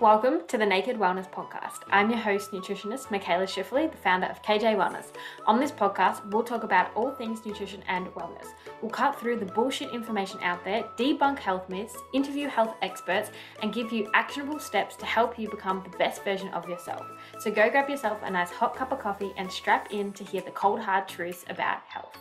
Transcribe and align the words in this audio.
Welcome 0.00 0.46
to 0.46 0.56
the 0.56 0.64
Naked 0.64 0.96
Wellness 0.96 1.28
Podcast. 1.28 1.80
I'm 1.90 2.08
your 2.08 2.20
host, 2.20 2.52
nutritionist 2.52 3.10
Michaela 3.10 3.46
Schifferly, 3.48 3.90
the 3.90 3.96
founder 3.96 4.28
of 4.28 4.40
KJ 4.44 4.76
Wellness. 4.76 5.06
On 5.44 5.58
this 5.58 5.72
podcast, 5.72 6.24
we'll 6.30 6.44
talk 6.44 6.62
about 6.62 6.94
all 6.94 7.10
things 7.10 7.44
nutrition 7.44 7.82
and 7.88 8.06
wellness. 8.14 8.46
We'll 8.80 8.92
cut 8.92 9.18
through 9.18 9.40
the 9.40 9.46
bullshit 9.46 9.90
information 9.92 10.38
out 10.40 10.64
there, 10.64 10.84
debunk 10.96 11.40
health 11.40 11.68
myths, 11.68 11.96
interview 12.14 12.46
health 12.46 12.76
experts, 12.80 13.32
and 13.60 13.74
give 13.74 13.90
you 13.92 14.08
actionable 14.14 14.60
steps 14.60 14.94
to 14.94 15.04
help 15.04 15.36
you 15.36 15.50
become 15.50 15.82
the 15.82 15.98
best 15.98 16.22
version 16.22 16.50
of 16.50 16.68
yourself. 16.68 17.04
So 17.40 17.50
go 17.50 17.68
grab 17.68 17.90
yourself 17.90 18.20
a 18.22 18.30
nice 18.30 18.52
hot 18.52 18.76
cup 18.76 18.92
of 18.92 19.00
coffee 19.00 19.32
and 19.36 19.50
strap 19.50 19.92
in 19.92 20.12
to 20.12 20.22
hear 20.22 20.42
the 20.42 20.52
cold 20.52 20.78
hard 20.78 21.08
truths 21.08 21.44
about 21.48 21.80
health. 21.88 22.16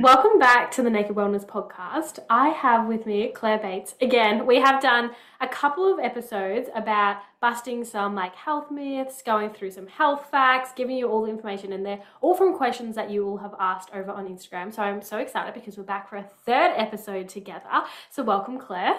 Welcome 0.00 0.38
back 0.38 0.70
to 0.72 0.82
the 0.82 0.88
Naked 0.88 1.14
Wellness 1.14 1.44
Podcast. 1.44 2.20
I 2.30 2.48
have 2.48 2.86
with 2.86 3.04
me 3.04 3.28
Claire 3.34 3.58
Bates. 3.58 3.96
Again, 4.00 4.46
we 4.46 4.56
have 4.56 4.80
done 4.80 5.10
a 5.42 5.46
couple 5.46 5.92
of 5.92 5.98
episodes 5.98 6.70
about 6.74 7.18
busting 7.42 7.84
some 7.84 8.14
like 8.14 8.34
health 8.34 8.70
myths, 8.70 9.20
going 9.20 9.50
through 9.50 9.72
some 9.72 9.86
health 9.86 10.28
facts, 10.30 10.70
giving 10.74 10.96
you 10.96 11.06
all 11.10 11.22
the 11.22 11.30
information 11.30 11.70
in 11.70 11.82
there, 11.82 12.00
all 12.22 12.34
from 12.34 12.56
questions 12.56 12.96
that 12.96 13.10
you 13.10 13.28
all 13.28 13.36
have 13.36 13.54
asked 13.60 13.90
over 13.92 14.10
on 14.10 14.26
Instagram. 14.26 14.74
So 14.74 14.80
I'm 14.80 15.02
so 15.02 15.18
excited 15.18 15.52
because 15.52 15.76
we're 15.76 15.84
back 15.84 16.08
for 16.08 16.16
a 16.16 16.30
third 16.46 16.72
episode 16.78 17.28
together. 17.28 17.82
So 18.08 18.22
welcome, 18.22 18.58
Claire. 18.58 18.94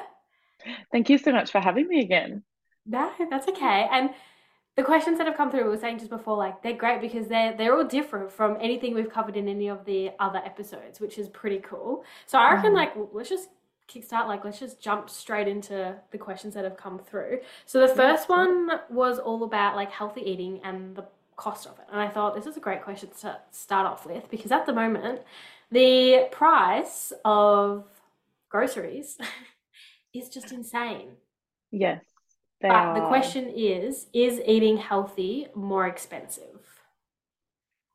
Thank 0.91 1.09
you 1.09 1.17
so 1.17 1.31
much 1.31 1.51
for 1.51 1.59
having 1.59 1.87
me 1.87 2.01
again. 2.01 2.43
No, 2.85 3.11
that's 3.27 3.47
okay. 3.47 3.87
And 3.91 4.11
the 4.77 4.84
questions 4.84 5.17
that 5.17 5.27
have 5.27 5.35
come 5.35 5.52
through, 5.52 5.63
we 5.63 5.70
were 5.70 5.77
saying 5.77 5.99
just 5.99 6.09
before, 6.09 6.38
like 6.38 6.61
they're 6.63 6.73
great 6.73 7.02
because 7.02 7.27
they're 7.27 7.55
they're 7.55 7.75
all 7.75 7.84
different 7.84 8.31
from 8.31 8.57
anything 8.62 8.93
we've 8.93 9.12
covered 9.12 9.35
in 9.35 9.48
any 9.48 9.67
of 9.67 9.84
the 9.85 10.12
other 10.20 10.39
episodes, 10.39 10.99
which 10.99 11.17
is 11.17 11.27
pretty 11.29 11.59
cool. 11.59 12.05
So 12.25 12.38
I 12.38 12.53
reckon, 12.53 12.71
mm. 12.71 12.76
like, 12.76 12.93
let's 13.12 13.29
just 13.29 13.49
kickstart. 13.89 14.27
Like, 14.27 14.45
let's 14.45 14.59
just 14.59 14.81
jump 14.81 15.09
straight 15.09 15.48
into 15.48 15.95
the 16.12 16.17
questions 16.17 16.53
that 16.53 16.63
have 16.63 16.77
come 16.77 16.99
through. 16.99 17.40
So 17.65 17.85
the 17.85 17.93
first 17.93 18.29
one 18.29 18.70
was 18.90 19.20
all 19.20 19.43
about 19.43 19.76
like 19.76 19.91
healthy 19.91 20.21
eating 20.21 20.62
and 20.63 20.95
the 20.95 21.05
cost 21.35 21.65
of 21.65 21.73
it, 21.73 21.85
and 21.91 21.99
I 21.99 22.07
thought 22.07 22.34
this 22.34 22.45
is 22.45 22.55
a 22.55 22.62
great 22.62 22.82
question 22.82 23.10
to 23.21 23.38
start 23.51 23.85
off 23.85 24.05
with 24.05 24.29
because 24.29 24.54
at 24.54 24.65
the 24.65 24.73
moment, 24.73 25.21
the 25.70 26.27
price 26.32 27.12
of 27.26 27.85
groceries 28.48 29.17
is 30.13 30.29
just 30.29 30.54
insane. 30.54 31.10
Yes. 31.71 32.04
They 32.62 32.67
but 32.67 32.76
are. 32.76 33.01
the 33.01 33.07
question 33.07 33.51
is 33.55 34.07
is 34.13 34.41
eating 34.45 34.77
healthy 34.77 35.48
more 35.55 35.87
expensive? 35.87 36.59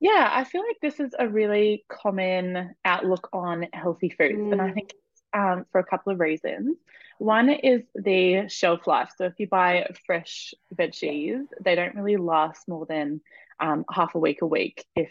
Yeah, 0.01 0.29
I 0.31 0.45
feel 0.45 0.63
like 0.63 0.79
this 0.83 1.01
is 1.01 1.15
a 1.19 1.27
really 1.27 1.85
common 1.89 2.75
outlook 2.85 3.29
on 3.33 3.67
healthy 3.73 4.11
foods. 4.11 4.39
Mm. 4.39 4.53
And 4.53 4.63
I 4.63 4.71
mm. 4.71 4.75
think 4.75 4.93
um, 5.33 5.67
for 5.71 5.79
a 5.79 5.85
couple 5.85 6.13
of 6.13 6.21
reasons. 6.21 6.77
One 7.19 7.49
is 7.49 7.83
the 7.95 8.49
shelf 8.49 8.87
life. 8.87 9.11
So 9.17 9.25
if 9.25 9.35
you 9.39 9.49
buy 9.49 9.89
fresh 10.05 10.53
veggies, 10.75 11.45
they 11.63 11.75
don't 11.75 11.95
really 11.95 12.17
last 12.17 12.69
more 12.69 12.87
than 12.87 13.21
um, 13.59 13.85
half 13.91 14.15
a 14.15 14.19
week 14.19 14.43
a 14.43 14.47
week 14.47 14.85
if 14.95 15.11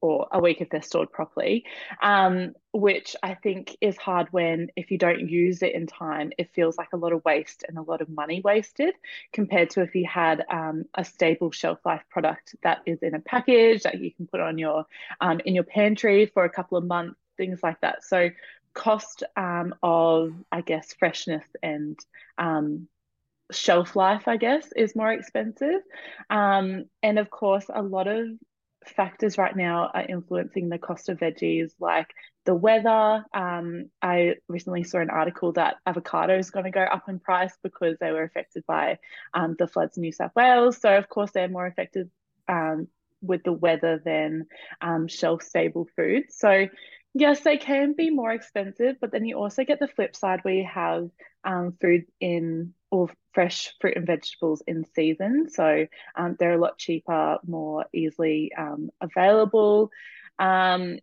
or 0.00 0.28
a 0.32 0.38
week 0.38 0.60
if 0.60 0.68
they're 0.70 0.82
stored 0.82 1.10
properly, 1.10 1.64
um, 2.02 2.54
which 2.72 3.16
I 3.22 3.34
think 3.34 3.76
is 3.80 3.96
hard 3.96 4.28
when 4.30 4.68
if 4.76 4.90
you 4.90 4.98
don't 4.98 5.28
use 5.28 5.62
it 5.62 5.74
in 5.74 5.86
time, 5.86 6.32
it 6.38 6.52
feels 6.54 6.76
like 6.76 6.92
a 6.92 6.96
lot 6.96 7.12
of 7.12 7.24
waste 7.24 7.64
and 7.66 7.78
a 7.78 7.82
lot 7.82 8.00
of 8.00 8.08
money 8.08 8.40
wasted 8.44 8.94
compared 9.32 9.70
to 9.70 9.82
if 9.82 9.94
you 9.94 10.06
had 10.06 10.44
um, 10.50 10.84
a 10.94 11.04
stable 11.04 11.50
shelf 11.50 11.78
life 11.84 12.02
product 12.10 12.56
that 12.62 12.82
is 12.86 13.02
in 13.02 13.14
a 13.14 13.20
package 13.20 13.82
that 13.82 14.00
you 14.00 14.12
can 14.12 14.26
put 14.26 14.40
on 14.40 14.58
your 14.58 14.84
um, 15.20 15.40
in 15.44 15.54
your 15.54 15.64
pantry 15.64 16.26
for 16.26 16.44
a 16.44 16.50
couple 16.50 16.76
of 16.78 16.84
months, 16.84 17.18
things 17.36 17.60
like 17.62 17.80
that. 17.80 18.04
So 18.04 18.30
cost 18.74 19.22
um, 19.36 19.74
of 19.82 20.32
I 20.52 20.60
guess 20.60 20.92
freshness 20.92 21.44
and 21.62 21.98
um, 22.36 22.88
shelf 23.52 23.96
life, 23.96 24.28
I 24.28 24.36
guess, 24.36 24.66
is 24.74 24.96
more 24.96 25.12
expensive. 25.12 25.80
Um, 26.30 26.84
and 27.02 27.18
of 27.18 27.30
course, 27.30 27.66
a 27.72 27.82
lot 27.82 28.06
of 28.06 28.28
factors 28.88 29.38
right 29.38 29.56
now 29.56 29.90
are 29.92 30.06
influencing 30.06 30.68
the 30.68 30.78
cost 30.78 31.08
of 31.08 31.18
veggies, 31.18 31.72
like 31.80 32.08
the 32.44 32.54
weather. 32.54 33.24
Um, 33.34 33.90
I 34.00 34.34
recently 34.48 34.84
saw 34.84 34.98
an 34.98 35.10
article 35.10 35.52
that 35.52 35.76
avocado 35.86 36.38
is 36.38 36.50
going 36.50 36.64
to 36.64 36.70
go 36.70 36.82
up 36.82 37.08
in 37.08 37.18
price 37.18 37.56
because 37.62 37.96
they 38.00 38.12
were 38.12 38.22
affected 38.22 38.64
by 38.66 38.98
um, 39.34 39.56
the 39.58 39.66
floods 39.66 39.96
in 39.96 40.02
New 40.02 40.12
South 40.12 40.32
Wales. 40.34 40.78
So, 40.78 40.96
of 40.96 41.08
course, 41.08 41.30
they're 41.32 41.48
more 41.48 41.66
affected 41.66 42.10
um, 42.48 42.88
with 43.20 43.42
the 43.42 43.52
weather 43.52 44.00
than 44.04 44.46
um, 44.80 45.08
shelf 45.08 45.42
stable 45.42 45.88
foods. 45.96 46.36
So, 46.38 46.68
yes, 47.14 47.40
they 47.40 47.56
can 47.56 47.94
be 47.94 48.10
more 48.10 48.32
expensive, 48.32 48.96
but 49.00 49.10
then 49.10 49.24
you 49.24 49.36
also 49.36 49.64
get 49.64 49.80
the 49.80 49.88
flip 49.88 50.14
side 50.14 50.40
where 50.42 50.54
you 50.54 50.66
have 50.72 51.10
um, 51.44 51.74
food 51.80 52.04
in 52.20 52.74
or 52.90 53.08
fresh 53.32 53.74
fruit 53.80 53.96
and 53.96 54.06
vegetables 54.06 54.62
in 54.66 54.84
season. 54.94 55.48
So 55.50 55.86
um, 56.14 56.36
they're 56.38 56.54
a 56.54 56.60
lot 56.60 56.78
cheaper, 56.78 57.38
more 57.46 57.86
easily 57.92 58.52
um, 58.56 58.90
available. 59.00 59.90
Um, 60.38 60.98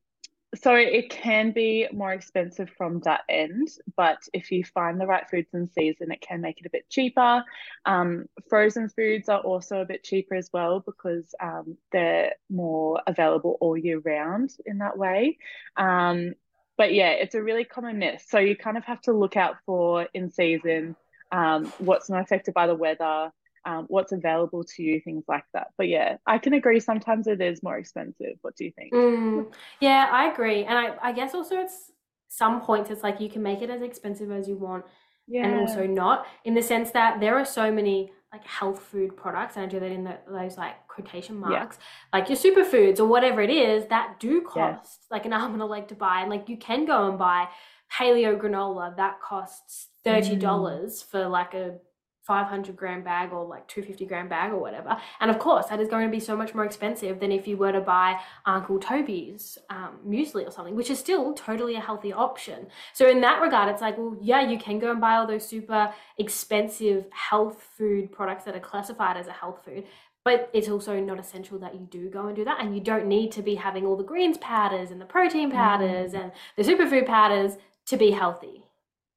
so 0.56 0.76
it 0.76 1.10
can 1.10 1.52
be 1.52 1.88
more 1.92 2.14
expensive 2.14 2.70
from 2.78 3.00
that 3.02 3.22
end, 3.28 3.70
but 3.96 4.20
if 4.34 4.52
you 4.52 4.64
find 4.64 5.02
the 5.02 5.08
right 5.08 5.28
foods 5.28 5.50
in 5.54 5.68
season, 5.68 6.12
it 6.12 6.22
can 6.22 6.42
make 6.42 6.60
it 6.60 6.68
a 6.68 6.70
bit 6.70 6.88
cheaper. 6.90 7.44
Um, 7.86 8.26
frozen 8.50 8.90
foods 8.90 9.30
are 9.30 9.40
also 9.40 9.82
a 9.82 9.86
bit 9.86 10.04
cheaper 10.04 10.36
as 10.36 10.52
well 10.54 10.80
because 10.80 11.34
um, 11.42 11.78
they're 11.92 12.34
more 12.52 13.02
available 13.08 13.58
all 13.62 13.76
year 13.76 14.00
round 14.00 14.52
in 14.66 14.78
that 14.80 14.98
way. 14.98 15.40
Um, 15.76 16.34
but 16.78 16.94
yeah, 16.94 17.12
it's 17.12 17.36
a 17.36 17.42
really 17.42 17.66
common 17.66 17.98
myth. 17.98 18.24
So 18.28 18.38
you 18.38 18.56
kind 18.56 18.78
of 18.78 18.86
have 18.86 19.02
to 19.02 19.14
look 19.14 19.38
out 19.38 19.56
for 19.66 20.08
in 20.14 20.30
season 20.30 20.96
um, 21.34 21.66
what's 21.80 22.10
not 22.10 22.22
affected 22.22 22.54
by 22.54 22.68
the 22.68 22.76
weather, 22.76 23.32
um, 23.66 23.86
what's 23.90 24.12
available 24.12 24.64
to 24.64 24.84
you, 24.84 25.02
things 25.02 25.26
like 25.28 25.46
that. 25.54 25.68
But 25.78 25.90
yeah, 25.90 26.18
I 26.26 26.38
can 26.38 26.54
agree. 26.54 26.80
Sometimes 26.80 27.28
it 27.28 27.42
is 27.42 27.62
more 27.62 27.78
expensive. 27.78 28.38
What 28.42 28.56
do 28.56 28.64
you 28.64 28.72
think? 28.72 28.94
Mm, 28.94 29.52
yeah, 29.82 30.08
I 30.12 30.32
agree. 30.32 30.64
And 30.64 30.78
I, 30.78 30.96
I 31.02 31.12
guess 31.12 31.34
also 31.34 31.58
it's 31.58 31.92
some 32.34 32.62
points 32.62 32.90
it's 32.90 33.04
like 33.04 33.22
you 33.22 33.30
can 33.30 33.44
make 33.44 33.62
it 33.62 33.70
as 33.70 33.84
expensive 33.84 34.32
as 34.32 34.48
you 34.48 34.56
want 34.56 34.84
yeah. 35.28 35.46
and 35.46 35.60
also 35.60 35.86
not 35.86 36.26
in 36.46 36.56
the 36.56 36.62
sense 36.64 36.90
that 36.90 37.20
there 37.20 37.38
are 37.38 37.46
so 37.46 37.72
many 37.72 38.12
like 38.32 38.44
health 38.48 38.82
food 38.82 39.16
products 39.16 39.56
and 39.56 39.66
I 39.66 39.68
do 39.68 39.80
that 39.80 39.92
in 39.92 40.04
the, 40.04 40.18
those 40.28 40.58
like 40.58 40.88
quotation 40.88 41.36
marks 41.36 41.78
yeah. 41.80 42.20
like 42.20 42.30
your 42.30 42.38
superfoods 42.38 43.00
or 43.00 43.06
whatever 43.06 43.40
it 43.42 43.52
is 43.52 43.86
that 43.90 44.20
do 44.20 44.42
cost 44.42 45.02
yeah. 45.04 45.16
like 45.16 45.28
an 45.28 45.34
arm 45.40 45.54
and 45.54 45.62
a 45.62 45.66
leg 45.66 45.88
to 45.90 45.96
buy 45.96 46.22
and 46.22 46.32
like 46.32 46.50
you 46.50 46.58
can 46.58 46.86
go 46.86 47.08
and 47.08 47.20
buy 47.20 47.48
paleo 47.94 48.40
granola 48.40 48.96
that 48.98 49.22
costs 49.22 49.88
$30 50.06 50.40
mm. 50.40 51.06
for 51.06 51.28
like 51.28 51.54
a 51.54 51.76
500 52.24 52.78
gram 52.78 53.04
bag 53.04 53.34
or 53.34 53.46
like 53.46 53.68
250 53.68 54.06
gram 54.06 54.30
bag 54.30 54.54
or 54.54 54.58
whatever. 54.58 54.96
And 55.20 55.30
of 55.30 55.40
course, 55.40 55.68
that 55.68 55.82
is 55.82 55.90
going 55.90 56.08
to 56.08 56.12
be 56.12 56.22
so 56.22 56.38
much 56.38 56.56
more 56.56 56.64
expensive 56.64 57.20
than 57.20 57.34
if 57.34 57.48
you 57.48 57.58
were 57.58 57.74
to 57.74 57.82
buy 57.82 58.20
Uncle 58.46 58.80
Toby's 58.80 59.58
um, 59.70 60.00
muesli 60.08 60.48
or 60.48 60.52
something, 60.52 60.76
which 60.76 60.90
is 60.90 60.98
still 60.98 61.34
totally 61.34 61.76
a 61.76 61.82
healthy 61.82 62.14
option. 62.14 62.68
So, 62.94 63.10
in 63.10 63.20
that 63.22 63.42
regard, 63.42 63.70
it's 63.70 63.82
like, 63.82 63.98
well, 63.98 64.16
yeah, 64.22 64.50
you 64.50 64.58
can 64.58 64.80
go 64.80 64.92
and 64.92 65.02
buy 65.02 65.16
all 65.16 65.28
those 65.28 65.46
super 65.46 65.94
expensive 66.18 67.08
health 67.12 67.62
food 67.78 68.10
products 68.10 68.46
that 68.46 68.56
are 68.56 68.62
classified 68.62 69.18
as 69.18 69.28
a 69.28 69.34
health 69.34 69.60
food. 69.66 69.84
But 70.24 70.50
it's 70.54 70.70
also 70.70 71.02
not 71.02 71.20
essential 71.20 71.60
that 71.60 71.74
you 71.74 71.86
do 71.92 72.10
go 72.10 72.28
and 72.28 72.36
do 72.38 72.46
that. 72.46 72.62
And 72.62 72.74
you 72.74 72.82
don't 72.82 73.08
need 73.08 73.34
to 73.34 73.42
be 73.42 73.56
having 73.56 73.86
all 73.86 73.98
the 73.98 74.06
greens 74.06 74.38
powders 74.38 74.90
and 74.90 75.02
the 75.02 75.06
protein 75.06 75.52
powders 75.52 76.14
mm. 76.14 76.22
and 76.24 76.32
the 76.56 76.64
superfood 76.64 77.06
powders 77.06 77.58
to 77.88 77.98
be 77.98 78.12
healthy. 78.12 78.64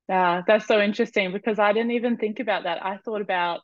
Yeah, 0.09 0.43
that's 0.47 0.66
so 0.66 0.81
interesting 0.81 1.32
because 1.32 1.59
I 1.59 1.72
didn't 1.72 1.93
even 1.93 2.16
think 2.16 2.38
about 2.41 2.65
that. 2.65 2.84
I 2.84 2.99
thought 2.99 3.21
about 3.21 3.60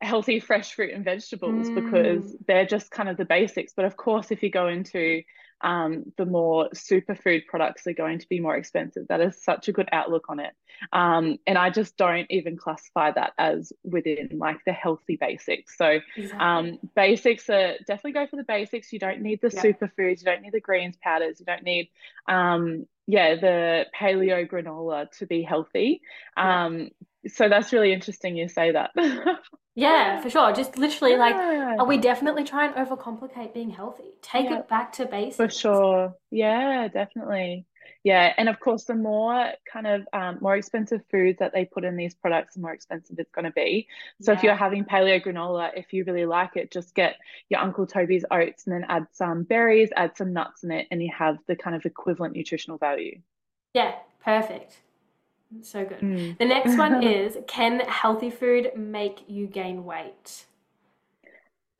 healthy 0.00 0.40
fresh 0.40 0.72
fruit 0.72 0.92
and 0.94 1.04
vegetables 1.04 1.68
mm. 1.68 1.74
because 1.74 2.36
they're 2.46 2.66
just 2.66 2.90
kind 2.90 3.08
of 3.08 3.16
the 3.16 3.24
basics. 3.24 3.72
But 3.76 3.84
of 3.84 3.96
course, 3.96 4.30
if 4.30 4.42
you 4.42 4.50
go 4.50 4.68
into 4.68 5.22
um, 5.64 6.12
the 6.18 6.26
more 6.26 6.68
superfood 6.74 7.46
products, 7.46 7.86
are 7.86 7.94
going 7.94 8.18
to 8.18 8.28
be 8.28 8.38
more 8.38 8.54
expensive. 8.54 9.08
That 9.08 9.22
is 9.22 9.42
such 9.42 9.68
a 9.68 9.72
good 9.72 9.88
outlook 9.90 10.26
on 10.28 10.38
it. 10.38 10.52
Um, 10.92 11.38
and 11.46 11.56
I 11.56 11.70
just 11.70 11.96
don't 11.96 12.26
even 12.28 12.58
classify 12.58 13.10
that 13.12 13.32
as 13.38 13.72
within 13.82 14.28
like 14.34 14.58
the 14.66 14.72
healthy 14.72 15.16
basics. 15.16 15.78
So 15.78 16.00
exactly. 16.16 16.38
um, 16.38 16.78
basics 16.94 17.48
are 17.48 17.76
definitely 17.86 18.12
go 18.12 18.26
for 18.26 18.36
the 18.36 18.44
basics. 18.44 18.92
You 18.92 18.98
don't 18.98 19.22
need 19.22 19.40
the 19.40 19.48
superfoods. 19.48 20.20
You 20.20 20.26
don't 20.26 20.42
need 20.42 20.52
the 20.52 20.60
greens 20.60 20.96
powders. 21.02 21.40
You 21.40 21.46
don't 21.46 21.62
need 21.62 21.88
um, 22.28 22.86
yeah, 23.06 23.34
the 23.34 23.86
paleo 23.98 24.48
granola 24.48 25.10
to 25.18 25.26
be 25.26 25.42
healthy. 25.42 26.02
Um, 26.36 26.90
so 27.28 27.48
that's 27.48 27.72
really 27.72 27.92
interesting 27.92 28.36
you 28.36 28.48
say 28.48 28.72
that. 28.72 28.90
yeah, 29.74 30.20
for 30.20 30.30
sure. 30.30 30.52
Just 30.52 30.76
literally 30.76 31.12
yeah. 31.12 31.18
like, 31.18 31.34
are 31.78 31.86
we 31.86 31.98
definitely 31.98 32.44
try 32.44 32.66
and 32.66 32.74
overcomplicate 32.74 33.54
being 33.54 33.70
healthy? 33.70 34.14
Take 34.22 34.50
yeah. 34.50 34.60
it 34.60 34.68
back 34.68 34.92
to 34.94 35.06
basics. 35.06 35.36
For 35.36 35.48
sure. 35.48 36.14
Yeah, 36.30 36.88
definitely. 36.88 37.66
Yeah, 38.04 38.34
and 38.36 38.50
of 38.50 38.60
course, 38.60 38.84
the 38.84 38.94
more 38.94 39.52
kind 39.70 39.86
of 39.86 40.06
um, 40.12 40.38
more 40.42 40.54
expensive 40.56 41.00
foods 41.10 41.38
that 41.38 41.54
they 41.54 41.64
put 41.64 41.84
in 41.84 41.96
these 41.96 42.14
products, 42.14 42.54
the 42.54 42.60
more 42.60 42.72
expensive 42.72 43.18
it's 43.18 43.30
going 43.30 43.46
to 43.46 43.50
be. 43.50 43.88
So 44.20 44.32
yeah. 44.32 44.38
if 44.38 44.44
you're 44.44 44.54
having 44.54 44.84
paleo 44.84 45.24
granola, 45.24 45.70
if 45.74 45.92
you 45.94 46.04
really 46.04 46.26
like 46.26 46.56
it, 46.56 46.70
just 46.70 46.94
get 46.94 47.16
your 47.48 47.60
Uncle 47.60 47.86
Toby's 47.86 48.26
oats 48.30 48.66
and 48.66 48.74
then 48.74 48.84
add 48.90 49.06
some 49.12 49.44
berries, 49.44 49.88
add 49.96 50.18
some 50.18 50.34
nuts 50.34 50.64
in 50.64 50.70
it, 50.70 50.86
and 50.90 51.02
you 51.02 51.10
have 51.16 51.38
the 51.46 51.56
kind 51.56 51.74
of 51.74 51.86
equivalent 51.86 52.36
nutritional 52.36 52.76
value. 52.76 53.20
Yeah, 53.72 53.94
perfect. 54.22 54.80
So 55.62 55.84
good. 55.84 56.00
Mm. 56.00 56.38
The 56.38 56.44
next 56.44 56.76
one 56.76 57.02
is 57.04 57.36
Can 57.46 57.80
healthy 57.80 58.30
food 58.30 58.72
make 58.76 59.24
you 59.28 59.46
gain 59.46 59.84
weight? 59.84 60.46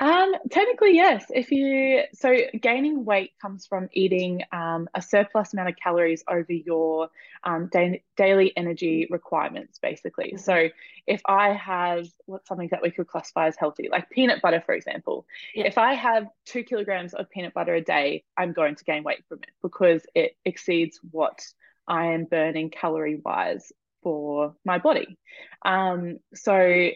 Um, 0.01 0.35
technically, 0.51 0.95
yes. 0.95 1.27
If 1.31 1.53
you 1.53 2.03
so 2.13 2.37
gaining 2.61 3.05
weight 3.05 3.33
comes 3.41 3.65
from 3.65 3.89
eating 3.93 4.43
um, 4.53 4.89
a 4.95 5.01
surplus 5.01 5.53
amount 5.53 5.69
of 5.69 5.77
calories 5.77 6.25
over 6.29 6.53
your 6.53 7.09
um, 7.45 7.71
da- 7.73 8.03
daily 8.17 8.53
energy 8.57 9.07
requirements, 9.09 9.79
basically. 9.79 10.33
Mm-hmm. 10.33 10.39
So 10.39 10.69
if 11.07 11.23
I 11.27 11.53
have 11.53 12.09
what's 12.27 12.49
something 12.49 12.69
that 12.73 12.83
we 12.83 12.91
could 12.91 13.07
classify 13.07 13.47
as 13.47 13.57
healthy, 13.57 13.89
like 13.91 14.11
peanut 14.11 14.43
butter, 14.43 14.63
for 14.67 14.75
example, 14.75 15.27
yeah. 15.55 15.65
if 15.65 15.79
I 15.79 15.95
have 15.95 16.27
two 16.45 16.65
kilograms 16.65 17.15
of 17.15 17.31
peanut 17.31 17.55
butter 17.55 17.75
a 17.75 17.81
day, 17.81 18.25
I'm 18.37 18.53
going 18.53 18.75
to 18.75 18.85
gain 18.85 19.05
weight 19.05 19.25
from 19.29 19.39
it 19.39 19.51
because 19.63 20.05
it 20.15 20.37
exceeds 20.45 20.99
what 21.13 21.41
I 21.87 22.07
am 22.07 22.25
burning 22.25 22.71
calorie 22.71 23.21
wise 23.25 23.73
for 24.03 24.55
my 24.65 24.79
body. 24.79 25.19
Um, 25.65 26.19
so 26.35 26.89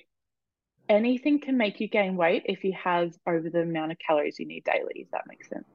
anything 0.89 1.41
can 1.41 1.57
make 1.57 1.81
you 1.81 1.89
gain 1.89 2.17
weight 2.17 2.43
if 2.47 2.65
you 2.65 2.73
have 2.73 3.15
over 3.27 3.51
the 3.51 3.61
amount 3.61 3.93
of 3.93 3.99
calories 3.99 4.39
you 4.39 4.47
need 4.47 4.65
daily, 4.65 4.95
if 4.97 5.11
that 5.11 5.25
makes 5.29 5.49
sense. 5.49 5.67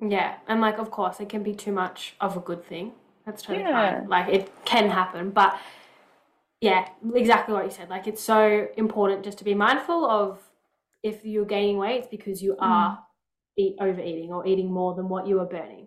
Yeah. 0.00 0.36
And 0.48 0.60
like, 0.60 0.78
of 0.78 0.90
course, 0.90 1.20
it 1.20 1.28
can 1.28 1.42
be 1.42 1.54
too 1.54 1.72
much 1.72 2.14
of 2.20 2.36
a 2.36 2.40
good 2.40 2.64
thing. 2.64 2.92
That's 3.24 3.42
totally 3.42 3.64
yeah. 3.64 4.00
fine. 4.00 4.08
Like, 4.08 4.28
it 4.28 4.52
can 4.64 4.90
happen. 4.90 5.30
But 5.30 5.58
yeah, 6.60 6.88
exactly 7.14 7.54
what 7.54 7.64
you 7.64 7.70
said. 7.70 7.88
Like, 7.88 8.06
it's 8.06 8.22
so 8.22 8.68
important 8.76 9.24
just 9.24 9.38
to 9.38 9.44
be 9.44 9.54
mindful 9.54 10.04
of 10.04 10.40
if 11.02 11.24
you're 11.24 11.44
gaining 11.44 11.78
weight, 11.78 11.98
it's 11.98 12.08
because 12.08 12.42
you 12.42 12.56
are 12.58 12.96
mm. 12.96 13.02
eat, 13.56 13.76
overeating 13.80 14.32
or 14.32 14.46
eating 14.46 14.70
more 14.70 14.94
than 14.94 15.08
what 15.08 15.26
you 15.26 15.40
are 15.40 15.46
burning. 15.46 15.86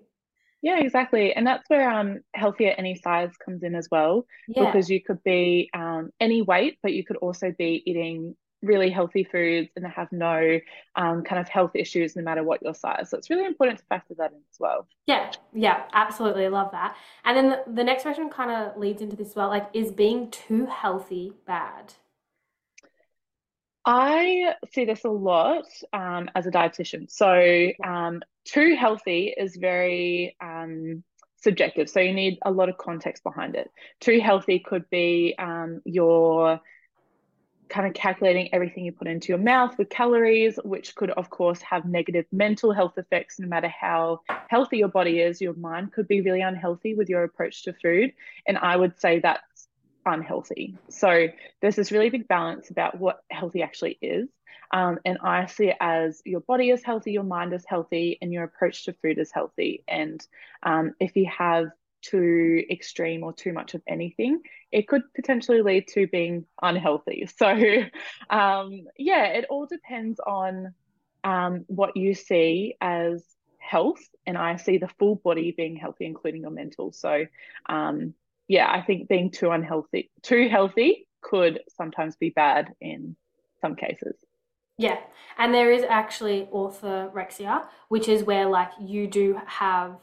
Yeah, 0.62 0.80
exactly. 0.80 1.34
And 1.34 1.46
that's 1.46 1.70
where 1.70 1.90
um 1.90 2.20
healthy 2.34 2.68
at 2.68 2.80
any 2.80 2.96
size 2.96 3.32
comes 3.44 3.64
in 3.64 3.76
as 3.76 3.88
well. 3.92 4.26
Yeah. 4.48 4.66
Because 4.66 4.90
you 4.90 5.02
could 5.02 5.24
be 5.24 5.70
um 5.74 6.12
any 6.20 6.42
weight, 6.42 6.78
but 6.82 6.94
you 6.94 7.04
could 7.04 7.18
also 7.18 7.54
be 7.58 7.84
eating 7.86 8.36
really 8.62 8.90
healthy 8.90 9.24
foods 9.24 9.70
and 9.76 9.86
have 9.86 10.12
no 10.12 10.60
um, 10.96 11.24
kind 11.24 11.40
of 11.40 11.48
health 11.48 11.72
issues 11.76 12.16
no 12.16 12.24
matter 12.24 12.44
what 12.44 12.62
your 12.64 12.74
size. 12.74 13.10
So 13.10 13.18
it's 13.18 13.30
really 13.30 13.46
important 13.46 13.80
to 13.80 13.86
factor 13.86 14.16
that 14.18 14.32
in 14.32 14.38
as 14.38 14.60
well. 14.60 14.88
Yeah, 15.06 15.32
yeah, 15.54 15.84
absolutely. 15.94 16.48
Love 16.50 16.72
that. 16.72 16.96
And 17.24 17.38
then 17.38 17.50
the, 17.50 17.64
the 17.72 17.84
next 17.84 18.04
question 18.04 18.30
kind 18.30 18.52
of 18.52 18.78
leads 18.78 19.02
into 19.02 19.16
this 19.16 19.36
well, 19.36 19.50
like, 19.50 19.70
is 19.74 19.92
being 19.92 20.32
too 20.32 20.66
healthy 20.66 21.34
bad? 21.46 21.94
I 23.86 24.56
see 24.74 24.86
this 24.86 25.04
a 25.04 25.10
lot 25.10 25.66
um, 25.94 26.30
as 26.36 26.48
a 26.48 26.52
dietitian. 26.52 27.10
So, 27.10 27.72
um, 27.84 28.22
too 28.44 28.76
healthy 28.76 29.34
is 29.38 29.56
very 29.56 30.36
um, 30.42 31.04
subjective. 31.42 31.90
So, 31.90 32.00
you 32.00 32.14
need 32.14 32.40
a 32.44 32.52
lot 32.52 32.70
of 32.70 32.78
context 32.78 33.24
behind 33.24 33.56
it. 33.56 33.70
Too 34.00 34.20
healthy 34.20 34.60
could 34.60 34.90
be 34.90 35.36
um, 35.38 35.82
your 35.86 36.60
kind 37.70 37.88
of 37.88 37.94
calculating 37.94 38.54
everything 38.54 38.86
you 38.86 38.92
put 38.92 39.08
into 39.08 39.30
your 39.30 39.38
mouth 39.38 39.78
with 39.78 39.90
calories, 39.90 40.60
which 40.64 40.96
could, 40.96 41.10
of 41.12 41.30
course, 41.30 41.62
have 41.62 41.86
negative 41.86 42.26
mental 42.32 42.72
health 42.72 42.98
effects. 42.98 43.40
No 43.40 43.48
matter 43.48 43.68
how 43.68 44.22
healthy 44.48 44.78
your 44.78 44.88
body 44.88 45.20
is, 45.20 45.42
your 45.42 45.54
mind 45.54 45.92
could 45.92 46.08
be 46.08 46.22
really 46.22 46.42
unhealthy 46.42 46.94
with 46.94 47.10
your 47.10 47.24
approach 47.24 47.64
to 47.64 47.74
food. 47.74 48.14
And 48.48 48.58
I 48.58 48.76
would 48.76 49.00
say 49.00 49.20
that's 49.20 49.55
unhealthy. 50.06 50.78
So 50.90 51.28
there's 51.62 51.76
this 51.76 51.92
really 51.92 52.10
big 52.10 52.28
balance 52.28 52.70
about 52.70 53.00
what 53.00 53.20
healthy 53.30 53.62
actually 53.62 53.98
is. 54.02 54.30
Um, 54.72 55.00
and 55.06 55.18
I 55.24 55.46
see 55.46 55.70
it 55.70 55.78
as 55.80 56.22
your 56.26 56.42
body 56.42 56.70
is 56.70 56.84
healthy, 56.84 57.12
your 57.12 57.24
mind 57.24 57.54
is 57.54 57.64
healthy, 57.68 58.18
and 58.22 58.34
your 58.34 58.44
approach 58.44 58.86
to 58.86 58.94
food 58.94 59.20
is 59.20 59.32
healthy. 59.32 59.84
And 59.88 60.26
um, 60.64 60.94
if 61.00 61.16
you 61.16 61.30
have 61.38 61.68
too 62.02 62.64
extreme 62.70 63.24
or 63.24 63.34
too 63.34 63.54
much 63.54 63.74
of 63.74 63.82
anything, 63.88 64.42
it 64.72 64.88
could 64.88 65.02
potentially 65.14 65.62
lead 65.62 65.88
to 65.90 66.08
being 66.08 66.46
unhealthy. 66.62 67.28
So, 67.38 67.48
um, 68.30 68.86
yeah, 68.98 69.26
it 69.28 69.46
all 69.50 69.66
depends 69.66 70.20
on 70.20 70.74
um, 71.24 71.66
what 71.68 71.98
you 71.98 72.14
see 72.14 72.76
as 72.82 73.24
health. 73.58 74.02
And 74.26 74.38
I 74.38 74.58
see 74.58 74.78
the 74.78 74.88
full 75.00 75.16
body 75.16 75.52
being 75.52 75.76
healthy, 75.76 76.06
including 76.06 76.42
your 76.42 76.52
mental. 76.52 76.92
So, 76.92 77.26
um, 77.68 78.14
yeah, 78.48 78.72
I 78.72 78.82
think 78.82 79.08
being 79.08 79.32
too 79.32 79.52
unhealthy, 79.52 80.12
too 80.22 80.48
healthy 80.50 81.08
could 81.22 81.62
sometimes 81.76 82.16
be 82.16 82.30
bad 82.30 82.74
in 82.80 83.16
some 83.62 83.76
cases. 83.76 84.16
Yeah. 84.78 85.00
And 85.38 85.54
there 85.54 85.72
is 85.72 85.84
actually 85.84 86.48
orthorexia, 86.54 87.66
which 87.88 88.08
is 88.08 88.24
where 88.24 88.48
like 88.48 88.72
you 88.80 89.08
do 89.08 89.40
have 89.46 89.98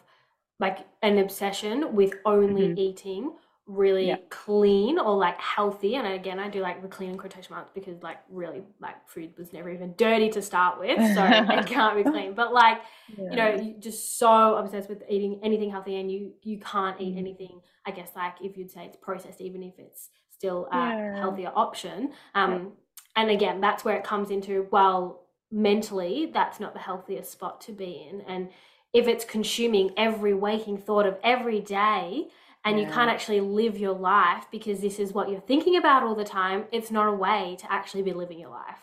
like 0.58 0.78
an 1.02 1.18
obsession 1.18 1.94
with 1.94 2.14
only 2.24 2.68
mm-hmm. 2.68 2.78
eating 2.78 3.32
really 3.66 4.08
yeah. 4.08 4.16
clean 4.28 4.98
or 4.98 5.16
like 5.16 5.40
healthy 5.40 5.94
and 5.94 6.06
again 6.06 6.40
i 6.40 6.48
do 6.48 6.60
like 6.60 6.82
the 6.82 6.88
clean 6.88 7.10
in 7.10 7.16
quotation 7.16 7.54
marks 7.54 7.70
because 7.72 8.02
like 8.02 8.16
really 8.28 8.60
like 8.80 8.96
food 9.08 9.32
was 9.38 9.52
never 9.52 9.70
even 9.70 9.94
dirty 9.96 10.28
to 10.28 10.42
start 10.42 10.80
with 10.80 10.98
so 11.14 11.24
it 11.30 11.66
can't 11.66 11.96
be 11.96 12.02
clean 12.02 12.34
but 12.34 12.52
like 12.52 12.80
yeah. 13.16 13.30
you 13.30 13.36
know 13.36 13.74
just 13.78 14.18
so 14.18 14.56
obsessed 14.56 14.88
with 14.88 15.02
eating 15.08 15.38
anything 15.44 15.70
healthy 15.70 16.00
and 16.00 16.10
you 16.10 16.32
you 16.42 16.58
can't 16.58 17.00
eat 17.00 17.14
mm. 17.14 17.18
anything 17.18 17.60
i 17.86 17.92
guess 17.92 18.10
like 18.16 18.34
if 18.42 18.56
you'd 18.56 18.70
say 18.70 18.84
it's 18.84 18.96
processed 18.96 19.40
even 19.40 19.62
if 19.62 19.74
it's 19.78 20.10
still 20.28 20.66
a 20.72 20.76
yeah. 20.76 21.20
healthier 21.20 21.52
option 21.54 22.10
um 22.34 22.72
and 23.14 23.30
again 23.30 23.60
that's 23.60 23.84
where 23.84 23.96
it 23.96 24.02
comes 24.02 24.30
into 24.30 24.66
well 24.72 25.28
mentally 25.52 26.30
that's 26.34 26.58
not 26.58 26.72
the 26.74 26.80
healthiest 26.80 27.30
spot 27.30 27.60
to 27.60 27.70
be 27.70 28.08
in 28.10 28.22
and 28.22 28.48
if 28.92 29.06
it's 29.06 29.24
consuming 29.24 29.90
every 29.96 30.34
waking 30.34 30.76
thought 30.76 31.06
of 31.06 31.16
every 31.22 31.60
day 31.60 32.26
and 32.64 32.78
yeah. 32.78 32.86
you 32.86 32.92
can't 32.92 33.10
actually 33.10 33.40
live 33.40 33.78
your 33.78 33.94
life 33.94 34.46
because 34.50 34.80
this 34.80 34.98
is 34.98 35.12
what 35.12 35.28
you're 35.28 35.40
thinking 35.40 35.76
about 35.76 36.02
all 36.02 36.14
the 36.14 36.24
time, 36.24 36.64
it's 36.72 36.90
not 36.90 37.08
a 37.08 37.12
way 37.12 37.56
to 37.60 37.72
actually 37.72 38.02
be 38.02 38.12
living 38.12 38.38
your 38.38 38.50
life. 38.50 38.78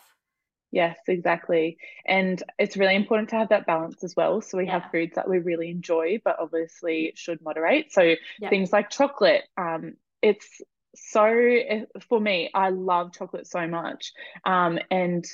Yes, 0.72 0.98
exactly. 1.08 1.78
And 2.06 2.40
it's 2.58 2.76
really 2.76 2.94
important 2.94 3.28
to 3.30 3.36
have 3.36 3.48
that 3.48 3.66
balance 3.66 4.04
as 4.04 4.14
well. 4.14 4.40
So 4.40 4.58
we 4.58 4.66
yeah. 4.66 4.78
have 4.78 4.90
foods 4.92 5.14
that 5.16 5.28
we 5.28 5.38
really 5.38 5.68
enjoy, 5.70 6.20
but 6.24 6.36
obviously 6.38 7.12
should 7.16 7.42
moderate. 7.42 7.92
So 7.92 8.14
things 8.48 8.72
like 8.72 8.88
chocolate, 8.88 9.42
um, 9.56 9.94
it's 10.22 10.60
so 10.94 11.24
eh, 11.24 11.84
for 12.08 12.20
me, 12.20 12.50
I 12.54 12.70
love 12.70 13.12
chocolate 13.12 13.46
so 13.46 13.66
much. 13.66 14.12
Um, 14.44 14.78
and 14.90 15.24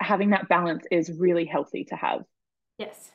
having 0.00 0.30
that 0.30 0.48
balance 0.48 0.84
is 0.90 1.10
really 1.10 1.44
healthy 1.44 1.84
to 1.86 1.96
have. 1.96 2.24
Yes. 2.78 3.10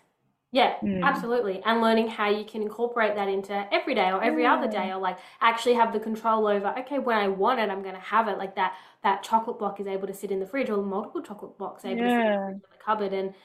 Yeah, 0.52 0.76
mm. 0.84 1.04
absolutely. 1.04 1.62
And 1.64 1.80
learning 1.80 2.08
how 2.08 2.30
you 2.30 2.44
can 2.44 2.64
incorporate 2.64 3.16
that 3.16 3.28
into 3.28 3.72
every 3.72 3.94
day 3.94 4.10
or 4.10 4.24
every 4.24 4.44
yeah. 4.44 4.56
other 4.56 4.68
day 4.70 4.92
or 4.92 4.98
like 4.98 5.20
actually 5.42 5.76
have 5.76 5.94
the 5.94 6.00
control 6.00 6.48
over, 6.48 6.74
okay, 6.80 6.98
when 6.98 7.18
I 7.18 7.28
want 7.28 7.60
it, 7.60 7.70
I'm 7.70 7.84
going 7.84 7.94
to 7.94 8.02
have 8.02 8.28
it. 8.28 8.38
Like 8.40 8.56
that, 8.56 8.74
that 9.04 9.22
chocolate 9.22 9.60
block 9.60 9.80
is 9.80 9.86
able 9.86 10.08
to 10.08 10.14
sit 10.14 10.32
in 10.32 10.40
the 10.40 10.48
fridge 10.48 10.70
or 10.70 10.82
multiple 10.82 11.22
chocolate 11.22 11.58
blocks 11.58 11.86
able 11.86 12.02
yeah. 12.02 12.08
to 12.08 12.10
sit 12.10 12.26
in 12.26 12.62
the, 12.62 12.62
the 12.72 12.84
cupboard. 12.84 13.14
And 13.14 13.36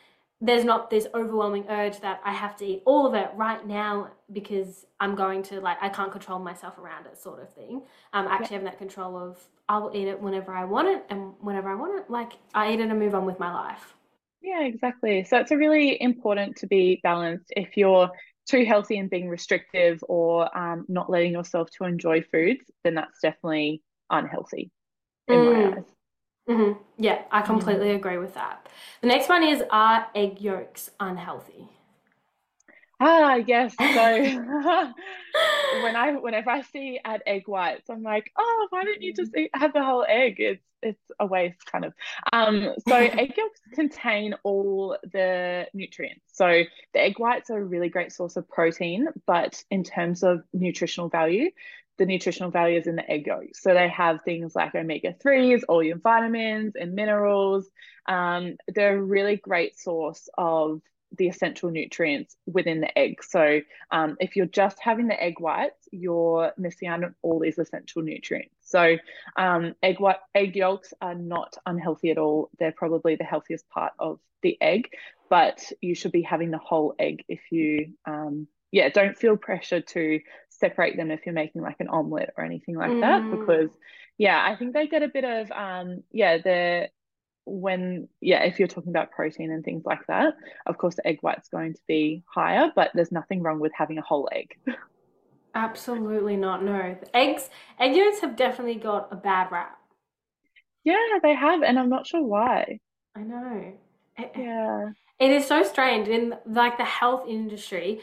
there's 0.41 0.65
not 0.65 0.89
this 0.89 1.07
overwhelming 1.15 1.67
urge 1.69 2.01
that 2.01 2.21
I 2.25 2.33
have 2.33 2.57
to 2.57 2.65
eat 2.65 2.83
all 2.87 3.07
of 3.07 3.15
it 3.15 3.31
right 3.35 3.67
now 3.67 4.11
because 4.33 4.87
I'm 4.99 5.15
going 5.15 5.43
to 5.45 5.61
like, 5.61 5.77
I 5.83 5.91
can't 5.91 6.11
control 6.11 6.39
myself 6.39 6.79
around 6.79 7.07
it 7.07 7.19
sort 7.19 7.43
of 7.43 7.53
thing. 7.53 7.83
Um, 8.15 8.27
actually 8.29 8.45
yeah. 8.45 8.51
having 8.53 8.65
that 8.65 8.79
control 8.79 9.19
of 9.19 9.47
I'll 9.69 9.91
eat 9.95 10.09
it 10.09 10.21
whenever 10.21 10.53
I 10.53 10.65
want 10.65 10.89
it 10.89 11.05
and 11.11 11.35
whenever 11.41 11.69
I 11.69 11.75
want 11.75 11.99
it, 11.99 12.11
like 12.11 12.33
I 12.55 12.73
eat 12.73 12.81
it 12.81 12.89
and 12.89 12.99
move 12.99 13.15
on 13.15 13.27
with 13.27 13.39
my 13.39 13.53
life. 13.53 13.95
Yeah, 14.45 14.65
exactly. 14.65 15.25
So 15.25 15.39
it's 15.39 15.53
a 15.53 15.57
really 15.57 16.01
important 16.01 16.57
to 16.57 16.67
be 16.67 17.01
balanced. 17.03 17.47
If 17.57 17.79
you're 17.79 18.11
too 18.47 18.67
healthy 18.67 18.99
and 18.99 19.09
being 19.09 19.31
restrictive 19.31 20.05
or 20.07 20.55
um, 20.57 20.85
not 20.87 21.09
letting 21.09 21.33
yourself 21.33 21.71
to 21.79 21.85
enjoy 21.85 22.21
foods, 22.31 22.61
then 22.85 22.95
that's 22.95 23.21
definitely 23.23 23.83
unhealthy 24.11 24.71
in 25.29 25.35
mm. 25.35 25.53
my 25.53 25.79
eyes. 25.79 25.85
Mm-hmm. 26.51 26.83
Yeah, 26.99 27.23
I 27.31 27.41
completely 27.41 27.89
mm. 27.89 27.97
agree 27.97 28.19
with 28.19 28.35
that. 28.35 28.69
The 29.01 29.07
next 29.07 29.31
one 29.31 29.43
is 29.43 29.63
Are 29.71 30.09
egg 30.15 30.43
yolks 30.43 30.91
unhealthy? 31.01 31.71
Ah, 33.01 33.35
yes. 33.37 33.75
So 33.79 33.85
when 35.83 35.97
I 35.97 36.13
whenever 36.21 36.51
I 36.51 36.63
see 36.63 37.01
add 37.05 37.23
egg 37.27 37.45
whites, 37.47 37.91
I'm 37.91 38.03
like, 38.03 38.31
oh, 38.39 38.67
why 38.71 38.85
don't 38.85 39.03
you 39.03 39.13
just 39.13 39.33
mm. 39.33 39.41
eat, 39.41 39.51
have 39.55 39.73
the 39.73 39.85
whole 39.85 40.05
egg? 40.09 40.37
It's 40.39 40.65
it's 40.85 41.11
a 41.19 41.27
waste, 41.27 41.65
kind 41.71 41.87
of. 41.87 41.95
Um, 42.33 42.75
so 42.87 42.95
egg 42.97 43.35
yolks 43.37 43.61
contain 43.73 44.35
all 44.45 44.97
the 45.13 45.67
nutrients. 45.73 46.25
So 46.33 46.63
the 46.93 47.01
egg 47.01 47.19
whites 47.19 47.51
are 47.51 47.59
a 47.59 47.65
really 47.65 47.89
great 47.89 48.13
source 48.13 48.37
of 48.37 48.49
protein, 48.49 49.09
but 49.27 49.63
in 49.71 49.83
terms 49.83 50.23
of 50.23 50.43
nutritional 50.53 51.09
value, 51.09 51.51
the 51.97 52.07
nutritional 52.07 52.51
value 52.51 52.79
is 52.79 52.87
in 52.87 52.97
the 52.97 53.11
egg 53.11 53.27
yolk. 53.27 53.55
So 53.55 53.73
they 53.73 53.89
have 53.89 54.23
things 54.23 54.55
like 54.55 54.75
omega 54.75 55.15
3s, 55.25 55.63
all 55.69 55.83
your 55.83 55.99
vitamins 55.99 56.75
and 56.77 56.95
minerals. 56.95 57.69
Um, 58.07 58.57
they're 58.69 58.99
a 58.99 59.03
really 59.03 59.37
great 59.37 59.79
source 59.79 60.29
of 60.37 60.83
the 61.17 61.29
essential 61.29 61.71
nutrients 61.71 62.37
within 62.47 62.81
the 62.81 62.99
egg. 62.99 63.23
So 63.23 63.61
um, 63.91 64.17
if 64.21 64.37
you're 64.37 64.47
just 64.47 64.79
having 64.81 65.09
the 65.09 65.23
egg 65.23 65.41
whites, 65.41 65.89
you're 65.91 66.53
missing 66.57 66.89
out 66.89 67.05
on 67.05 67.15
all 67.23 67.39
these 67.39 67.59
essential 67.59 68.03
nutrients. 68.03 68.55
So 68.63 68.97
um, 69.37 69.75
egg 69.83 70.01
white 70.01 70.19
egg 70.35 70.57
yolks 70.57 70.95
are 71.01 71.15
not 71.15 71.57
unhealthy 71.67 72.11
at 72.11 72.19
all. 72.19 72.51
They're 72.59 72.73
probably 72.73 73.17
the 73.17 73.25
healthiest 73.25 73.69
part 73.69 73.93
of 73.99 74.19
the 74.43 74.57
egg, 74.61 74.91
but 75.31 75.73
you 75.81 75.95
should 75.95 76.13
be 76.13 76.23
having 76.23 76.51
the 76.51 76.59
whole 76.59 76.95
egg 76.99 77.25
if 77.29 77.41
you 77.51 77.95
um, 78.07 78.49
yeah, 78.75 78.89
don't 78.89 79.17
feel 79.17 79.37
pressure 79.37 79.81
to 79.81 80.21
separate 80.49 80.97
them 80.97 81.13
if 81.13 81.25
you're 81.25 81.35
making 81.35 81.63
like 81.63 81.77
an 81.79 81.87
omelet 81.87 82.31
or 82.37 82.45
anything 82.45 82.77
like 82.77 82.91
mm. 82.91 83.03
that 83.03 83.31
because 83.31 83.71
yeah, 84.19 84.45
I 84.45 84.57
think 84.57 84.73
they 84.73 84.89
get 84.89 85.05
a 85.05 85.09
bit 85.09 85.25
of 85.25 85.51
um 85.53 86.03
yeah, 86.11 86.39
the 86.39 86.89
when 87.47 88.09
yeah, 88.21 88.43
if 88.45 88.59
you're 88.59 88.69
talking 88.69 88.91
about 88.91 89.11
protein 89.11 89.51
and 89.51 89.65
things 89.65 89.85
like 89.85 90.07
that, 90.09 90.35
of 90.67 90.79
course 90.79 90.97
the 90.97 91.07
egg 91.07 91.19
white's 91.21 91.49
going 91.49 91.75
to 91.75 91.81
be 91.87 92.23
higher, 92.27 92.71
but 92.75 92.91
there's 92.95 93.13
nothing 93.13 93.43
wrong 93.43 93.61
with 93.61 93.73
having 93.77 93.99
a 93.99 94.03
whole 94.03 94.29
egg. 94.33 94.57
Absolutely 95.55 96.37
not. 96.37 96.65
No. 96.65 96.97
Eggs 97.13 97.49
egg 97.79 97.95
yolks 97.95 98.21
have 98.21 98.37
definitely 98.37 98.77
got 98.77 99.09
a 99.13 99.17
bad 99.17 99.53
rap. 99.53 99.79
Yeah, 100.85 100.97
they 101.23 101.35
have, 101.35 101.63
and 101.63 101.79
I'm 101.79 101.89
not 101.89 102.07
sure 102.07 102.23
why. 102.23 102.81
I 103.17 103.21
know. 103.21 103.73
It, 104.19 104.33
yeah. 104.37 104.91
It 105.19 105.31
is 105.31 105.47
so 105.47 105.63
strange 105.63 106.09
in 106.09 106.35
like 106.47 106.77
the 106.77 106.85
health 106.85 107.27
industry. 107.29 108.01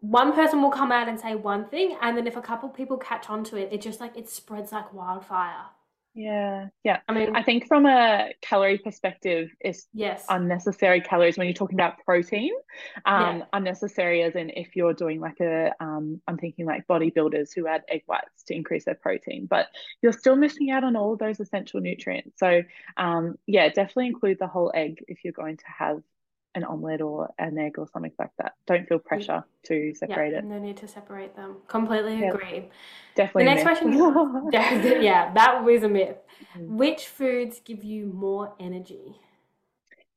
One 0.00 0.32
person 0.32 0.60
will 0.60 0.70
come 0.70 0.92
out 0.92 1.08
and 1.08 1.18
say 1.18 1.34
one 1.34 1.66
thing, 1.68 1.96
and 2.00 2.16
then 2.16 2.26
if 2.26 2.36
a 2.36 2.42
couple 2.42 2.68
people 2.68 2.96
catch 2.96 3.30
on 3.30 3.44
to 3.44 3.56
it, 3.56 3.72
it 3.72 3.80
just 3.80 4.00
like 4.00 4.16
it 4.16 4.28
spreads 4.28 4.72
like 4.72 4.92
wildfire. 4.92 5.66
Yeah, 6.14 6.68
yeah. 6.84 6.98
I 7.08 7.12
mean, 7.14 7.34
I 7.34 7.42
think 7.42 7.66
from 7.66 7.86
a 7.86 8.32
calorie 8.42 8.76
perspective, 8.76 9.50
it's 9.60 9.86
yes 9.94 10.26
unnecessary 10.28 11.00
calories 11.00 11.38
when 11.38 11.46
you're 11.46 11.54
talking 11.54 11.78
about 11.78 12.04
protein. 12.04 12.52
Um, 13.06 13.38
yeah. 13.38 13.44
unnecessary 13.54 14.22
as 14.22 14.34
in 14.34 14.50
if 14.50 14.76
you're 14.76 14.92
doing 14.92 15.20
like 15.20 15.40
a, 15.40 15.72
um, 15.80 16.20
I'm 16.28 16.36
thinking 16.36 16.66
like 16.66 16.86
bodybuilders 16.86 17.54
who 17.54 17.66
add 17.66 17.82
egg 17.88 18.02
whites 18.06 18.42
to 18.48 18.54
increase 18.54 18.84
their 18.84 18.94
protein, 18.94 19.46
but 19.46 19.68
you're 20.02 20.12
still 20.12 20.36
missing 20.36 20.70
out 20.70 20.84
on 20.84 20.96
all 20.96 21.14
of 21.14 21.18
those 21.18 21.40
essential 21.40 21.80
nutrients. 21.80 22.38
So, 22.38 22.62
um, 22.98 23.38
yeah, 23.46 23.68
definitely 23.68 24.08
include 24.08 24.38
the 24.38 24.48
whole 24.48 24.70
egg 24.74 25.02
if 25.08 25.24
you're 25.24 25.32
going 25.32 25.56
to 25.56 25.64
have 25.78 26.02
an 26.54 26.64
omelette 26.64 27.00
or 27.00 27.32
an 27.38 27.58
egg 27.58 27.78
or 27.78 27.88
something 27.92 28.12
like 28.18 28.30
that. 28.38 28.54
Don't 28.66 28.86
feel 28.88 28.98
pressure 28.98 29.44
to 29.64 29.94
separate 29.94 30.32
yeah, 30.32 30.38
it. 30.38 30.44
No 30.44 30.58
need 30.58 30.76
to 30.78 30.88
separate 30.88 31.34
them. 31.34 31.56
Completely 31.68 32.20
yeah. 32.20 32.28
agree. 32.28 32.68
Definitely. 33.14 33.44
The 33.44 33.50
next 33.50 33.62
question, 33.62 33.92
yeah, 35.02 35.32
that 35.32 35.64
was 35.64 35.82
a 35.82 35.88
myth. 35.88 36.16
Mm-hmm. 36.56 36.76
Which 36.76 37.06
foods 37.06 37.60
give 37.64 37.84
you 37.84 38.06
more 38.06 38.54
energy? 38.60 39.16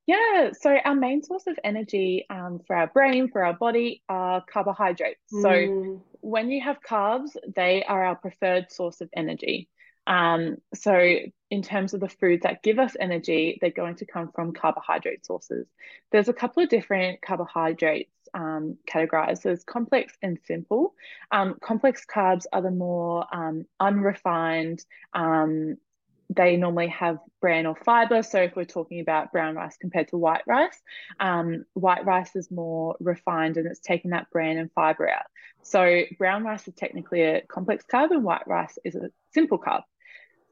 Yeah, 0.08 0.52
so 0.60 0.78
our 0.86 0.94
main 0.94 1.24
source 1.24 1.48
of 1.48 1.58
energy 1.64 2.26
um, 2.30 2.60
for 2.68 2.76
our 2.76 2.88
brain, 2.88 3.28
for 3.28 3.44
our 3.44 3.54
body, 3.54 4.04
are 4.08 4.44
carbohydrates. 4.52 5.20
Mm. 5.34 5.42
So 5.42 6.02
when 6.22 6.52
you 6.52 6.62
have 6.62 6.78
carbs, 6.88 7.36
they 7.56 7.84
are 7.84 8.06
our 8.06 8.16
preferred 8.16 8.72
source 8.72 9.02
of 9.02 9.10
energy. 9.16 9.68
Um, 10.08 10.58
so 10.74 11.18
in 11.52 11.62
terms 11.62 11.94
of 11.94 12.00
the 12.00 12.10
foods 12.10 12.44
that 12.44 12.64
give 12.64 12.80
us 12.80 12.96
energy, 13.00 13.58
they're 13.62 13.70
going 13.70 13.96
to 13.96 14.06
come 14.06 14.32
from 14.34 14.54
carbohydrate 14.54 15.26
sources. 15.26 15.68
There's 16.12 16.30
a 16.30 16.34
couple 16.34 16.64
of 16.64 16.70
different 16.70 17.22
carbohydrates 17.22 18.12
um, 18.34 18.78
categorized. 18.92 19.42
There's 19.42 19.64
complex 19.64 20.14
and 20.22 20.38
simple. 20.46 20.94
Um, 21.32 21.56
complex 21.62 22.06
carbs 22.06 22.46
are 22.52 22.62
the 22.62 22.72
more 22.72 23.26
um, 23.34 23.66
unrefined. 23.80 24.84
Um, 25.14 25.78
they 26.36 26.58
normally 26.58 26.88
have 26.88 27.20
bran 27.40 27.68
or 27.68 27.76
fiber. 27.76 28.24
So 28.24 28.42
if 28.42 28.56
we're 28.56 28.66
talking 28.66 29.00
about 29.00 29.32
brown 29.32 29.56
rice 29.56 29.78
compared 29.78 30.08
to 30.10 30.18
white 30.18 30.42
rice, 30.48 30.82
um, 31.20 31.66
white 31.74 32.04
rice 32.06 32.36
is 32.36 32.50
more 32.50 32.96
refined 33.00 33.58
and 33.58 33.68
it's 33.68 33.80
taking 33.80 34.12
that 34.12 34.30
bran 34.32 34.58
and 34.58 34.72
fiber 34.74 35.08
out. 35.08 35.26
So 35.62 36.02
brown 36.18 36.44
rice 36.44 36.68
is 36.68 36.74
technically 36.74 37.22
a 37.22 37.42
complex 37.42 37.86
carb 37.92 38.12
and 38.12 38.24
white 38.24 38.48
rice 38.48 38.78
is 38.84 38.96
a 38.96 39.12
simple 39.34 39.60
carb 39.60 39.84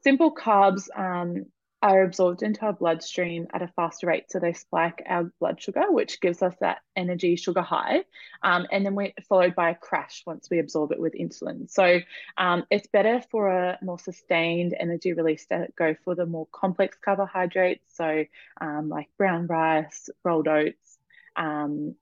simple 0.04 0.34
carbs 0.34 0.88
um, 0.96 1.46
are 1.82 2.02
absorbed 2.02 2.42
into 2.42 2.62
our 2.62 2.72
bloodstream 2.72 3.46
at 3.52 3.60
a 3.60 3.68
faster 3.68 4.06
rate. 4.06 4.30
So 4.30 4.38
they 4.38 4.52
spike 4.54 5.02
our 5.06 5.30
blood 5.40 5.60
sugar, 5.60 5.90
which 5.90 6.20
gives 6.20 6.40
us 6.42 6.54
that 6.60 6.78
energy 6.96 7.36
sugar 7.36 7.60
high. 7.60 8.04
Um, 8.42 8.66
and 8.70 8.86
then 8.86 8.94
we're 8.94 9.12
followed 9.28 9.54
by 9.54 9.70
a 9.70 9.74
crash 9.74 10.22
once 10.26 10.48
we 10.50 10.60
absorb 10.60 10.92
it 10.92 11.00
with 11.00 11.14
insulin. 11.14 11.70
So 11.70 12.00
um, 12.38 12.64
it's 12.70 12.86
better 12.86 13.22
for 13.30 13.48
a 13.50 13.78
more 13.82 13.98
sustained 13.98 14.74
energy 14.78 15.12
release 15.12 15.44
to 15.46 15.68
go 15.76 15.94
for 16.04 16.14
the 16.14 16.24
more 16.24 16.46
complex 16.52 16.96
carbohydrates. 17.04 17.84
So 17.96 18.24
um, 18.60 18.88
like 18.88 19.08
brown 19.18 19.46
rice, 19.46 20.08
rolled 20.24 20.48
oats, 20.48 20.98
um, 21.36 21.96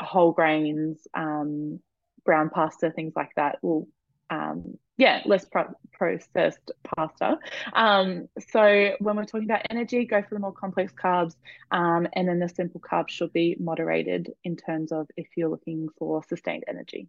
whole 0.00 0.32
grains, 0.32 1.06
um, 1.14 1.80
brown 2.24 2.50
pasta, 2.50 2.90
things 2.90 3.12
like 3.14 3.34
that 3.36 3.58
will 3.62 3.86
um, 4.30 4.78
yeah, 4.96 5.22
less 5.26 5.44
pro- 5.44 5.74
processed 5.92 6.72
pasta. 6.84 7.38
Um, 7.72 8.28
so 8.50 8.92
when 8.98 9.16
we're 9.16 9.24
talking 9.24 9.48
about 9.48 9.66
energy, 9.70 10.04
go 10.04 10.22
for 10.22 10.34
the 10.34 10.40
more 10.40 10.52
complex 10.52 10.92
carbs, 10.92 11.36
um, 11.70 12.08
and 12.14 12.28
then 12.28 12.40
the 12.40 12.48
simple 12.48 12.80
carbs 12.80 13.10
should 13.10 13.32
be 13.32 13.56
moderated 13.60 14.32
in 14.44 14.56
terms 14.56 14.92
of 14.92 15.06
if 15.16 15.28
you're 15.36 15.48
looking 15.48 15.88
for 15.98 16.22
sustained 16.24 16.64
energy. 16.68 17.08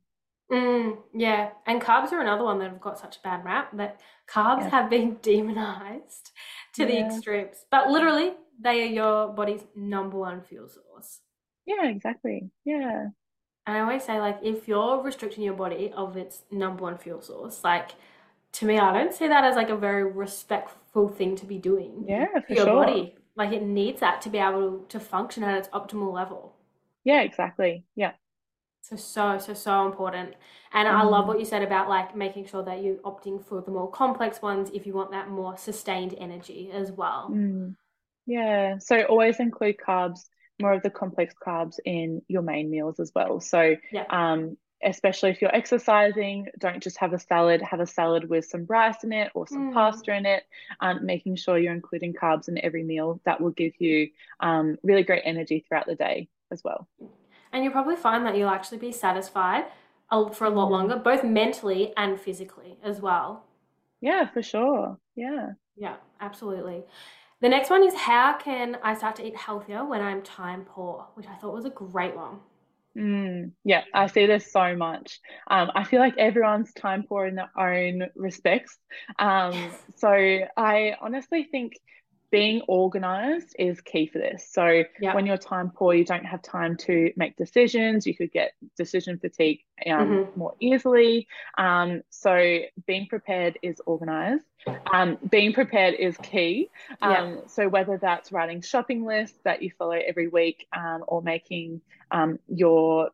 Mm, 0.51 0.97
yeah, 1.13 1.51
and 1.67 1.81
carbs 1.81 2.11
are 2.11 2.21
another 2.21 2.43
one 2.43 2.57
that 2.59 2.71
have 2.71 2.81
got 2.81 2.97
such 2.97 3.17
a 3.17 3.21
bad 3.23 3.45
rap 3.45 3.75
that 3.77 4.01
carbs 4.27 4.61
yeah. 4.61 4.69
have 4.69 4.89
been 4.89 5.17
demonized 5.21 6.31
to 6.73 6.83
yeah. 6.83 6.87
the 6.87 7.05
extremes. 7.05 7.65
But 7.69 7.89
literally, 7.89 8.33
they 8.59 8.81
are 8.83 8.85
your 8.85 9.27
body's 9.29 9.61
number 9.75 10.17
one 10.17 10.41
fuel 10.41 10.67
source. 10.67 11.19
Yeah, 11.65 11.87
exactly. 11.87 12.49
Yeah. 12.65 13.07
And 13.69 13.77
I 13.77 13.81
always 13.81 14.03
say, 14.03 14.19
like, 14.19 14.39
if 14.41 14.67
you're 14.67 14.99
restricting 14.99 15.43
your 15.43 15.53
body 15.53 15.93
of 15.95 16.17
its 16.17 16.41
number 16.49 16.81
one 16.81 16.97
fuel 16.97 17.21
source, 17.21 17.63
like, 17.63 17.91
to 18.53 18.65
me, 18.65 18.79
I 18.79 18.91
don't 18.91 19.13
see 19.13 19.27
that 19.27 19.43
as 19.43 19.55
like 19.55 19.69
a 19.69 19.75
very 19.75 20.11
respectful 20.11 21.07
thing 21.07 21.35
to 21.35 21.45
be 21.45 21.59
doing. 21.59 22.03
Yeah, 22.07 22.25
for 22.47 22.53
your 22.53 22.65
sure. 22.65 22.83
body. 22.83 23.15
Like, 23.35 23.51
it 23.51 23.61
needs 23.61 23.99
that 23.99 24.23
to 24.23 24.29
be 24.29 24.39
able 24.39 24.79
to 24.89 24.99
function 24.99 25.43
at 25.43 25.55
its 25.55 25.67
optimal 25.67 26.11
level. 26.11 26.55
Yeah, 27.03 27.21
exactly. 27.21 27.83
Yeah. 27.95 28.13
So, 28.81 28.95
so, 28.95 29.37
so, 29.37 29.53
so 29.53 29.85
important. 29.85 30.33
And 30.73 30.87
mm. 30.87 30.91
I 30.91 31.03
love 31.03 31.21
mm-hmm. 31.21 31.27
what 31.27 31.39
you 31.39 31.45
said 31.45 31.61
about 31.61 31.89
like 31.89 32.15
making 32.15 32.47
sure 32.47 32.63
that 32.63 32.81
you're 32.81 32.95
opting 32.95 33.45
for 33.45 33.61
the 33.61 33.69
more 33.69 33.91
complex 33.91 34.41
ones 34.41 34.71
if 34.73 34.87
you 34.87 34.93
want 34.93 35.11
that 35.11 35.29
more 35.29 35.57
sustained 35.57 36.15
energy 36.17 36.71
as 36.73 36.91
well. 36.91 37.29
Mm. 37.31 37.75
Yeah. 38.25 38.79
So, 38.79 39.03
always 39.03 39.39
include 39.39 39.77
carbs 39.77 40.21
more 40.59 40.73
of 40.73 40.83
the 40.83 40.89
complex 40.89 41.33
carbs 41.45 41.77
in 41.85 42.21
your 42.27 42.41
main 42.41 42.69
meals 42.69 42.99
as 42.99 43.11
well. 43.15 43.39
So, 43.39 43.75
yeah. 43.91 44.05
um, 44.09 44.57
especially 44.83 45.29
if 45.29 45.41
you're 45.41 45.55
exercising, 45.55 46.47
don't 46.57 46.81
just 46.81 46.97
have 46.97 47.13
a 47.13 47.19
salad, 47.19 47.61
have 47.61 47.79
a 47.79 47.87
salad 47.87 48.29
with 48.29 48.45
some 48.45 48.65
rice 48.67 49.03
in 49.03 49.11
it 49.11 49.31
or 49.35 49.47
some 49.47 49.71
mm. 49.71 49.73
pasta 49.73 50.15
in 50.15 50.25
it, 50.25 50.43
um, 50.79 51.05
making 51.05 51.35
sure 51.35 51.57
you're 51.57 51.73
including 51.73 52.13
carbs 52.13 52.47
in 52.47 52.63
every 52.63 52.83
meal. 52.83 53.19
That 53.25 53.41
will 53.41 53.51
give 53.51 53.73
you 53.79 54.09
um, 54.39 54.77
really 54.83 55.03
great 55.03 55.23
energy 55.25 55.65
throughout 55.67 55.85
the 55.85 55.95
day 55.95 56.29
as 56.51 56.63
well. 56.63 56.87
And 57.51 57.63
you'll 57.63 57.73
probably 57.73 57.95
find 57.95 58.25
that 58.25 58.37
you'll 58.37 58.49
actually 58.49 58.77
be 58.77 58.91
satisfied 58.91 59.65
for 60.33 60.45
a 60.45 60.49
lot 60.49 60.71
longer, 60.71 60.95
both 60.95 61.23
mentally 61.23 61.93
and 61.97 62.19
physically 62.19 62.77
as 62.83 63.01
well. 63.01 63.43
Yeah, 64.01 64.29
for 64.29 64.41
sure. 64.41 64.97
Yeah. 65.15 65.51
Yeah, 65.75 65.95
absolutely. 66.19 66.83
The 67.41 67.49
next 67.49 67.69
one 67.69 67.83
is 67.83 67.93
how 67.95 68.37
can 68.37 68.77
I 68.81 68.93
start 68.95 69.17
to 69.17 69.25
eat 69.27 69.35
healthier 69.35 69.83
when 69.85 70.01
I'm 70.01 70.21
time 70.23 70.63
poor, 70.63 71.09
which 71.15 71.27
I 71.27 71.35
thought 71.35 71.53
was 71.53 71.65
a 71.65 71.69
great 71.69 72.15
one. 72.15 72.39
Mm, 72.97 73.51
yeah, 73.63 73.83
I 73.93 74.07
see 74.07 74.25
this 74.25 74.51
so 74.51 74.75
much. 74.75 75.19
Um, 75.49 75.71
I 75.75 75.83
feel 75.83 75.99
like 75.99 76.17
everyone's 76.17 76.73
time 76.73 77.03
poor 77.07 77.27
in 77.27 77.35
their 77.35 77.51
own 77.57 78.07
respects. 78.15 78.77
Um, 79.19 79.77
so 79.95 80.09
I 80.09 80.95
honestly 81.01 81.47
think 81.49 81.73
being 82.31 82.61
organized 82.67 83.55
is 83.57 83.81
key 83.81 84.07
for 84.07 84.19
this. 84.19 84.47
So 84.51 84.83
yeah. 84.99 85.15
when 85.15 85.25
you're 85.25 85.37
time 85.37 85.71
poor, 85.71 85.93
you 85.93 86.05
don't 86.05 86.25
have 86.25 86.41
time 86.41 86.77
to 86.77 87.11
make 87.15 87.35
decisions. 87.35 88.05
You 88.05 88.15
could 88.15 88.31
get 88.31 88.53
decision 88.77 89.17
fatigue 89.19 89.63
um, 89.87 90.09
mm-hmm. 90.09 90.39
more 90.39 90.55
easily. 90.59 91.27
Um, 91.57 92.01
so 92.09 92.59
being 92.85 93.07
prepared 93.07 93.57
is 93.61 93.81
organized. 93.85 94.45
Um, 94.91 95.17
being 95.29 95.53
prepared 95.53 95.95
is 95.95 96.17
key. 96.17 96.69
Yeah. 97.01 97.21
Um, 97.21 97.41
so 97.47 97.67
whether 97.67 97.97
that's 97.97 98.31
writing 98.31 98.61
shopping 98.61 99.05
lists 99.05 99.39
that 99.43 99.61
you 99.63 99.71
follow 99.77 99.97
every 100.05 100.27
week 100.27 100.67
um, 100.75 101.03
or 101.07 101.21
making 101.21 101.81
um, 102.11 102.39
your 102.47 103.09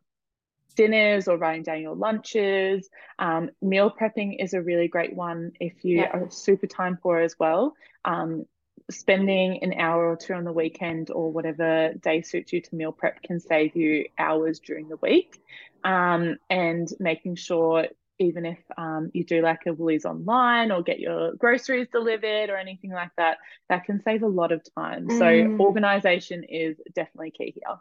dinners 0.76 1.26
or 1.26 1.38
writing 1.38 1.62
down 1.62 1.80
your 1.80 1.96
lunches. 1.96 2.88
Um, 3.18 3.50
meal 3.60 3.90
prepping 3.90 4.36
is 4.42 4.52
a 4.52 4.60
really 4.60 4.88
great 4.88 5.14
one 5.14 5.52
if 5.58 5.84
you 5.84 6.00
yeah. 6.00 6.10
are 6.12 6.30
super 6.30 6.66
time 6.66 6.98
poor 7.02 7.18
as 7.18 7.36
well. 7.38 7.74
Um, 8.04 8.44
spending 8.90 9.62
an 9.62 9.74
hour 9.74 10.08
or 10.08 10.16
two 10.16 10.32
on 10.34 10.44
the 10.44 10.52
weekend 10.52 11.10
or 11.10 11.32
whatever 11.32 11.92
day 11.94 12.22
suits 12.22 12.52
you 12.52 12.60
to 12.60 12.74
meal 12.74 12.92
prep 12.92 13.22
can 13.22 13.40
save 13.40 13.74
you 13.74 14.06
hours 14.18 14.60
during 14.60 14.88
the 14.88 14.96
week. 14.96 15.40
Um, 15.84 16.36
and 16.50 16.88
making 16.98 17.36
sure 17.36 17.86
even 18.18 18.46
if 18.46 18.58
um, 18.78 19.10
you 19.12 19.24
do 19.24 19.42
like 19.42 19.66
a 19.66 19.72
Woolies 19.72 20.04
online 20.04 20.72
or 20.72 20.82
get 20.82 20.98
your 20.98 21.34
groceries 21.34 21.88
delivered 21.92 22.48
or 22.50 22.56
anything 22.56 22.90
like 22.90 23.10
that, 23.18 23.38
that 23.68 23.84
can 23.84 24.02
save 24.02 24.22
a 24.22 24.28
lot 24.28 24.52
of 24.52 24.62
time. 24.76 25.06
Mm. 25.08 25.18
So 25.18 25.64
organization 25.64 26.44
is 26.44 26.76
definitely 26.94 27.32
key 27.32 27.54
here. 27.54 27.76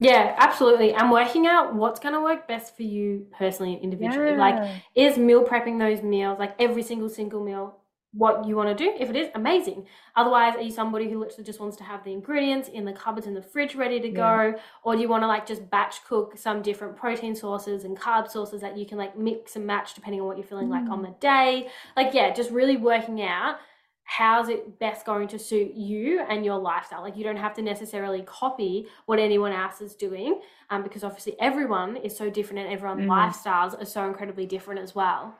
Yeah, 0.00 0.34
absolutely. 0.38 0.92
And 0.92 1.10
working 1.10 1.46
out 1.46 1.74
what's 1.74 2.00
going 2.00 2.14
to 2.14 2.20
work 2.20 2.46
best 2.46 2.76
for 2.76 2.82
you 2.82 3.26
personally 3.36 3.74
and 3.74 3.82
individually. 3.82 4.32
Yeah. 4.32 4.38
Like, 4.38 4.82
is 4.94 5.16
meal 5.16 5.44
prepping 5.44 5.78
those 5.78 6.02
meals, 6.02 6.38
like 6.38 6.54
every 6.58 6.82
single 6.82 7.08
single 7.08 7.42
meal, 7.42 7.78
what 8.16 8.46
you 8.46 8.56
want 8.56 8.76
to 8.76 8.84
do. 8.84 8.94
If 8.98 9.10
it 9.10 9.16
is, 9.16 9.28
amazing. 9.34 9.86
Otherwise, 10.16 10.54
are 10.54 10.62
you 10.62 10.70
somebody 10.70 11.10
who 11.10 11.18
literally 11.18 11.44
just 11.44 11.60
wants 11.60 11.76
to 11.78 11.84
have 11.84 12.04
the 12.04 12.12
ingredients 12.12 12.68
in 12.68 12.84
the 12.84 12.92
cupboards 12.92 13.26
in 13.26 13.34
the 13.34 13.42
fridge 13.42 13.74
ready 13.74 14.00
to 14.00 14.08
yeah. 14.08 14.14
go? 14.52 14.58
Or 14.84 14.94
do 14.94 15.02
you 15.02 15.08
want 15.08 15.22
to 15.22 15.26
like 15.26 15.46
just 15.46 15.68
batch 15.70 16.04
cook 16.04 16.38
some 16.38 16.62
different 16.62 16.96
protein 16.96 17.34
sources 17.34 17.84
and 17.84 17.98
carb 17.98 18.30
sources 18.30 18.60
that 18.60 18.78
you 18.78 18.86
can 18.86 18.98
like 18.98 19.18
mix 19.18 19.56
and 19.56 19.66
match 19.66 19.94
depending 19.94 20.20
on 20.20 20.26
what 20.26 20.36
you're 20.36 20.46
feeling 20.46 20.68
mm. 20.68 20.82
like 20.82 20.90
on 20.90 21.00
mm. 21.00 21.06
the 21.06 21.14
day? 21.20 21.68
Like, 21.96 22.14
yeah, 22.14 22.32
just 22.32 22.50
really 22.50 22.76
working 22.76 23.22
out 23.22 23.58
how's 24.04 24.50
it 24.50 24.78
best 24.78 25.06
going 25.06 25.26
to 25.26 25.38
suit 25.38 25.72
you 25.74 26.20
and 26.28 26.44
your 26.44 26.58
lifestyle 26.58 27.00
like 27.00 27.16
you 27.16 27.24
don't 27.24 27.38
have 27.38 27.54
to 27.54 27.62
necessarily 27.62 28.20
copy 28.22 28.86
what 29.06 29.18
anyone 29.18 29.50
else 29.50 29.80
is 29.80 29.94
doing 29.94 30.40
um, 30.68 30.82
because 30.82 31.02
obviously 31.02 31.34
everyone 31.40 31.96
is 31.96 32.14
so 32.14 32.28
different 32.28 32.60
and 32.62 32.70
everyone's 32.70 33.00
mm. 33.00 33.08
lifestyles 33.08 33.80
are 33.80 33.86
so 33.86 34.06
incredibly 34.06 34.44
different 34.44 34.78
as 34.78 34.94
well 34.94 35.34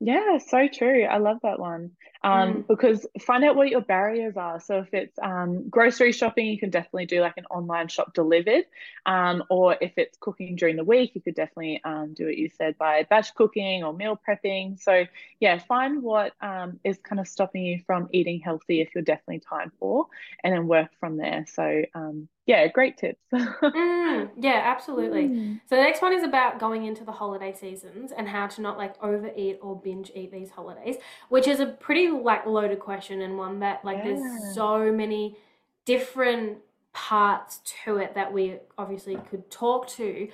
yeah, 0.00 0.38
so 0.38 0.68
true. 0.68 1.04
I 1.04 1.18
love 1.18 1.38
that 1.42 1.58
one. 1.58 1.92
Um, 2.22 2.32
mm. 2.32 2.66
because 2.66 3.06
find 3.20 3.44
out 3.44 3.56
what 3.56 3.70
your 3.70 3.80
barriers 3.80 4.36
are. 4.36 4.60
So 4.60 4.80
if 4.80 4.92
it's 4.92 5.18
um, 5.22 5.68
grocery 5.68 6.12
shopping, 6.12 6.46
you 6.46 6.58
can 6.58 6.68
definitely 6.70 7.06
do 7.06 7.20
like 7.22 7.38
an 7.38 7.46
online 7.46 7.88
shop 7.88 8.12
delivered. 8.12 8.64
Um, 9.06 9.42
or 9.48 9.76
if 9.80 9.92
it's 9.96 10.18
cooking 10.20 10.56
during 10.56 10.76
the 10.76 10.84
week, 10.84 11.12
you 11.14 11.22
could 11.22 11.34
definitely 11.34 11.80
um, 11.84 12.12
do 12.14 12.26
what 12.26 12.36
you 12.36 12.50
said 12.50 12.76
by 12.76 13.06
batch 13.08 13.34
cooking 13.34 13.84
or 13.84 13.94
meal 13.94 14.20
prepping. 14.28 14.80
So 14.80 15.06
yeah, 15.38 15.58
find 15.58 16.02
what 16.02 16.32
um, 16.42 16.78
is 16.84 16.98
kind 16.98 17.20
of 17.20 17.26
stopping 17.26 17.64
you 17.64 17.80
from 17.86 18.08
eating 18.12 18.40
healthy 18.40 18.80
if 18.80 18.90
you're 18.94 19.02
definitely 19.02 19.40
time 19.40 19.72
poor, 19.80 20.06
and 20.44 20.52
then 20.52 20.66
work 20.66 20.90
from 21.00 21.16
there. 21.16 21.46
So 21.48 21.82
um, 21.94 22.28
yeah, 22.50 22.66
great 22.66 22.96
tips. 22.96 23.20
mm, 23.32 24.28
yeah, 24.36 24.62
absolutely. 24.64 25.28
Mm. 25.28 25.60
So 25.68 25.76
the 25.76 25.82
next 25.82 26.02
one 26.02 26.12
is 26.12 26.24
about 26.24 26.58
going 26.58 26.84
into 26.84 27.04
the 27.04 27.12
holiday 27.12 27.54
seasons 27.54 28.10
and 28.10 28.26
how 28.28 28.48
to 28.48 28.60
not 28.60 28.76
like 28.76 29.00
overeat 29.00 29.60
or 29.62 29.80
binge 29.80 30.10
eat 30.16 30.32
these 30.32 30.50
holidays, 30.50 30.96
which 31.28 31.46
is 31.46 31.60
a 31.60 31.66
pretty 31.66 32.09
like 32.18 32.46
loaded 32.46 32.80
question 32.80 33.20
and 33.20 33.38
one 33.38 33.60
that 33.60 33.84
like 33.84 33.98
yeah. 33.98 34.14
there's 34.14 34.54
so 34.54 34.92
many 34.92 35.36
different 35.84 36.58
parts 36.92 37.60
to 37.84 37.96
it 37.96 38.14
that 38.14 38.32
we 38.32 38.56
obviously 38.76 39.16
could 39.30 39.50
talk 39.50 39.88
to. 39.88 40.28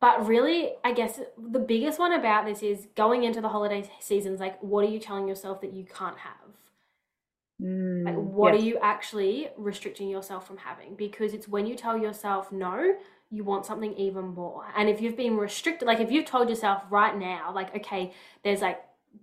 But 0.00 0.26
really, 0.26 0.74
I 0.84 0.92
guess 0.92 1.20
the 1.36 1.58
biggest 1.58 1.98
one 1.98 2.12
about 2.12 2.46
this 2.46 2.62
is 2.62 2.86
going 2.94 3.24
into 3.24 3.40
the 3.40 3.48
holiday 3.48 3.88
seasons, 4.00 4.38
like 4.38 4.60
what 4.62 4.84
are 4.84 4.88
you 4.88 5.00
telling 5.00 5.26
yourself 5.26 5.60
that 5.62 5.72
you 5.72 5.84
can't 5.84 6.18
have? 6.18 6.48
Mm, 7.60 8.04
like, 8.04 8.14
what 8.14 8.54
yes. 8.54 8.62
are 8.62 8.64
you 8.64 8.78
actually 8.80 9.48
restricting 9.56 10.08
yourself 10.08 10.46
from 10.46 10.58
having? 10.58 10.94
Because 10.94 11.34
it's 11.34 11.48
when 11.48 11.66
you 11.66 11.74
tell 11.74 11.98
yourself 11.98 12.52
no, 12.52 12.94
you 13.30 13.44
want 13.44 13.66
something 13.66 13.92
even 13.94 14.28
more. 14.28 14.66
And 14.76 14.88
if 14.88 15.00
you've 15.00 15.16
been 15.16 15.36
restricted, 15.36 15.86
like 15.86 16.00
if 16.00 16.10
you've 16.10 16.24
told 16.24 16.48
yourself 16.48 16.82
right 16.90 17.16
now, 17.16 17.52
like, 17.52 17.74
okay, 17.76 18.12
there's 18.44 18.60
like 18.62 18.80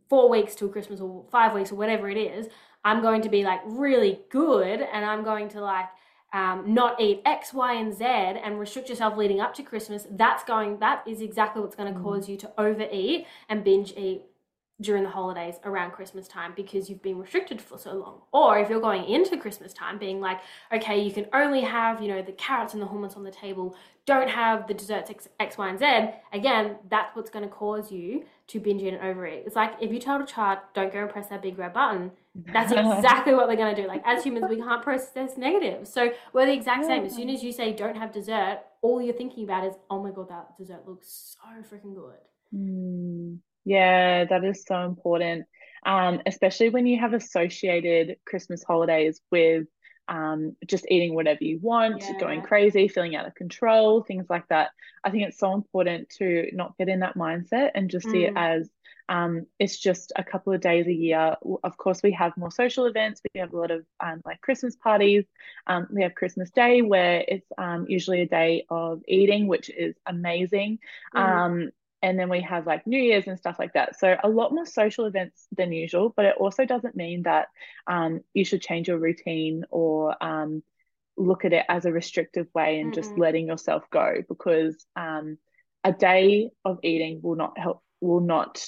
four 0.09 0.29
weeks 0.29 0.55
till 0.55 0.69
Christmas 0.69 0.99
or 0.99 1.25
five 1.31 1.53
weeks 1.53 1.71
or 1.71 1.75
whatever 1.75 2.09
it 2.09 2.17
is, 2.17 2.47
I'm 2.83 3.01
going 3.01 3.21
to 3.23 3.29
be 3.29 3.43
like 3.43 3.61
really 3.65 4.21
good 4.29 4.81
and 4.81 5.03
I'm 5.05 5.23
going 5.23 5.49
to 5.49 5.61
like, 5.61 5.87
um, 6.33 6.73
not 6.73 6.99
eat 6.99 7.21
X, 7.25 7.53
Y, 7.53 7.73
and 7.73 7.93
Z 7.93 8.03
and 8.03 8.59
restrict 8.59 8.89
yourself 8.89 9.15
leading 9.15 9.39
up 9.39 9.53
to 9.55 9.63
Christmas, 9.63 10.05
that's 10.11 10.43
going, 10.43 10.79
that 10.79 11.07
is 11.07 11.21
exactly 11.21 11.61
what's 11.61 11.75
going 11.75 11.93
to 11.93 11.97
mm. 11.97 12.03
cause 12.03 12.27
you 12.27 12.35
to 12.37 12.51
overeat 12.57 13.25
and 13.47 13.63
binge 13.63 13.93
eat 13.95 14.23
during 14.81 15.03
the 15.03 15.09
holidays 15.09 15.55
around 15.63 15.91
Christmas 15.91 16.27
time 16.27 16.51
because 16.55 16.89
you've 16.89 17.01
been 17.01 17.17
restricted 17.17 17.61
for 17.61 17.77
so 17.77 17.93
long. 17.93 18.21
Or 18.33 18.59
if 18.59 18.69
you're 18.69 18.81
going 18.81 19.05
into 19.05 19.37
Christmas 19.37 19.71
time 19.71 19.97
being 19.97 20.19
like, 20.19 20.39
okay, 20.73 21.01
you 21.01 21.11
can 21.11 21.27
only 21.33 21.61
have, 21.61 22.01
you 22.01 22.09
know, 22.09 22.21
the 22.21 22.33
carrots 22.33 22.73
and 22.73 22.81
the 22.81 22.85
hummus 22.85 23.15
on 23.15 23.23
the 23.23 23.31
table, 23.31 23.75
don't 24.05 24.29
have 24.29 24.67
the 24.67 24.73
desserts 24.73 25.09
X, 25.09 25.29
X 25.39 25.57
Y, 25.57 25.69
and 25.69 25.79
Z, 25.79 25.85
again, 26.33 26.75
that's 26.89 27.15
what's 27.15 27.29
going 27.29 27.45
to 27.45 27.49
cause 27.49 27.89
you 27.89 28.25
to 28.47 28.59
binge 28.59 28.83
eat 28.83 28.89
and 28.89 29.01
overeat. 29.01 29.43
It's 29.45 29.55
like 29.55 29.75
if 29.79 29.93
you 29.93 29.99
tell 29.99 30.21
a 30.21 30.25
child, 30.25 30.59
don't 30.73 30.91
go 30.91 30.99
and 30.99 31.09
press 31.09 31.27
that 31.29 31.41
big 31.41 31.57
red 31.57 31.73
button, 31.73 32.11
that's 32.51 32.71
exactly 32.73 33.33
what 33.33 33.47
they're 33.47 33.55
going 33.55 33.73
to 33.73 33.81
do. 33.81 33.87
Like 33.87 34.03
as 34.05 34.25
humans, 34.25 34.47
we 34.49 34.57
can't 34.57 34.83
process 34.83 35.37
negatives. 35.37 35.91
So 35.91 36.09
we're 36.33 36.47
the 36.47 36.53
exact 36.53 36.81
yeah. 36.83 36.87
same. 36.89 37.05
As 37.05 37.15
soon 37.15 37.29
as 37.29 37.43
you 37.43 37.53
say 37.53 37.71
don't 37.71 37.95
have 37.95 38.11
dessert, 38.11 38.59
all 38.81 39.01
you're 39.01 39.15
thinking 39.15 39.45
about 39.45 39.65
is, 39.65 39.75
oh 39.89 40.03
my 40.03 40.11
God, 40.11 40.27
that 40.29 40.57
dessert 40.57 40.85
looks 40.85 41.37
so 41.37 41.75
freaking 41.75 41.95
good. 41.95 42.19
Mm. 42.53 43.39
Yeah, 43.65 44.25
that 44.25 44.43
is 44.43 44.63
so 44.65 44.85
important. 44.85 45.45
Um, 45.85 46.21
especially 46.25 46.69
when 46.69 46.87
you 46.87 46.99
have 46.99 47.13
associated 47.13 48.17
Christmas 48.25 48.63
holidays 48.63 49.21
with 49.31 49.67
um, 50.07 50.55
just 50.65 50.85
eating 50.89 51.15
whatever 51.15 51.43
you 51.43 51.59
want, 51.61 52.01
yeah. 52.03 52.19
going 52.19 52.41
crazy, 52.41 52.87
feeling 52.87 53.15
out 53.15 53.27
of 53.27 53.35
control, 53.35 54.01
things 54.01 54.27
like 54.29 54.47
that. 54.49 54.69
I 55.03 55.09
think 55.09 55.23
it's 55.23 55.39
so 55.39 55.53
important 55.53 56.09
to 56.17 56.49
not 56.53 56.77
get 56.77 56.89
in 56.89 56.99
that 56.99 57.15
mindset 57.15 57.71
and 57.75 57.89
just 57.89 58.07
mm. 58.07 58.11
see 58.11 58.23
it 58.25 58.33
mm. 58.33 58.59
as 58.59 58.69
um, 59.07 59.45
it's 59.59 59.77
just 59.77 60.11
a 60.15 60.23
couple 60.23 60.53
of 60.53 60.61
days 60.61 60.87
a 60.87 60.93
year. 60.93 61.35
Of 61.63 61.77
course, 61.77 62.01
we 62.01 62.11
have 62.13 62.35
more 62.37 62.51
social 62.51 62.85
events. 62.85 63.21
We 63.33 63.39
have 63.39 63.53
a 63.53 63.57
lot 63.57 63.69
of 63.69 63.85
um, 63.99 64.21
like 64.25 64.41
Christmas 64.41 64.75
parties. 64.75 65.25
Um, 65.67 65.87
we 65.91 66.01
have 66.01 66.15
Christmas 66.15 66.49
Day, 66.49 66.81
where 66.81 67.23
it's 67.27 67.47
um, 67.57 67.85
usually 67.87 68.21
a 68.21 68.27
day 68.27 68.65
of 68.69 69.03
eating, 69.07 69.47
which 69.47 69.69
is 69.69 69.95
amazing. 70.07 70.79
Mm 71.15 71.71
and 72.05 72.19
then 72.19 72.29
we 72.29 72.41
have 72.41 72.67
like 72.67 72.85
New 72.85 73.01
Year's 73.01 73.25
and 73.25 73.39
stuff 73.39 73.57
like 73.57 73.73
that. 73.73 73.99
So 73.99 74.15
a 74.23 74.29
lot 74.29 74.53
more 74.53 74.67
social 74.67 75.05
events 75.05 75.47
than 75.57 75.71
usual, 75.71 76.13
but 76.15 76.25
it 76.25 76.35
also 76.37 76.63
doesn't 76.63 76.95
mean 76.95 77.23
that 77.23 77.47
um, 77.87 78.21
you 78.31 78.45
should 78.45 78.61
change 78.61 78.87
your 78.87 78.99
routine 78.99 79.65
or 79.71 80.15
um, 80.23 80.61
look 81.17 81.45
at 81.45 81.53
it 81.53 81.65
as 81.67 81.85
a 81.85 81.91
restrictive 81.91 82.45
way 82.53 82.79
and 82.79 82.91
mm-hmm. 82.91 83.01
just 83.01 83.17
letting 83.17 83.47
yourself 83.47 83.85
go 83.89 84.17
because 84.29 84.85
um, 84.95 85.39
a 85.83 85.91
day 85.91 86.51
of 86.63 86.77
eating 86.83 87.21
will 87.23 87.35
not 87.35 87.57
help 87.57 87.81
will 88.01 88.21
not 88.21 88.63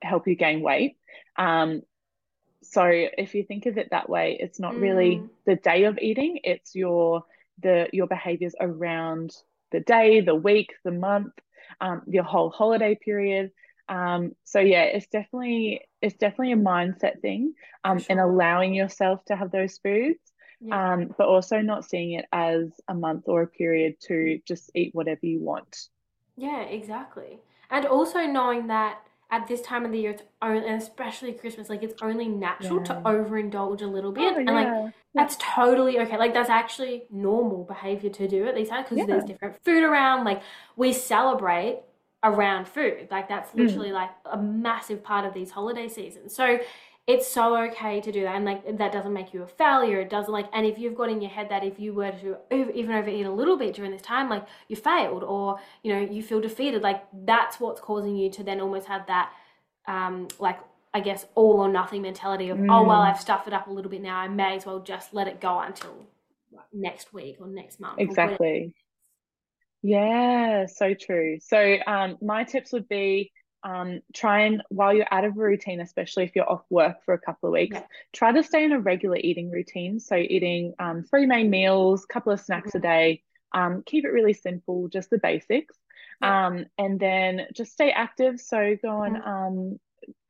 help 0.00 0.28
you 0.28 0.36
gain 0.36 0.62
weight. 0.62 0.96
Um, 1.36 1.82
so 2.62 2.84
if 2.86 3.34
you 3.34 3.42
think 3.42 3.66
of 3.66 3.76
it 3.76 3.88
that 3.90 4.08
way, 4.08 4.36
it's 4.38 4.60
not 4.60 4.74
mm. 4.74 4.82
really 4.82 5.22
the 5.46 5.56
day 5.56 5.84
of 5.84 5.98
eating; 5.98 6.38
it's 6.44 6.76
your 6.76 7.24
the 7.60 7.88
your 7.92 8.06
behaviors 8.06 8.54
around 8.60 9.32
the 9.72 9.80
day, 9.80 10.20
the 10.20 10.34
week, 10.34 10.74
the 10.84 10.92
month, 10.92 11.32
um, 11.80 12.02
your 12.06 12.24
whole 12.24 12.50
holiday 12.50 12.94
period. 12.94 13.50
Um, 13.88 14.32
so 14.44 14.60
yeah, 14.60 14.84
it's 14.84 15.06
definitely 15.06 15.82
it's 16.02 16.16
definitely 16.16 16.52
a 16.52 16.56
mindset 16.56 17.20
thing, 17.20 17.54
um, 17.84 17.98
sure. 17.98 18.06
and 18.10 18.20
allowing 18.20 18.74
yourself 18.74 19.24
to 19.26 19.36
have 19.36 19.50
those 19.50 19.78
foods, 19.78 20.20
yeah. 20.60 20.92
um, 20.92 21.14
but 21.16 21.26
also 21.26 21.60
not 21.60 21.84
seeing 21.84 22.12
it 22.12 22.26
as 22.32 22.68
a 22.88 22.94
month 22.94 23.24
or 23.26 23.42
a 23.42 23.46
period 23.46 23.96
to 24.08 24.40
just 24.46 24.70
eat 24.74 24.94
whatever 24.94 25.24
you 25.24 25.40
want. 25.40 25.88
Yeah, 26.36 26.62
exactly, 26.62 27.40
and 27.70 27.86
also 27.86 28.26
knowing 28.26 28.66
that 28.66 29.00
at 29.30 29.46
this 29.46 29.60
time 29.60 29.84
of 29.84 29.92
the 29.92 29.98
year, 29.98 30.12
it's 30.12 30.22
only, 30.40 30.66
and 30.66 30.80
especially 30.80 31.32
Christmas, 31.32 31.68
like 31.68 31.82
it's 31.82 32.00
only 32.00 32.28
natural 32.28 32.78
yeah. 32.78 32.84
to 32.84 32.94
overindulge 33.04 33.82
a 33.82 33.86
little 33.86 34.12
bit, 34.12 34.34
oh, 34.34 34.38
and 34.38 34.46
like 34.46 34.66
yeah. 34.66 34.90
that's 35.14 35.36
totally 35.38 35.98
okay. 35.98 36.16
Like 36.16 36.32
that's 36.32 36.48
actually 36.48 37.04
normal 37.10 37.64
behavior 37.64 38.10
to 38.10 38.28
do 38.28 38.46
at 38.46 38.54
these 38.54 38.70
times 38.70 38.88
because 38.88 39.06
there's 39.06 39.24
different 39.24 39.62
food 39.64 39.82
around. 39.84 40.24
Like 40.24 40.42
we 40.76 40.94
celebrate 40.94 41.80
around 42.24 42.68
food, 42.68 43.08
like 43.10 43.28
that's 43.28 43.50
hmm. 43.50 43.60
literally 43.60 43.90
mm. 43.90 43.94
like 43.94 44.10
a 44.24 44.38
massive 44.38 45.04
part 45.04 45.26
of 45.26 45.34
these 45.34 45.50
holiday 45.50 45.88
seasons. 45.88 46.34
So 46.34 46.58
it's 47.08 47.26
so 47.26 47.56
okay 47.56 48.02
to 48.02 48.12
do 48.12 48.22
that 48.22 48.36
and 48.36 48.44
like 48.44 48.76
that 48.76 48.92
doesn't 48.92 49.14
make 49.14 49.32
you 49.32 49.42
a 49.42 49.46
failure 49.46 49.98
it 50.00 50.10
doesn't 50.10 50.32
like 50.32 50.46
and 50.52 50.66
if 50.66 50.78
you've 50.78 50.94
got 50.94 51.08
in 51.08 51.22
your 51.22 51.30
head 51.30 51.48
that 51.48 51.64
if 51.64 51.80
you 51.80 51.94
were 51.94 52.12
to 52.12 52.36
even 52.52 52.94
overeat 52.94 53.24
a 53.24 53.30
little 53.30 53.56
bit 53.56 53.74
during 53.74 53.90
this 53.90 54.02
time 54.02 54.28
like 54.28 54.46
you 54.68 54.76
failed 54.76 55.24
or 55.24 55.58
you 55.82 55.92
know 55.92 56.00
you 56.00 56.22
feel 56.22 56.40
defeated 56.40 56.82
like 56.82 57.02
that's 57.24 57.58
what's 57.58 57.80
causing 57.80 58.14
you 58.14 58.30
to 58.30 58.44
then 58.44 58.60
almost 58.60 58.86
have 58.86 59.06
that 59.06 59.32
um 59.86 60.28
like 60.38 60.60
i 60.92 61.00
guess 61.00 61.26
all 61.34 61.60
or 61.60 61.68
nothing 61.68 62.02
mentality 62.02 62.50
of 62.50 62.58
mm. 62.58 62.66
oh 62.70 62.86
well 62.86 63.00
mm. 63.00 63.10
i've 63.10 63.20
stuffed 63.20 63.48
it 63.48 63.54
up 63.54 63.66
a 63.66 63.70
little 63.70 63.90
bit 63.90 64.02
now 64.02 64.18
i 64.18 64.28
may 64.28 64.56
as 64.56 64.66
well 64.66 64.78
just 64.78 65.14
let 65.14 65.26
it 65.26 65.40
go 65.40 65.58
until 65.60 66.06
next 66.74 67.14
week 67.14 67.36
or 67.40 67.46
next 67.46 67.80
month 67.80 67.98
exactly 67.98 68.74
yeah 69.80 70.66
so 70.66 70.92
true 70.92 71.38
so 71.40 71.78
um 71.86 72.18
my 72.20 72.44
tips 72.44 72.72
would 72.72 72.88
be 72.88 73.32
um, 73.68 74.00
try 74.14 74.40
and 74.40 74.62
while 74.70 74.94
you're 74.94 75.06
out 75.10 75.24
of 75.24 75.36
a 75.36 75.40
routine, 75.40 75.80
especially 75.80 76.24
if 76.24 76.34
you're 76.34 76.48
off 76.50 76.64
work 76.70 77.04
for 77.04 77.12
a 77.12 77.18
couple 77.18 77.48
of 77.48 77.52
weeks, 77.52 77.76
yeah. 77.76 77.84
try 78.12 78.32
to 78.32 78.42
stay 78.42 78.64
in 78.64 78.72
a 78.72 78.80
regular 78.80 79.16
eating 79.16 79.50
routine. 79.50 80.00
So 80.00 80.16
eating 80.16 80.74
um, 80.78 81.04
three 81.04 81.26
main 81.26 81.50
meals, 81.50 82.06
couple 82.06 82.32
of 82.32 82.40
snacks 82.40 82.68
mm-hmm. 82.68 82.78
a 82.78 82.80
day. 82.80 83.22
Um, 83.54 83.82
keep 83.84 84.04
it 84.04 84.08
really 84.08 84.32
simple, 84.32 84.88
just 84.88 85.10
the 85.10 85.18
basics. 85.18 85.76
Yeah. 86.22 86.46
Um, 86.46 86.66
and 86.78 86.98
then 86.98 87.46
just 87.54 87.72
stay 87.72 87.90
active. 87.90 88.40
So 88.40 88.76
go 88.82 88.88
on, 88.88 89.14
mm-hmm. 89.14 89.28
um, 89.28 89.80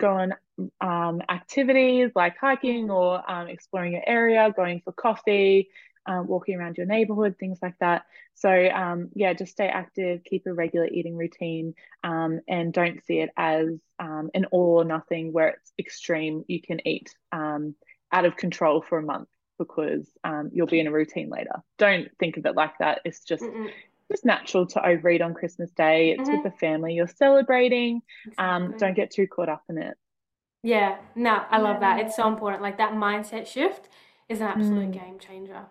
go 0.01 0.09
on 0.09 0.35
um, 0.81 1.23
activities 1.29 2.11
like 2.17 2.37
hiking 2.41 2.89
mm-hmm. 2.89 2.93
or 2.93 3.31
um, 3.31 3.49
exploring 3.49 3.93
your 3.93 4.05
area, 4.07 4.53
going 4.55 4.81
for 4.85 4.93
coffee, 4.93 5.69
um, 6.09 6.27
walking 6.27 6.57
around 6.57 6.77
your 6.79 6.87
neighborhood, 6.87 7.37
things 7.39 7.59
like 7.63 7.79
that. 7.79 8.07
So, 8.35 8.51
um, 8.51 9.11
yeah, 9.15 9.35
just 9.35 9.53
stay 9.53 9.69
active, 9.69 10.25
keep 10.25 10.47
a 10.47 10.53
regular 10.53 10.87
eating 10.87 11.17
routine, 11.17 11.75
um, 12.03 12.41
and 12.49 12.73
don't 12.73 13.05
see 13.05 13.19
it 13.19 13.31
as 13.37 13.69
um, 14.01 14.31
an 14.35 14.47
all 14.47 14.79
or 14.81 14.85
nothing 14.85 15.33
where 15.33 15.49
it's 15.49 15.73
extreme. 15.79 16.45
You 16.49 16.61
can 16.63 16.87
eat 16.87 17.15
um, 17.31 17.75
out 18.11 18.25
of 18.25 18.37
control 18.37 18.81
for 18.81 18.99
a 18.99 19.03
month 19.03 19.29
because 19.59 20.09
um, 20.25 20.51
you'll 20.53 20.67
be 20.67 20.81
in 20.81 20.87
a 20.87 20.93
routine 20.93 21.29
later. 21.29 21.63
Don't 21.77 22.09
think 22.19 22.39
of 22.39 22.47
it 22.47 22.57
like 22.57 22.79
that. 22.79 23.03
It's 23.05 23.23
just. 23.23 23.45
Mm-mm 23.45 23.71
just 24.11 24.25
natural 24.25 24.67
to 24.67 24.87
overeat 24.87 25.21
on 25.21 25.35
Christmas 25.35 25.71
Day. 25.73 26.13
It's 26.13 26.23
mm-hmm. 26.23 26.43
with 26.43 26.43
the 26.43 26.59
family 26.59 26.95
you're 26.95 27.07
celebrating. 27.07 28.01
Exactly. 28.27 28.43
Um, 28.43 28.75
don't 28.79 28.97
get 28.97 29.11
too 29.11 29.27
caught 29.27 29.51
up 29.51 29.63
in 29.69 29.77
it. 29.77 29.99
Yeah, 30.63 30.97
no, 31.15 31.45
I 31.51 31.59
love 31.59 31.81
that. 31.81 32.01
It's 32.01 32.17
so 32.17 32.27
important. 32.27 32.63
Like 32.63 32.79
that 32.79 32.93
mindset 32.93 33.47
shift 33.47 33.89
is 34.29 34.41
an 34.41 34.49
absolute 34.49 34.91
Mm. 34.91 34.93
game 34.93 35.19
changer. 35.19 35.67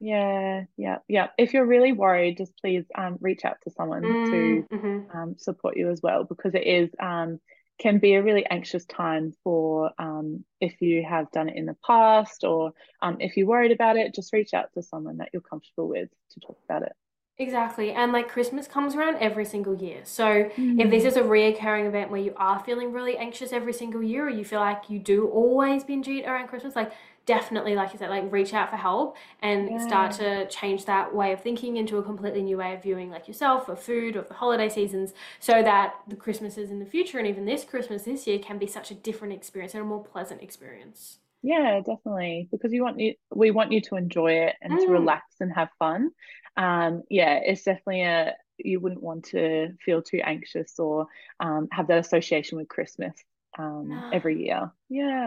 Yeah, 0.00 0.64
yeah, 0.76 0.98
yeah. 1.08 1.28
If 1.38 1.54
you're 1.54 1.66
really 1.66 1.92
worried, 1.92 2.36
just 2.38 2.56
please 2.60 2.84
um, 2.94 3.18
reach 3.20 3.44
out 3.44 3.58
to 3.64 3.70
someone 3.70 4.16
to 4.30 4.64
Mm, 4.64 4.68
hmm 4.70 5.00
um, 5.12 5.36
support 5.38 5.76
you 5.76 5.90
as 5.90 6.02
well, 6.02 6.24
because 6.24 6.54
it 6.54 6.66
is 6.66 6.90
um, 7.00 7.40
can 7.78 7.98
be 7.98 8.14
a 8.14 8.22
really 8.22 8.44
anxious 8.46 8.84
time 8.86 9.32
for 9.42 9.90
um, 9.98 10.44
if 10.60 10.80
you 10.80 11.04
have 11.08 11.30
done 11.32 11.48
it 11.48 11.56
in 11.56 11.66
the 11.66 11.76
past 11.86 12.44
or 12.44 12.72
um, 13.02 13.16
if 13.20 13.36
you're 13.36 13.46
worried 13.46 13.72
about 13.72 13.96
it, 13.96 14.14
just 14.14 14.32
reach 14.32 14.54
out 14.54 14.72
to 14.74 14.82
someone 14.82 15.18
that 15.18 15.30
you're 15.32 15.42
comfortable 15.42 15.88
with 15.88 16.08
to 16.32 16.40
talk 16.40 16.58
about 16.68 16.82
it. 16.82 16.92
Exactly. 17.36 17.90
And 17.90 18.12
like 18.12 18.28
Christmas 18.28 18.68
comes 18.68 18.94
around 18.94 19.16
every 19.16 19.44
single 19.44 19.74
year. 19.74 20.02
So 20.04 20.50
if 20.78 20.88
this 20.90 21.04
Mm. 21.04 21.04
is 21.04 21.16
a 21.16 21.22
reoccurring 21.22 21.86
event 21.86 22.10
where 22.12 22.20
you 22.20 22.32
are 22.36 22.60
feeling 22.60 22.92
really 22.92 23.16
anxious 23.18 23.52
every 23.52 23.72
single 23.72 24.04
year, 24.04 24.26
or 24.26 24.30
you 24.30 24.44
feel 24.44 24.60
like 24.60 24.88
you 24.88 25.00
do 25.00 25.26
always 25.26 25.82
binge 25.82 26.06
eat 26.06 26.24
around 26.26 26.46
Christmas, 26.46 26.76
like 26.76 26.92
definitely, 27.26 27.74
like 27.74 27.92
you 27.92 27.98
said, 27.98 28.10
like 28.10 28.30
reach 28.32 28.52
out 28.54 28.70
for 28.70 28.76
help 28.76 29.16
and 29.40 29.80
start 29.80 30.12
to 30.12 30.46
change 30.48 30.84
that 30.86 31.14
way 31.14 31.32
of 31.32 31.40
thinking 31.42 31.76
into 31.76 31.98
a 31.98 32.02
completely 32.02 32.42
new 32.42 32.58
way 32.58 32.74
of 32.74 32.82
viewing 32.82 33.10
like 33.10 33.28
yourself 33.28 33.68
or 33.68 33.76
food 33.76 34.16
or 34.16 34.22
the 34.22 34.34
holiday 34.34 34.68
seasons 34.68 35.12
so 35.40 35.62
that 35.62 35.94
the 36.08 36.16
Christmases 36.16 36.70
in 36.70 36.78
the 36.80 36.86
future 36.86 37.18
and 37.18 37.26
even 37.26 37.44
this 37.44 37.64
Christmas 37.64 38.04
this 38.04 38.26
year 38.26 38.38
can 38.38 38.58
be 38.58 38.66
such 38.66 38.90
a 38.90 38.94
different 38.94 39.34
experience 39.34 39.74
and 39.74 39.82
a 39.82 39.86
more 39.86 40.02
pleasant 40.04 40.42
experience. 40.42 41.18
Yeah, 41.42 41.80
definitely. 41.84 42.48
Because 42.50 42.72
you 42.72 42.82
want 42.82 42.98
you, 43.00 43.14
we 43.34 43.50
want 43.50 43.72
you 43.72 43.80
to 43.82 43.96
enjoy 43.96 44.32
it 44.46 44.56
and 44.62 44.80
to 44.80 44.90
Mm, 44.90 44.92
relax 44.92 45.24
and 45.40 45.52
have 45.52 45.68
fun. 45.78 46.10
Um, 46.56 47.02
yeah, 47.10 47.40
it's 47.44 47.64
definitely 47.64 48.02
a 48.02 48.34
you 48.58 48.80
wouldn't 48.80 49.02
want 49.02 49.24
to 49.26 49.70
feel 49.84 50.00
too 50.02 50.20
anxious 50.24 50.78
or 50.78 51.08
um, 51.40 51.68
have 51.72 51.88
that 51.88 51.98
association 51.98 52.56
with 52.56 52.68
Christmas 52.68 53.14
um, 53.58 54.04
every 54.12 54.42
year. 54.44 54.70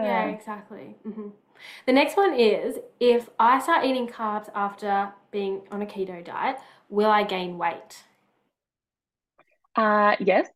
Yeah. 0.00 0.28
exactly. 0.28 0.96
hmm 1.02 1.28
The 1.86 1.92
next 1.92 2.16
one 2.16 2.34
is 2.34 2.78
if 3.00 3.30
I 3.38 3.58
start 3.60 3.84
eating 3.84 4.06
carbs 4.08 4.48
after 4.54 5.12
being 5.30 5.62
on 5.70 5.82
a 5.82 5.86
keto 5.86 6.24
diet, 6.24 6.58
will 6.88 7.10
I 7.10 7.24
gain 7.24 7.58
weight? 7.58 8.04
Uh, 9.76 10.16
yes, 10.20 10.48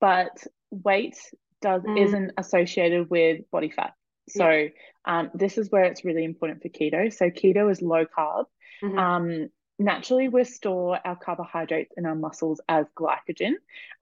but 0.00 0.46
weight 0.70 1.16
does 1.62 1.82
Mm, 1.86 1.90
isn't 1.96 2.32
associated 2.38 3.10
with 3.10 3.50
body 3.50 3.70
fat. 3.70 3.94
yeah. 4.34 4.52
So 4.52 4.68
um, 5.06 5.30
this 5.34 5.58
is 5.58 5.70
where 5.70 5.84
it's 5.84 6.04
really 6.04 6.24
important 6.24 6.62
for 6.62 6.68
keto. 6.68 7.12
So 7.12 7.30
keto 7.30 7.70
is 7.70 7.82
low 7.82 8.06
carb. 8.06 8.46
hmm 8.82 9.00
Um, 9.00 9.48
naturally, 9.78 10.28
we 10.28 10.44
store 10.44 10.98
our 11.04 11.16
carbohydrates 11.16 11.92
in 11.96 12.06
our 12.06 12.14
muscles 12.14 12.60
as 12.68 12.86
glycogen. 12.96 13.54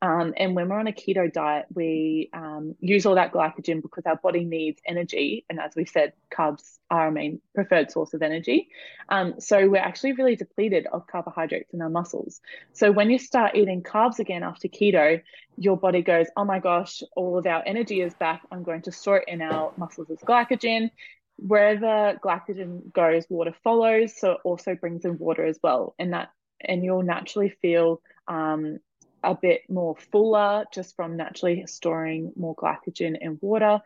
Um, 0.03 0.35
and 0.37 0.55
when 0.55 0.69
we're 0.69 0.79
on 0.79 0.87
a 0.87 0.93
keto 0.93 1.31
diet, 1.33 1.67
we 1.75 2.31
um, 2.33 2.75
use 2.81 3.07
all 3.07 3.15
that 3.17 3.33
glycogen 3.33 3.83
because 3.83 4.05
our 4.07 4.17
body 4.17 4.45
needs 4.45 4.81
energy. 4.87 5.45
And 5.49 5.61
as 5.61 5.75
we 5.77 5.85
said, 5.85 6.13
carbs 6.33 6.79
are 6.91 7.03
our 7.03 7.11
main 7.11 7.41
preferred 7.55 7.91
source 7.91 8.15
of 8.15 8.23
energy. 8.23 8.69
Um, 9.09 9.35
so 9.39 9.69
we're 9.69 9.77
actually 9.77 10.13
really 10.13 10.37
depleted 10.37 10.87
of 10.93 11.07
carbohydrates 11.07 11.73
in 11.73 11.83
our 11.83 11.91
muscles. 11.91 12.41
So 12.73 12.91
when 12.93 13.11
you 13.11 13.19
start 13.19 13.55
eating 13.55 13.83
carbs 13.83 14.19
again 14.19 14.43
after 14.43 14.69
keto, 14.69 15.23
your 15.59 15.77
body 15.77 16.03
goes, 16.03 16.27
oh 16.37 16.45
my 16.45 16.59
gosh, 16.59 17.03
all 17.17 17.39
of 17.39 17.47
our 17.47 17.63
energy 17.67 18.03
is 18.03 18.15
back. 18.15 18.43
I'm 18.53 18.63
going 18.63 18.83
to 18.83 18.93
store 18.93 19.19
it 19.19 19.29
in 19.29 19.41
our 19.41 19.73
muscles 19.77 20.11
as 20.11 20.19
glycogen. 20.19 20.91
Wherever 21.39 22.19
glycogen 22.23 22.93
goes, 22.93 23.27
water 23.29 23.55
follows. 23.63 24.19
So 24.19 24.33
it 24.33 24.39
also 24.45 24.75
brings 24.75 25.05
in 25.05 25.19
water 25.19 25.45
as 25.45 25.59
well. 25.63 25.95
And 25.99 26.13
that 26.13 26.31
and 26.61 26.85
you'll 26.85 27.03
naturally 27.03 27.51
feel 27.61 28.01
um, 28.29 28.79
a 29.23 29.35
bit 29.35 29.63
more 29.69 29.97
fuller 30.13 30.65
just 30.73 30.97
from 30.97 31.17
naturally 31.17 31.65
storing 31.67 32.33
more 32.37 32.55
glycogen 32.55 33.17
and 33.21 33.39
water, 33.41 33.81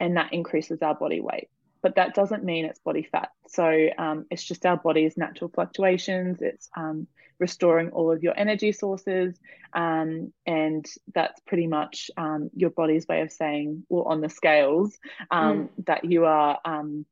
and 0.00 0.16
that 0.16 0.32
increases 0.32 0.82
our 0.82 0.94
body 0.94 1.20
weight. 1.20 1.48
But 1.82 1.96
that 1.96 2.14
doesn't 2.14 2.44
mean 2.44 2.64
it's 2.64 2.78
body 2.80 3.02
fat. 3.10 3.30
So 3.48 3.88
um, 3.98 4.26
it's 4.30 4.44
just 4.44 4.66
our 4.66 4.76
body's 4.76 5.16
natural 5.16 5.50
fluctuations. 5.54 6.42
It's 6.42 6.68
um, 6.76 7.06
restoring 7.38 7.90
all 7.90 8.12
of 8.12 8.22
your 8.22 8.34
energy 8.38 8.72
sources. 8.72 9.38
Um, 9.72 10.32
and 10.46 10.86
that's 11.14 11.40
pretty 11.46 11.66
much 11.66 12.10
um, 12.16 12.50
your 12.54 12.70
body's 12.70 13.06
way 13.08 13.22
of 13.22 13.32
saying, 13.32 13.84
well, 13.88 14.04
on 14.04 14.20
the 14.20 14.28
scales, 14.28 14.98
Mm, 15.40 15.66
um, 15.66 15.70
that 15.86 16.04
you 16.04 16.26
are 16.26 16.58
um, 16.64 17.06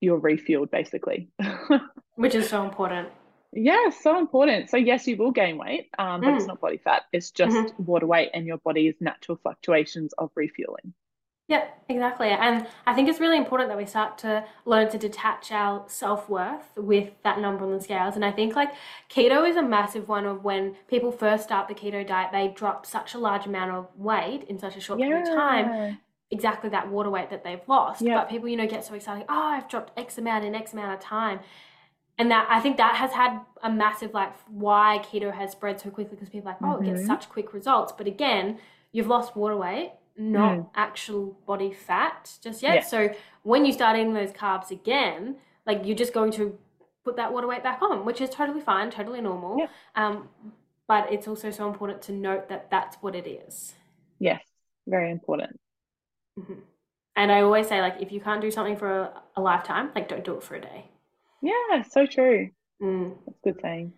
you're 0.00 0.20
refueled 0.20 0.70
basically. 0.70 1.28
which 2.16 2.34
is 2.34 2.48
so 2.48 2.64
important. 2.64 3.08
Yeah, 3.52 3.90
so 3.90 4.18
important. 4.18 4.70
So 4.70 4.76
yes, 4.76 5.06
you 5.08 5.16
will 5.16 5.32
gain 5.32 5.58
weight, 5.58 5.88
um, 5.98 6.22
but 6.22 6.34
it's 6.34 6.46
Mm, 6.46 6.46
not 6.46 6.60
body 6.60 6.78
fat. 6.78 7.02
It's 7.12 7.30
just 7.32 7.56
hmm 7.56 7.66
water 7.78 8.06
weight 8.06 8.30
and 8.32 8.46
your 8.46 8.58
body's 8.58 8.94
natural 9.00 9.38
fluctuations 9.42 10.12
of 10.18 10.30
refueling. 10.36 10.94
Yeah, 11.50 11.64
exactly. 11.88 12.28
And 12.28 12.64
I 12.86 12.94
think 12.94 13.08
it's 13.08 13.18
really 13.18 13.36
important 13.36 13.68
that 13.70 13.76
we 13.76 13.84
start 13.84 14.16
to 14.18 14.44
learn 14.64 14.88
to 14.90 14.98
detach 14.98 15.50
our 15.50 15.82
self-worth 15.88 16.62
with 16.76 17.10
that 17.24 17.40
number 17.40 17.64
on 17.64 17.72
the 17.72 17.80
scales. 17.80 18.14
And 18.14 18.24
I 18.24 18.30
think 18.30 18.54
like 18.54 18.70
keto 19.10 19.48
is 19.50 19.56
a 19.56 19.62
massive 19.62 20.06
one 20.08 20.26
of 20.26 20.44
when 20.44 20.76
people 20.86 21.10
first 21.10 21.42
start 21.42 21.66
the 21.66 21.74
keto 21.74 22.06
diet, 22.06 22.28
they 22.30 22.52
drop 22.54 22.86
such 22.86 23.14
a 23.14 23.18
large 23.18 23.46
amount 23.46 23.72
of 23.72 23.88
weight 23.96 24.44
in 24.48 24.60
such 24.60 24.76
a 24.76 24.80
short 24.80 25.00
period 25.00 25.26
of 25.26 25.34
time 25.34 25.66
Yeah, 25.68 25.94
exactly 26.30 26.70
that 26.70 26.88
water 26.88 27.10
weight 27.10 27.30
that 27.30 27.42
they've 27.42 27.66
lost. 27.66 28.00
yeah. 28.00 28.14
But 28.18 28.28
people, 28.30 28.48
you 28.48 28.56
know, 28.56 28.68
get 28.68 28.84
so 28.84 28.94
excited, 28.94 29.26
oh, 29.28 29.34
I've 29.56 29.68
dropped 29.68 29.98
X 29.98 30.18
amount 30.18 30.44
in 30.44 30.54
X 30.54 30.72
amount 30.72 30.92
of 30.94 31.00
time. 31.00 31.40
And 32.16 32.30
that 32.30 32.46
I 32.48 32.60
think 32.60 32.76
that 32.76 32.94
has 32.94 33.10
had 33.10 33.40
a 33.62 33.72
massive 33.72 34.14
like 34.14 34.32
why 34.46 35.00
keto 35.02 35.32
has 35.34 35.50
spread 35.50 35.80
so 35.80 35.90
quickly 35.90 36.14
because 36.14 36.28
people 36.28 36.48
are 36.48 36.52
like, 36.52 36.62
oh, 36.62 36.80
it 36.80 36.84
gets 36.84 37.00
Mm-hmm. 37.00 37.06
such 37.08 37.28
quick 37.28 37.52
results. 37.52 37.92
But 37.98 38.06
again, 38.06 38.58
you've 38.92 39.08
lost 39.08 39.34
water 39.34 39.56
weight, 39.56 39.92
not 40.20 40.58
Mm, 40.58 40.66
actual 40.74 41.36
body 41.46 41.72
fat 41.72 42.32
just 42.42 42.62
yet. 42.62 42.76
yeah, 42.76 42.84
So 42.84 43.10
when 43.42 43.64
you 43.64 43.72
start 43.72 43.96
eating 43.96 44.14
those 44.14 44.32
carbs 44.32 44.70
again, 44.70 45.36
like 45.66 45.84
you're 45.84 45.96
just 45.96 46.12
going 46.14 46.32
to 46.32 46.58
put 47.04 47.16
that 47.16 47.32
water 47.32 47.46
weight 47.46 47.62
back 47.62 47.82
on, 47.82 48.04
which 48.04 48.20
is 48.20 48.30
totally 48.30 48.60
fine, 48.60 48.90
totally 48.90 49.20
normal. 49.20 49.58
yeah, 49.58 49.66
Um, 49.96 50.28
but 50.86 51.12
it's 51.12 51.28
also 51.28 51.50
so 51.50 51.68
important 51.68 52.02
to 52.02 52.12
note 52.12 52.48
that 52.48 52.70
that's 52.70 52.96
what 52.96 53.14
it 53.14 53.26
is. 53.26 53.74
yes. 54.18 54.42
Very 54.86 55.10
important. 55.10 55.60
Mhm. 56.38 56.62
And 57.16 57.30
I 57.32 57.42
always 57.42 57.68
say, 57.68 57.80
like, 57.80 58.00
if 58.00 58.10
you 58.12 58.20
can't 58.20 58.40
do 58.40 58.50
something 58.50 58.76
for 58.76 58.90
a, 59.02 59.22
a 59.36 59.40
lifetime, 59.40 59.92
like, 59.94 60.08
don't 60.08 60.24
do 60.24 60.36
it 60.36 60.42
for 60.42 60.54
a 60.56 60.60
day. 60.60 60.86
Yeah, 61.42 61.82
so 61.90 62.06
true. 62.06 62.50
Mm. 62.80 63.16
That's 63.26 63.38
good 63.44 63.60
saying. 63.62 63.94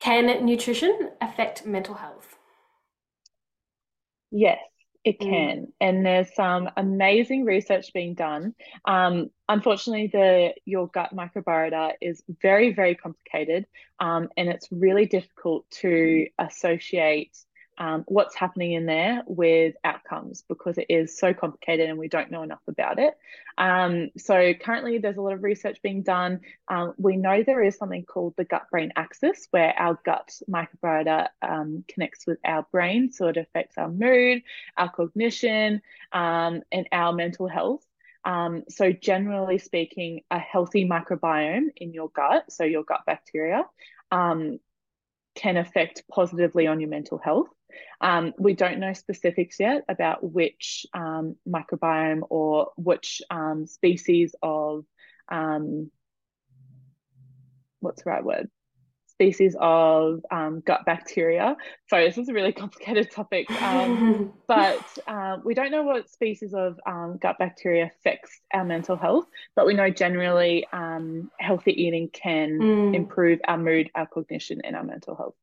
Can 0.00 0.44
nutrition 0.44 1.12
affect 1.20 1.64
mental 1.64 1.94
health? 1.94 2.36
Yes, 4.30 4.58
it 5.04 5.18
Mm. 5.18 5.28
can. 5.30 5.72
And 5.80 6.04
there's 6.04 6.34
some 6.34 6.68
amazing 6.76 7.44
research 7.44 7.92
being 7.92 8.14
done. 8.14 8.54
Um, 8.84 9.30
unfortunately, 9.48 10.08
the 10.08 10.54
your 10.64 10.88
gut 10.88 11.14
microbiota 11.14 11.92
is 12.00 12.22
very, 12.42 12.72
very 12.72 12.94
complicated, 12.94 13.66
um, 13.98 14.28
and 14.36 14.48
it's 14.48 14.68
really 14.70 15.06
difficult 15.06 15.70
to 15.82 16.26
associate 16.38 17.36
um, 17.80 18.04
what's 18.06 18.34
happening 18.34 18.72
in 18.72 18.84
there 18.84 19.22
with 19.26 19.74
outcomes 19.82 20.44
because 20.48 20.76
it 20.76 20.86
is 20.90 21.18
so 21.18 21.32
complicated 21.32 21.88
and 21.88 21.98
we 21.98 22.08
don't 22.08 22.30
know 22.30 22.42
enough 22.42 22.60
about 22.68 22.98
it. 22.98 23.14
Um, 23.56 24.10
so 24.18 24.52
currently, 24.52 24.98
there's 24.98 25.16
a 25.16 25.22
lot 25.22 25.32
of 25.32 25.42
research 25.42 25.78
being 25.82 26.02
done. 26.02 26.40
Um, 26.68 26.92
we 26.98 27.16
know 27.16 27.42
there 27.42 27.64
is 27.64 27.78
something 27.78 28.04
called 28.04 28.34
the 28.36 28.44
gut-brain 28.44 28.92
axis, 28.96 29.48
where 29.50 29.74
our 29.78 29.98
gut 30.04 30.30
microbiota 30.48 31.28
um, 31.40 31.82
connects 31.88 32.26
with 32.26 32.38
our 32.44 32.66
brain, 32.70 33.12
so 33.12 33.28
it 33.28 33.38
affects 33.38 33.78
our 33.78 33.90
mood, 33.90 34.42
our 34.76 34.90
cognition, 34.90 35.80
um, 36.12 36.60
and 36.70 36.86
our 36.92 37.14
mental 37.14 37.48
health. 37.48 37.84
Um, 38.26 38.64
so, 38.68 38.92
generally 38.92 39.56
speaking, 39.56 40.20
a 40.30 40.38
healthy 40.38 40.86
microbiome 40.86 41.68
in 41.76 41.94
your 41.94 42.10
gut, 42.10 42.52
so 42.52 42.64
your 42.64 42.84
gut 42.84 43.00
bacteria, 43.06 43.64
um, 44.12 44.58
can 45.34 45.56
affect 45.56 46.02
positively 46.10 46.66
on 46.66 46.80
your 46.80 46.90
mental 46.90 47.18
health. 47.18 47.48
Um, 48.00 48.32
we 48.38 48.54
don't 48.54 48.80
know 48.80 48.92
specifics 48.92 49.60
yet 49.60 49.84
about 49.88 50.22
which 50.22 50.86
um, 50.92 51.36
microbiome 51.48 52.22
or 52.28 52.72
which 52.76 53.22
um, 53.30 53.66
species 53.66 54.34
of 54.42 54.84
um, 55.30 55.90
what's 57.80 58.02
the 58.02 58.10
right 58.10 58.24
word? 58.24 58.48
Species 59.20 59.54
of 59.60 60.24
um, 60.30 60.62
gut 60.64 60.86
bacteria. 60.86 61.54
Sorry, 61.90 62.08
this 62.08 62.16
is 62.16 62.30
a 62.30 62.32
really 62.32 62.52
complicated 62.64 63.10
topic. 63.10 63.48
Um, 63.60 64.32
but 64.48 64.80
uh, 65.06 65.36
we 65.44 65.52
don't 65.52 65.70
know 65.70 65.82
what 65.82 66.08
species 66.08 66.54
of 66.54 66.80
um, 66.86 67.18
gut 67.20 67.36
bacteria 67.38 67.84
affects 67.94 68.40
our 68.54 68.64
mental 68.64 68.96
health, 68.96 69.26
but 69.54 69.66
we 69.66 69.74
know 69.74 69.90
generally 69.90 70.66
um, 70.72 71.30
healthy 71.38 71.72
eating 71.72 72.08
can 72.08 72.62
Mm. 72.62 72.94
improve 72.94 73.40
our 73.46 73.58
mood, 73.58 73.90
our 73.94 74.06
cognition, 74.06 74.62
and 74.64 74.74
our 74.74 74.84
mental 74.84 75.14
health. 75.14 75.34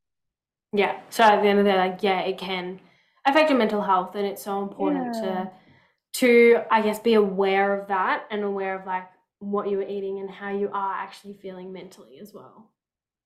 Yeah. 0.74 1.00
So 1.12 1.24
at 1.24 1.44
the 1.44 1.48
end 1.48 1.60
of 1.60 1.66
the 1.66 1.72
day, 1.72 1.78
like, 1.78 2.02
yeah, 2.02 2.22
it 2.22 2.40
can 2.40 2.80
affect 3.28 3.52
your 3.52 3.60
mental 3.60 3.84
health, 3.84 4.16
and 4.16 4.26
it's 4.26 4.44
so 4.44 4.64
important 4.64 5.14
Yeah. 5.14 5.22
to, 5.22 5.52
to, 6.14 6.62
I 6.72 6.82
guess, 6.82 6.98
be 6.98 7.14
aware 7.14 7.80
of 7.80 7.90
that 7.90 8.24
and 8.32 8.44
aware 8.44 8.74
of 8.80 8.88
like 8.88 9.08
what 9.38 9.70
you're 9.70 9.84
eating 9.84 10.18
and 10.20 10.32
how 10.32 10.50
you 10.50 10.72
are 10.74 10.94
actually 10.96 11.36
feeling 11.36 11.72
mentally 11.72 12.18
as 12.20 12.34
well. 12.34 12.72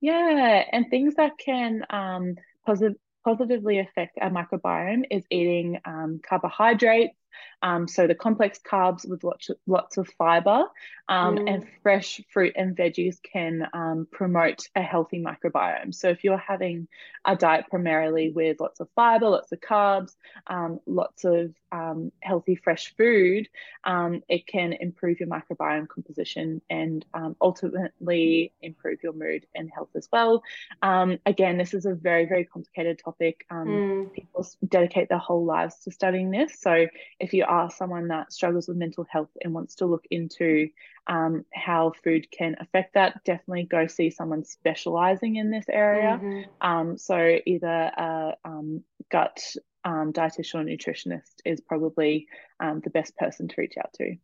Yeah, 0.01 0.63
and 0.71 0.89
things 0.89 1.15
that 1.15 1.37
can 1.37 1.85
um, 1.89 2.35
posit 2.65 2.93
positively 3.23 3.77
affect 3.79 4.17
our 4.19 4.31
microbiome 4.31 5.03
is 5.11 5.23
eating 5.29 5.79
um, 5.85 6.19
carbohydrates, 6.27 7.15
Um, 7.61 7.87
so 7.87 8.07
the 8.07 8.15
complex 8.15 8.59
carbs 8.59 9.07
with 9.07 9.23
lots 9.23 9.49
of, 9.49 9.57
lots 9.67 9.97
of 9.97 10.07
fiber 10.17 10.65
um, 11.09 11.35
mm. 11.35 11.53
and 11.53 11.67
fresh 11.83 12.21
fruit 12.31 12.53
and 12.55 12.75
veggies 12.75 13.17
can 13.21 13.67
um, 13.73 14.07
promote 14.11 14.67
a 14.75 14.81
healthy 14.81 15.23
microbiome. 15.23 15.93
So 15.93 16.09
if 16.09 16.23
you're 16.23 16.37
having 16.37 16.87
a 17.25 17.35
diet 17.35 17.65
primarily 17.69 18.31
with 18.31 18.59
lots 18.59 18.79
of 18.79 18.87
fiber, 18.95 19.29
lots 19.29 19.51
of 19.51 19.59
carbs, 19.59 20.15
um, 20.47 20.79
lots 20.85 21.23
of 21.25 21.53
um, 21.71 22.11
healthy 22.21 22.55
fresh 22.55 22.93
food, 22.97 23.47
um, 23.83 24.21
it 24.27 24.47
can 24.47 24.73
improve 24.73 25.19
your 25.19 25.29
microbiome 25.29 25.87
composition 25.87 26.61
and 26.69 27.05
ultimately 27.41 28.53
improve 28.61 28.99
your 29.03 29.13
mood 29.13 29.45
and 29.53 29.69
health 29.73 29.89
as 29.95 30.07
well. 30.11 30.41
again, 30.81 31.57
this 31.57 31.73
is 31.73 31.85
a 31.85 31.93
very, 31.93 32.25
very 32.25 32.45
complicated 32.45 32.99
topic. 33.03 33.45
Mm. 33.51 34.13
People 34.13 34.47
dedicate 34.67 35.09
their 35.09 35.17
whole 35.17 35.45
lives 35.45 35.75
to 35.83 35.91
studying 35.91 36.31
this. 36.31 36.59
So 36.59 36.87
if 37.21 37.33
you 37.33 37.45
are 37.47 37.69
someone 37.69 38.07
that 38.07 38.33
struggles 38.33 38.67
with 38.67 38.77
mental 38.77 39.05
health 39.09 39.29
and 39.41 39.53
wants 39.53 39.75
to 39.75 39.85
look 39.85 40.05
into 40.09 40.69
um, 41.07 41.45
how 41.53 41.93
food 42.03 42.29
can 42.31 42.55
affect 42.59 42.95
that, 42.95 43.23
definitely 43.23 43.63
go 43.63 43.87
see 43.87 44.09
someone 44.09 44.43
specializing 44.43 45.35
in 45.35 45.51
this 45.51 45.65
area. 45.69 46.19
Mm-hmm. 46.21 46.67
Um, 46.67 46.97
so 46.97 47.39
either 47.45 47.67
a 47.67 48.33
um, 48.43 48.83
gut 49.09 49.41
um, 49.83 50.13
dietitian 50.13 50.55
or 50.55 50.63
nutritionist 50.63 51.35
is 51.45 51.61
probably 51.61 52.27
um, 52.59 52.81
the 52.83 52.89
best 52.89 53.15
person 53.17 53.47
to 53.47 53.55
reach 53.57 53.75
out 53.77 53.93
to. 53.93 54.15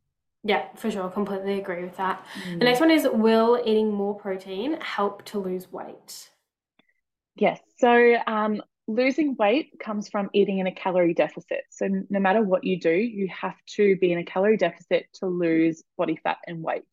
Yeah, 0.44 0.68
for 0.76 0.90
sure. 0.90 1.10
Completely 1.10 1.60
agree 1.60 1.84
with 1.84 1.98
that. 1.98 2.26
Mm. 2.48 2.60
The 2.60 2.66
next 2.66 2.80
one 2.80 2.92
is 2.92 3.08
Will 3.12 3.62
eating 3.66 3.92
more 3.92 4.16
protein 4.16 4.80
help 4.80 5.26
to 5.26 5.40
lose 5.40 5.72
weight? 5.72 6.30
Yes. 7.36 7.60
So 7.78 8.16
um, 8.26 8.62
losing 8.88 9.36
weight 9.36 9.72
comes 9.80 10.08
from 10.08 10.30
eating 10.34 10.60
in 10.60 10.68
a 10.68 10.72
calorie 10.72 11.14
deficit. 11.14 11.64
So, 11.70 11.88
no 12.10 12.20
matter 12.20 12.42
what 12.42 12.64
you 12.64 12.80
do, 12.80 12.92
you 12.92 13.28
have 13.28 13.58
to 13.76 13.98
be 13.98 14.12
in 14.12 14.18
a 14.18 14.24
calorie 14.24 14.58
deficit 14.58 15.08
to 15.16 15.28
lose 15.28 15.84
body 15.98 16.18
fat 16.24 16.38
and 16.48 16.64
weight. 16.64 16.84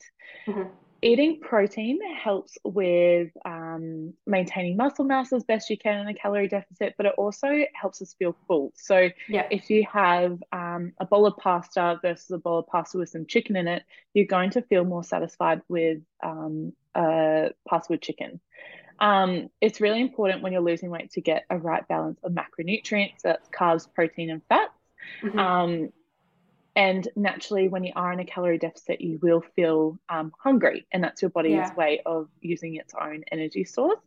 Mm-hmm. 0.46 0.68
Eating 1.02 1.38
protein 1.40 1.98
helps 2.14 2.56
with 2.64 3.30
um, 3.44 4.14
maintaining 4.26 4.76
muscle 4.76 5.04
mass 5.04 5.34
as 5.34 5.44
best 5.44 5.68
you 5.68 5.76
can 5.76 6.00
in 6.00 6.08
a 6.08 6.14
calorie 6.14 6.48
deficit, 6.48 6.94
but 6.96 7.04
it 7.04 7.12
also 7.18 7.48
helps 7.74 8.00
us 8.00 8.14
feel 8.18 8.34
full. 8.48 8.72
So, 8.74 9.10
yeah. 9.28 9.46
if 9.50 9.70
you 9.70 9.86
have 9.92 10.42
um, 10.52 10.92
a 10.98 11.06
bowl 11.06 11.26
of 11.26 11.36
pasta 11.36 11.98
versus 12.02 12.30
a 12.30 12.38
bowl 12.38 12.58
of 12.58 12.66
pasta 12.66 12.98
with 12.98 13.10
some 13.10 13.26
chicken 13.26 13.54
in 13.56 13.68
it, 13.68 13.84
you're 14.14 14.26
going 14.26 14.50
to 14.50 14.62
feel 14.62 14.84
more 14.84 15.04
satisfied 15.04 15.60
with 15.68 15.98
um, 16.24 16.72
uh, 16.94 17.50
pasta 17.68 17.92
with 17.92 18.00
chicken. 18.00 18.40
Um, 19.00 19.48
it's 19.60 19.80
really 19.80 20.00
important 20.00 20.42
when 20.42 20.52
you're 20.52 20.62
losing 20.62 20.90
weight 20.90 21.12
to 21.12 21.20
get 21.20 21.44
a 21.50 21.58
right 21.58 21.86
balance 21.88 22.18
of 22.22 22.32
macronutrients, 22.32 23.20
that's 23.22 23.48
carbs, 23.48 23.86
protein, 23.92 24.30
and 24.30 24.42
fats. 24.48 24.72
Mm-hmm. 25.22 25.38
Um, 25.38 25.88
and 26.76 27.06
naturally, 27.14 27.68
when 27.68 27.84
you 27.84 27.92
are 27.94 28.12
in 28.12 28.18
a 28.18 28.24
calorie 28.24 28.58
deficit, 28.58 29.00
you 29.00 29.18
will 29.22 29.42
feel 29.54 29.98
um, 30.08 30.32
hungry, 30.38 30.86
and 30.92 31.04
that's 31.04 31.22
your 31.22 31.30
body's 31.30 31.52
yeah. 31.52 31.74
way 31.74 32.00
of 32.04 32.28
using 32.40 32.74
its 32.76 32.94
own 33.00 33.22
energy 33.30 33.64
source. 33.64 34.00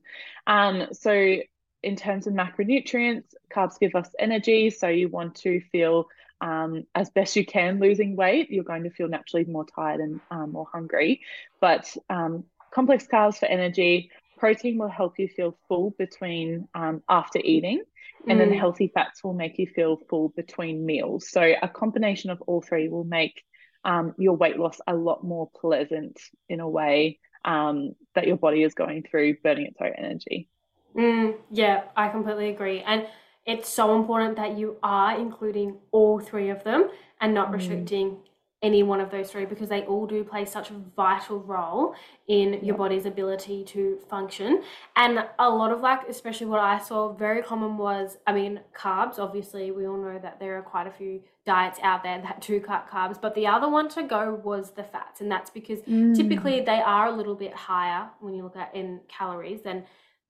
Um, 0.47 0.87
so, 0.91 1.37
in 1.83 1.95
terms 1.95 2.27
of 2.27 2.33
macronutrients, 2.33 3.23
carbs 3.53 3.79
give 3.79 3.95
us 3.95 4.09
energy. 4.19 4.69
So, 4.69 4.89
you 4.89 5.07
want 5.07 5.35
to 5.35 5.61
feel 5.71 6.07
um, 6.41 6.85
as 6.93 7.09
best 7.09 7.35
you 7.35 7.45
can 7.45 7.79
losing 7.79 8.15
weight. 8.15 8.51
You're 8.51 8.65
going 8.65 8.83
to 8.83 8.89
feel 8.89 9.07
naturally 9.07 9.45
more 9.45 9.65
tired 9.65 10.01
and 10.01 10.19
um, 10.29 10.51
more 10.51 10.67
hungry. 10.71 11.21
But 11.61 11.95
um, 12.09 12.43
complex 12.71 13.07
carbs 13.11 13.39
for 13.39 13.45
energy, 13.45 14.11
protein 14.37 14.77
will 14.77 14.89
help 14.89 15.19
you 15.19 15.27
feel 15.27 15.57
full 15.67 15.93
between 15.97 16.67
um, 16.75 17.01
after 17.09 17.39
eating 17.39 17.83
and 18.27 18.39
mm. 18.39 18.49
then 18.49 18.57
healthy 18.57 18.91
fats 18.93 19.23
will 19.23 19.33
make 19.33 19.57
you 19.57 19.67
feel 19.67 19.97
full 20.09 20.29
between 20.29 20.85
meals 20.85 21.29
so 21.29 21.53
a 21.61 21.67
combination 21.67 22.29
of 22.29 22.41
all 22.47 22.61
three 22.61 22.89
will 22.89 23.03
make 23.03 23.43
um, 23.83 24.13
your 24.17 24.35
weight 24.35 24.57
loss 24.57 24.79
a 24.87 24.95
lot 24.95 25.23
more 25.23 25.49
pleasant 25.59 26.19
in 26.49 26.59
a 26.59 26.69
way 26.69 27.19
um, 27.45 27.93
that 28.15 28.27
your 28.27 28.37
body 28.37 28.63
is 28.63 28.73
going 28.73 29.03
through 29.03 29.35
burning 29.43 29.67
its 29.67 29.77
own 29.81 29.93
energy 29.97 30.49
mm, 30.95 31.35
yeah 31.51 31.83
i 31.95 32.07
completely 32.09 32.49
agree 32.49 32.81
and 32.81 33.07
it's 33.45 33.69
so 33.69 33.95
important 33.95 34.35
that 34.35 34.57
you 34.57 34.75
are 34.83 35.17
including 35.17 35.77
all 35.91 36.19
three 36.19 36.49
of 36.49 36.63
them 36.63 36.89
and 37.21 37.33
not 37.33 37.49
mm. 37.49 37.53
restricting 37.53 38.17
any 38.63 38.81
one 38.81 38.99
of 38.99 39.11
those 39.11 39.31
three 39.31 39.45
because 39.45 39.69
they 39.69 39.83
all 39.83 40.07
do 40.07 40.23
play 40.23 40.43
such 40.43 40.71
a 40.71 40.73
vital 40.95 41.39
role 41.39 41.93
in 42.27 42.59
your 42.65 42.75
body's 42.75 43.05
ability 43.05 43.63
to 43.63 43.99
function. 44.09 44.63
And 44.95 45.23
a 45.37 45.49
lot 45.49 45.71
of 45.71 45.81
like, 45.81 46.07
especially 46.09 46.47
what 46.47 46.59
I 46.59 46.79
saw 46.79 47.13
very 47.13 47.43
common 47.43 47.77
was, 47.77 48.17
I 48.25 48.33
mean, 48.33 48.59
carbs. 48.75 49.19
Obviously, 49.19 49.69
we 49.69 49.85
all 49.87 49.97
know 49.97 50.17
that 50.17 50.39
there 50.39 50.57
are 50.57 50.63
quite 50.63 50.87
a 50.87 50.91
few 50.91 51.21
diets 51.45 51.79
out 51.83 52.01
there 52.03 52.19
that 52.21 52.41
do 52.41 52.59
cut 52.59 52.89
carbs, 52.89 53.21
but 53.21 53.35
the 53.35 53.45
other 53.45 53.69
one 53.69 53.89
to 53.89 54.03
go 54.03 54.41
was 54.43 54.71
the 54.71 54.83
fats. 54.83 55.21
And 55.21 55.31
that's 55.31 55.51
because 55.51 55.81
mm. 55.81 56.15
typically 56.15 56.61
they 56.61 56.81
are 56.81 57.07
a 57.07 57.15
little 57.15 57.35
bit 57.35 57.53
higher 57.53 58.09
when 58.19 58.33
you 58.33 58.43
look 58.43 58.57
at 58.57 58.73
in 58.73 59.01
calories 59.07 59.61
than 59.61 59.83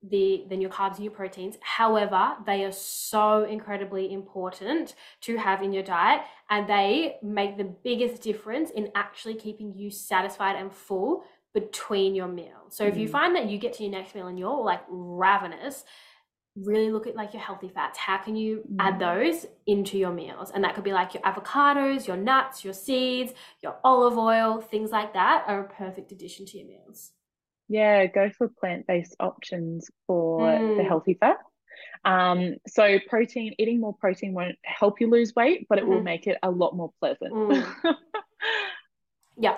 the 0.04 0.46
than 0.50 0.62
your 0.62 0.70
carbs 0.70 0.96
and 0.96 1.04
your 1.04 1.14
proteins. 1.14 1.58
However, 1.62 2.34
they 2.46 2.64
are 2.64 2.72
so 2.72 3.44
incredibly 3.44 4.14
important 4.14 4.96
to 5.22 5.38
have 5.38 5.62
in 5.62 5.74
your 5.74 5.84
diet 5.84 6.22
and 6.50 6.70
they 6.70 7.18
make 7.24 7.58
the 7.58 7.64
biggest 7.64 8.22
difference 8.22 8.70
in 8.70 8.92
actually 8.96 9.36
keeping 9.36 9.74
you 9.74 9.90
satisfied 9.90 10.56
and 10.56 10.72
full 10.72 11.24
between 11.54 12.14
your 12.14 12.28
meals. 12.28 12.76
So 12.76 12.86
mm. 12.86 12.90
if 12.90 12.98
you 12.98 13.08
mm. 13.08 13.12
find 13.12 13.36
that 13.36 13.50
you 13.50 13.58
get 13.58 13.74
to 13.74 13.84
your 13.84 13.92
next 13.92 14.14
meal 14.14 14.28
and 14.28 14.38
you're 14.38 14.64
like 14.64 14.82
ravenous, 14.90 15.84
really 16.56 16.92
look 16.92 17.08
at 17.08 17.16
like 17.16 17.34
your 17.34 17.42
healthy 17.42 17.70
fats. 17.70 17.98
How 17.98 18.18
can 18.18 18.36
you 18.36 18.64
mm. 18.72 18.76
add 18.80 19.00
those 19.00 19.48
into 19.66 19.98
your 19.98 20.12
meals? 20.12 20.52
And 20.52 20.64
that 20.64 20.76
could 20.76 20.84
be 20.84 20.94
like 20.94 21.16
your 21.16 21.24
avocados, 21.24 22.06
your 22.06 22.18
nuts, 22.18 22.64
your 22.64 22.74
seeds, 22.74 23.34
your 23.62 23.78
olive 23.84 24.18
oil, 24.18 24.62
things 24.62 24.92
like 24.92 25.14
that 25.14 25.46
are 25.48 25.62
a 25.62 25.68
perfect 25.68 26.12
addition 26.12 26.46
to 26.48 26.58
your 26.60 26.68
meals. 26.68 27.12
Yeah, 27.70 28.06
go 28.06 28.30
for 28.30 28.48
plant 28.48 28.88
based 28.88 29.16
options 29.20 29.90
for 30.06 30.42
mm. 30.42 30.78
the 30.78 30.84
healthy 30.84 31.16
fat. 31.16 31.38
Um, 32.06 32.56
so 32.68 33.00
protein, 33.10 33.56
eating 33.58 33.82
more 33.82 33.94
protein 33.94 34.34
won't 34.34 34.58
help 34.64 35.02
you 35.02 35.10
lose 35.10 35.36
weight, 35.36 35.68
but 35.68 35.78
it 35.78 35.82
mm-hmm. 35.82 35.94
will 35.94 36.04
make 36.04 36.28
it 36.28 36.38
a 36.44 36.50
lot 36.50 36.76
more 36.76 36.92
pleasant. 37.00 37.34
Mm. 37.34 37.68
yeah. 39.38 39.58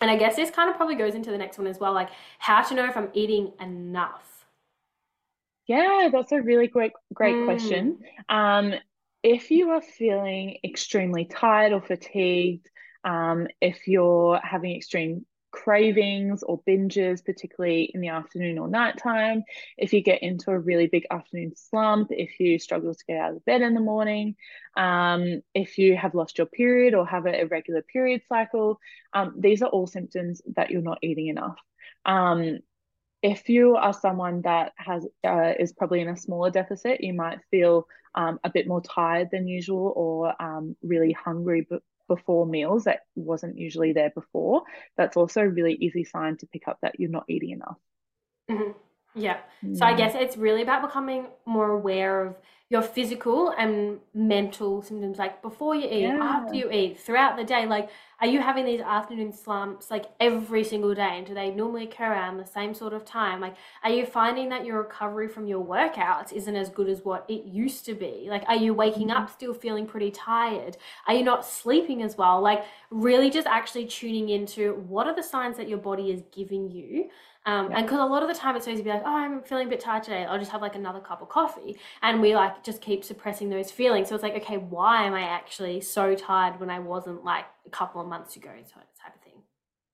And 0.00 0.10
I 0.10 0.16
guess 0.16 0.36
this 0.36 0.50
kind 0.50 0.70
of 0.70 0.76
probably 0.76 0.96
goes 0.96 1.14
into 1.14 1.30
the 1.30 1.38
next 1.38 1.58
one 1.58 1.66
as 1.66 1.78
well, 1.78 1.92
like 1.92 2.08
how 2.38 2.62
to 2.62 2.74
know 2.74 2.86
if 2.86 2.96
I'm 2.96 3.10
eating 3.12 3.52
enough. 3.60 4.46
Yeah, 5.66 6.08
that's 6.12 6.32
a 6.32 6.40
really 6.40 6.66
great, 6.66 6.92
great 7.14 7.36
mm. 7.36 7.44
question. 7.44 7.98
Um, 8.28 8.74
if 9.22 9.50
you 9.50 9.70
are 9.70 9.80
feeling 9.80 10.58
extremely 10.64 11.24
tired 11.24 11.72
or 11.72 11.80
fatigued, 11.80 12.68
um, 13.04 13.46
if 13.60 13.86
you're 13.86 14.40
having 14.42 14.74
extreme 14.74 15.24
cravings 15.52 16.42
or 16.42 16.60
binges, 16.66 17.24
particularly 17.24 17.90
in 17.94 18.00
the 18.00 18.08
afternoon 18.08 18.58
or 18.58 18.68
nighttime, 18.68 19.44
if 19.78 19.92
you 19.92 20.02
get 20.02 20.22
into 20.22 20.50
a 20.50 20.58
really 20.58 20.88
big 20.88 21.06
afternoon 21.10 21.52
slump, 21.54 22.08
if 22.10 22.40
you 22.40 22.58
struggle 22.58 22.94
to 22.94 23.04
get 23.06 23.18
out 23.18 23.36
of 23.36 23.44
bed 23.44 23.62
in 23.62 23.74
the 23.74 23.80
morning, 23.80 24.34
um, 24.76 25.42
if 25.54 25.78
you 25.78 25.96
have 25.96 26.14
lost 26.14 26.38
your 26.38 26.46
period 26.46 26.94
or 26.94 27.06
have 27.06 27.26
an 27.26 27.34
irregular 27.34 27.82
period 27.82 28.22
cycle, 28.28 28.80
um, 29.12 29.34
these 29.38 29.62
are 29.62 29.68
all 29.68 29.86
symptoms 29.86 30.42
that 30.56 30.70
you're 30.70 30.82
not 30.82 30.98
eating 31.02 31.28
enough. 31.28 31.58
Um, 32.04 32.58
if 33.22 33.48
you 33.48 33.76
are 33.76 33.92
someone 33.92 34.42
that 34.42 34.72
has 34.76 35.06
uh, 35.24 35.52
is 35.58 35.72
probably 35.72 36.00
in 36.00 36.08
a 36.08 36.16
smaller 36.16 36.50
deficit, 36.50 37.04
you 37.04 37.12
might 37.12 37.38
feel 37.50 37.86
um, 38.14 38.40
a 38.42 38.50
bit 38.50 38.66
more 38.66 38.80
tired 38.80 39.28
than 39.30 39.46
usual 39.46 39.92
or 39.94 40.42
um, 40.42 40.76
really 40.82 41.12
hungry 41.12 41.66
before 42.14 42.46
meals 42.46 42.84
that 42.84 43.00
wasn't 43.14 43.58
usually 43.58 43.92
there 43.92 44.10
before, 44.10 44.62
that's 44.96 45.16
also 45.16 45.42
a 45.42 45.48
really 45.48 45.74
easy 45.74 46.04
sign 46.04 46.36
to 46.38 46.46
pick 46.46 46.68
up 46.68 46.78
that 46.82 46.98
you're 46.98 47.10
not 47.10 47.24
eating 47.28 47.50
enough. 47.50 47.78
Mm-hmm. 48.50 48.72
Yeah. 49.14 49.38
So 49.74 49.84
I 49.84 49.94
guess 49.94 50.14
it's 50.14 50.36
really 50.36 50.62
about 50.62 50.82
becoming 50.82 51.26
more 51.46 51.70
aware 51.70 52.24
of 52.24 52.36
your 52.72 52.80
physical 52.80 53.50
and 53.58 53.98
mental 54.14 54.80
symptoms 54.80 55.18
like 55.18 55.42
before 55.42 55.74
you 55.74 55.86
eat, 55.86 56.04
yeah. 56.04 56.18
after 56.22 56.54
you 56.54 56.70
eat, 56.70 56.98
throughout 56.98 57.36
the 57.36 57.44
day. 57.44 57.66
Like, 57.66 57.90
are 58.18 58.26
you 58.26 58.40
having 58.40 58.64
these 58.64 58.80
afternoon 58.80 59.30
slumps 59.30 59.90
like 59.90 60.06
every 60.18 60.64
single 60.64 60.94
day? 60.94 61.18
And 61.18 61.26
do 61.26 61.34
they 61.34 61.50
normally 61.50 61.84
occur 61.84 62.12
around 62.12 62.38
the 62.38 62.46
same 62.46 62.72
sort 62.72 62.94
of 62.94 63.04
time? 63.04 63.42
Like, 63.42 63.56
are 63.84 63.90
you 63.90 64.06
finding 64.06 64.48
that 64.48 64.64
your 64.64 64.78
recovery 64.78 65.28
from 65.28 65.46
your 65.46 65.62
workouts 65.62 66.32
isn't 66.32 66.56
as 66.56 66.70
good 66.70 66.88
as 66.88 67.04
what 67.04 67.26
it 67.28 67.44
used 67.44 67.84
to 67.84 67.94
be? 67.94 68.28
Like, 68.30 68.44
are 68.48 68.56
you 68.56 68.72
waking 68.72 69.08
mm-hmm. 69.08 69.24
up 69.24 69.30
still 69.30 69.52
feeling 69.52 69.86
pretty 69.86 70.10
tired? 70.10 70.78
Are 71.06 71.12
you 71.12 71.24
not 71.24 71.44
sleeping 71.44 72.02
as 72.02 72.16
well? 72.16 72.40
Like, 72.40 72.64
really 72.90 73.28
just 73.28 73.46
actually 73.46 73.84
tuning 73.84 74.30
into 74.30 74.76
what 74.88 75.06
are 75.06 75.14
the 75.14 75.22
signs 75.22 75.58
that 75.58 75.68
your 75.68 75.76
body 75.76 76.10
is 76.10 76.22
giving 76.34 76.70
you 76.70 77.10
um, 77.44 77.70
yeah. 77.70 77.78
And 77.78 77.86
because 77.86 77.98
a 78.00 78.04
lot 78.04 78.22
of 78.22 78.28
the 78.28 78.34
time 78.34 78.54
it's 78.56 78.68
easy 78.68 78.78
to 78.78 78.84
be 78.84 78.90
like, 78.90 79.02
oh, 79.04 79.16
I'm 79.16 79.42
feeling 79.42 79.66
a 79.66 79.70
bit 79.70 79.80
tired 79.80 80.04
today. 80.04 80.24
I'll 80.24 80.38
just 80.38 80.52
have 80.52 80.62
like 80.62 80.76
another 80.76 81.00
cup 81.00 81.22
of 81.22 81.28
coffee. 81.28 81.76
And 82.00 82.20
we 82.20 82.34
like 82.34 82.62
just 82.62 82.80
keep 82.80 83.02
suppressing 83.04 83.50
those 83.50 83.70
feelings. 83.70 84.08
So 84.08 84.14
it's 84.14 84.22
like, 84.22 84.36
okay, 84.36 84.58
why 84.58 85.04
am 85.04 85.14
I 85.14 85.22
actually 85.22 85.80
so 85.80 86.14
tired 86.14 86.60
when 86.60 86.70
I 86.70 86.78
wasn't 86.78 87.24
like 87.24 87.46
a 87.66 87.70
couple 87.70 88.00
of 88.00 88.06
months 88.06 88.36
ago? 88.36 88.50
type 88.50 89.14
of 89.14 89.20
thing. 89.22 89.31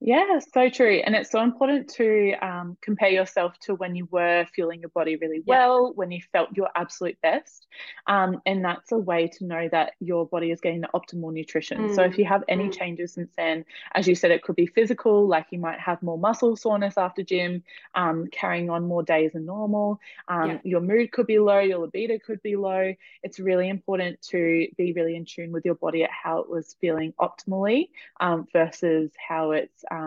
Yeah, 0.08 0.38
so 0.54 0.70
true. 0.70 1.02
And 1.04 1.14
it's 1.14 1.30
so 1.30 1.42
important 1.42 1.90
to 1.96 2.32
um, 2.40 2.78
compare 2.80 3.10
yourself 3.10 3.58
to 3.64 3.74
when 3.74 3.94
you 3.94 4.08
were 4.10 4.46
feeling 4.54 4.80
your 4.80 4.88
body 4.88 5.16
really 5.16 5.42
well, 5.44 5.92
when 5.96 6.10
you 6.10 6.22
felt 6.32 6.48
your 6.56 6.70
absolute 6.74 7.18
best. 7.20 7.66
Um, 8.06 8.40
and 8.46 8.64
that's 8.64 8.90
a 8.90 8.96
way 8.96 9.28
to 9.36 9.44
know 9.44 9.68
that 9.70 9.92
your 10.00 10.26
body 10.26 10.50
is 10.50 10.62
getting 10.62 10.80
the 10.80 10.88
optimal 10.94 11.30
nutrition. 11.30 11.90
Mm. 11.90 11.94
So 11.94 12.04
if 12.04 12.16
you 12.16 12.24
have 12.24 12.42
any 12.48 12.68
mm. 12.68 12.78
changes 12.78 13.12
since 13.12 13.30
then, 13.36 13.66
as 13.94 14.08
you 14.08 14.14
said, 14.14 14.30
it 14.30 14.42
could 14.42 14.56
be 14.56 14.64
physical, 14.64 15.28
like 15.28 15.48
you 15.50 15.58
might 15.58 15.78
have 15.78 16.02
more 16.02 16.16
muscle 16.16 16.56
soreness 16.56 16.96
after 16.96 17.22
gym, 17.22 17.62
um, 17.94 18.28
carrying 18.32 18.70
on 18.70 18.88
more 18.88 19.02
days 19.02 19.32
than 19.34 19.44
normal. 19.44 20.00
Um, 20.26 20.58
your 20.64 20.80
mood 20.80 21.12
could 21.12 21.26
be 21.26 21.38
low, 21.38 21.58
your 21.58 21.80
libido 21.80 22.18
could 22.18 22.40
be 22.40 22.56
low. 22.56 22.94
It's 23.22 23.38
really 23.38 23.68
important 23.68 24.22
to 24.30 24.68
be 24.78 24.94
really 24.94 25.16
in 25.16 25.26
tune 25.26 25.52
with 25.52 25.66
your 25.66 25.74
body 25.74 26.02
at 26.04 26.10
how 26.10 26.38
it 26.38 26.48
was 26.48 26.76
feeling 26.80 27.12
optimally 27.20 27.90
um, 28.20 28.48
versus 28.54 29.10
how 29.28 29.50
it's 29.50 29.84
um, 29.90 29.97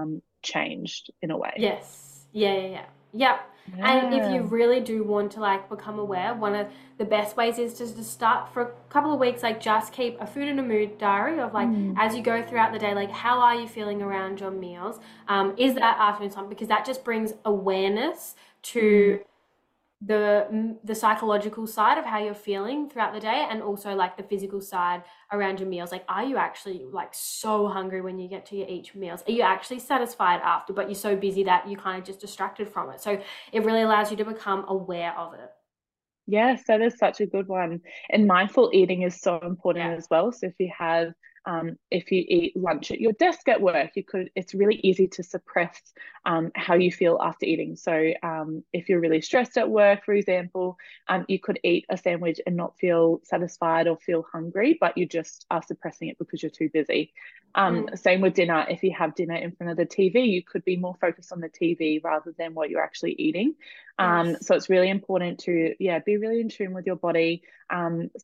changed 0.41 1.11
in 1.21 1.31
a 1.31 1.37
way. 1.37 1.53
Yes. 1.57 2.25
Yeah, 2.31 2.53
yeah, 2.53 2.67
yeah. 2.67 2.85
Yeah. 3.13 3.39
And 3.79 4.13
if 4.13 4.33
you 4.33 4.41
really 4.41 4.79
do 4.79 5.03
want 5.03 5.31
to 5.33 5.39
like 5.39 5.69
become 5.69 5.99
aware, 5.99 6.33
one 6.33 6.55
of 6.55 6.67
the 6.97 7.05
best 7.05 7.37
ways 7.37 7.59
is 7.59 7.73
to 7.75 7.85
just 7.85 8.11
start 8.11 8.51
for 8.53 8.61
a 8.61 8.71
couple 8.89 9.13
of 9.13 9.19
weeks, 9.19 9.43
like 9.43 9.61
just 9.61 9.93
keep 9.93 10.19
a 10.19 10.25
food 10.25 10.47
and 10.47 10.59
a 10.59 10.63
mood 10.63 10.97
diary 10.97 11.39
of 11.39 11.53
like 11.53 11.67
mm. 11.67 11.93
as 11.97 12.15
you 12.15 12.21
go 12.21 12.41
throughout 12.41 12.73
the 12.73 12.79
day, 12.79 12.93
like 12.93 13.11
how 13.11 13.39
are 13.39 13.55
you 13.55 13.67
feeling 13.67 14.01
around 14.01 14.39
your 14.39 14.51
meals? 14.51 14.99
Um, 15.27 15.53
is 15.57 15.75
that 15.75 15.97
afternoon 15.99 16.31
time? 16.31 16.49
Because 16.49 16.67
that 16.69 16.85
just 16.85 17.03
brings 17.03 17.33
awareness 17.45 18.35
to 18.63 19.19
mm 19.19 19.23
the 20.03 20.47
mm, 20.51 20.77
the 20.83 20.95
psychological 20.95 21.67
side 21.67 21.97
of 21.97 22.05
how 22.05 22.17
you're 22.17 22.33
feeling 22.33 22.89
throughout 22.89 23.13
the 23.13 23.19
day 23.19 23.47
and 23.49 23.61
also 23.61 23.93
like 23.93 24.17
the 24.17 24.23
physical 24.23 24.59
side 24.59 25.03
around 25.31 25.59
your 25.59 25.69
meals. 25.69 25.91
Like 25.91 26.03
are 26.09 26.23
you 26.23 26.37
actually 26.37 26.85
like 26.91 27.09
so 27.13 27.67
hungry 27.67 28.01
when 28.01 28.17
you 28.17 28.27
get 28.27 28.45
to 28.47 28.55
your 28.55 28.67
each 28.67 28.95
meals? 28.95 29.23
Are 29.27 29.31
you 29.31 29.43
actually 29.43 29.79
satisfied 29.79 30.41
after 30.43 30.73
but 30.73 30.87
you're 30.87 30.95
so 30.95 31.15
busy 31.15 31.43
that 31.43 31.69
you 31.69 31.77
kind 31.77 31.99
of 31.99 32.05
just 32.05 32.19
distracted 32.19 32.67
from 32.67 32.89
it? 32.89 32.99
So 32.99 33.21
it 33.51 33.63
really 33.63 33.81
allows 33.81 34.09
you 34.09 34.17
to 34.17 34.25
become 34.25 34.65
aware 34.67 35.15
of 35.17 35.35
it. 35.35 35.51
Yes 36.25 36.63
that 36.67 36.81
is 36.81 36.97
such 36.97 37.21
a 37.21 37.27
good 37.27 37.47
one. 37.47 37.81
And 38.09 38.25
mindful 38.25 38.71
eating 38.73 39.03
is 39.03 39.21
so 39.21 39.39
important 39.41 39.85
yeah. 39.85 39.97
as 39.97 40.07
well. 40.09 40.31
So 40.31 40.47
if 40.47 40.53
you 40.57 40.71
have 40.77 41.13
um, 41.45 41.77
if 41.89 42.11
you 42.11 42.23
eat 42.27 42.55
lunch 42.55 42.91
at 42.91 43.01
your 43.01 43.13
desk 43.13 43.47
at 43.47 43.61
work, 43.61 43.91
you 43.95 44.03
could. 44.03 44.29
It's 44.35 44.53
really 44.53 44.79
easy 44.83 45.07
to 45.09 45.23
suppress 45.23 45.79
um, 46.25 46.51
how 46.55 46.75
you 46.75 46.91
feel 46.91 47.17
after 47.19 47.45
eating. 47.45 47.75
So 47.75 48.13
um, 48.21 48.63
if 48.71 48.89
you're 48.89 48.99
really 48.99 49.21
stressed 49.21 49.57
at 49.57 49.69
work, 49.69 50.05
for 50.05 50.13
example, 50.13 50.77
um, 51.07 51.25
you 51.27 51.39
could 51.39 51.59
eat 51.63 51.85
a 51.89 51.97
sandwich 51.97 52.39
and 52.45 52.55
not 52.55 52.77
feel 52.77 53.21
satisfied 53.23 53.87
or 53.87 53.97
feel 53.97 54.25
hungry, 54.31 54.77
but 54.79 54.97
you 54.97 55.07
just 55.07 55.45
are 55.49 55.63
suppressing 55.63 56.09
it 56.09 56.19
because 56.19 56.43
you're 56.43 56.51
too 56.51 56.69
busy. 56.71 57.11
Um, 57.55 57.87
mm. 57.87 57.97
Same 57.97 58.21
with 58.21 58.35
dinner. 58.35 58.65
If 58.69 58.83
you 58.83 58.93
have 58.97 59.15
dinner 59.15 59.35
in 59.35 59.51
front 59.53 59.71
of 59.71 59.77
the 59.77 59.85
TV, 59.85 60.29
you 60.29 60.43
could 60.43 60.63
be 60.63 60.77
more 60.77 60.95
focused 61.01 61.33
on 61.33 61.41
the 61.41 61.49
TV 61.49 62.03
rather 62.03 62.33
than 62.37 62.53
what 62.53 62.69
you're 62.69 62.83
actually 62.83 63.13
eating. 63.13 63.55
Um, 63.97 64.29
yes. 64.29 64.47
So 64.47 64.55
it's 64.55 64.69
really 64.69 64.89
important 64.89 65.39
to 65.41 65.75
yeah 65.79 65.99
be 65.99 66.17
really 66.17 66.39
in 66.39 66.49
tune 66.49 66.73
with 66.73 66.85
your 66.85 66.95
body. 66.95 67.41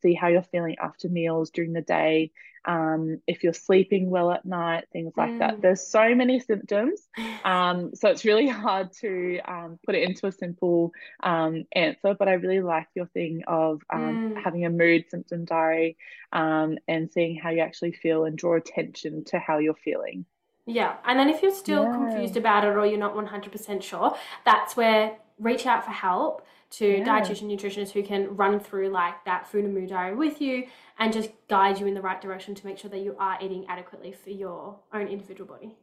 see 0.02 0.14
how 0.14 0.28
you're 0.28 0.44
feeling 0.44 0.76
after 0.80 1.10
meals 1.10 1.50
during 1.50 1.74
the 1.74 1.82
day 1.82 2.32
um, 2.68 3.07
if 3.28 3.44
you're 3.44 3.54
sleeping 3.54 4.10
well 4.10 4.32
at 4.32 4.46
night, 4.46 4.86
things 4.92 5.14
like 5.16 5.32
mm. 5.32 5.40
that. 5.40 5.62
There's 5.62 5.88
so 5.88 6.16
many 6.16 6.40
symptoms. 6.40 7.08
Um, 7.46 7.92
so 7.96 8.10
it's 8.10 8.26
really 8.26 8.48
hard 8.48 8.92
to 9.00 9.40
um, 9.46 9.80
put 9.86 9.96
it 9.96 10.04
into 10.04 10.28
a 10.28 10.32
simple 10.34 10.92
um, 11.24 11.64
answer, 11.72 12.14
but 12.14 12.28
I 12.28 12.34
really 12.34 12.60
like 12.60 12.88
your 12.94 13.06
thing 13.06 13.44
of 13.48 13.82
um, 13.94 14.34
mm. 14.34 14.44
having 14.44 14.66
a 14.66 14.70
mood 14.70 15.06
symptom 15.10 15.46
diary 15.46 15.96
um, 16.34 16.78
and 16.90 17.10
seeing 17.10 17.38
how 17.38 17.52
you 17.52 17.62
actually 17.62 17.94
feel 17.94 18.26
and 18.26 18.38
draw 18.38 18.58
attention 18.58 19.24
to 19.26 19.40
how 19.40 19.60
you're 19.60 19.76
feeling. 19.76 20.26
Yeah. 20.66 20.98
And 21.06 21.18
then 21.18 21.30
if 21.30 21.42
you're 21.42 21.54
still 21.54 21.84
yeah. 21.84 21.94
confused 21.94 22.36
about 22.36 22.66
it 22.66 22.76
or 22.76 22.86
you're 22.86 23.00
not 23.00 23.16
100% 23.16 23.82
sure, 23.82 24.18
that's 24.44 24.76
where 24.76 25.16
reach 25.40 25.66
out 25.66 25.86
for 25.86 25.92
help 25.92 26.46
to 26.70 26.98
yeah. 26.98 27.06
dietitian 27.06 27.44
nutritionists 27.44 27.92
who 27.92 28.04
can 28.04 28.36
run 28.36 28.60
through 28.60 28.90
like 28.90 29.24
that 29.26 29.48
food 29.48 29.66
and 29.66 29.74
mood 29.74 29.90
diary 29.90 30.16
with 30.16 30.42
you 30.42 30.68
and 31.00 31.14
just 31.14 31.30
guide 31.48 31.80
you 31.80 31.88
in 31.88 31.94
the 31.94 32.02
right 32.02 32.22
direction 32.22 32.56
to 32.56 32.66
make 32.66 32.78
sure 32.78 32.90
that 32.90 33.00
you 33.00 33.16
are 33.20 33.38
eating 33.42 33.66
adequately 33.68 34.12
for 34.12 34.32
your 34.32 34.78
own 34.94 35.08
individual 35.08 35.48
body. 35.48 35.76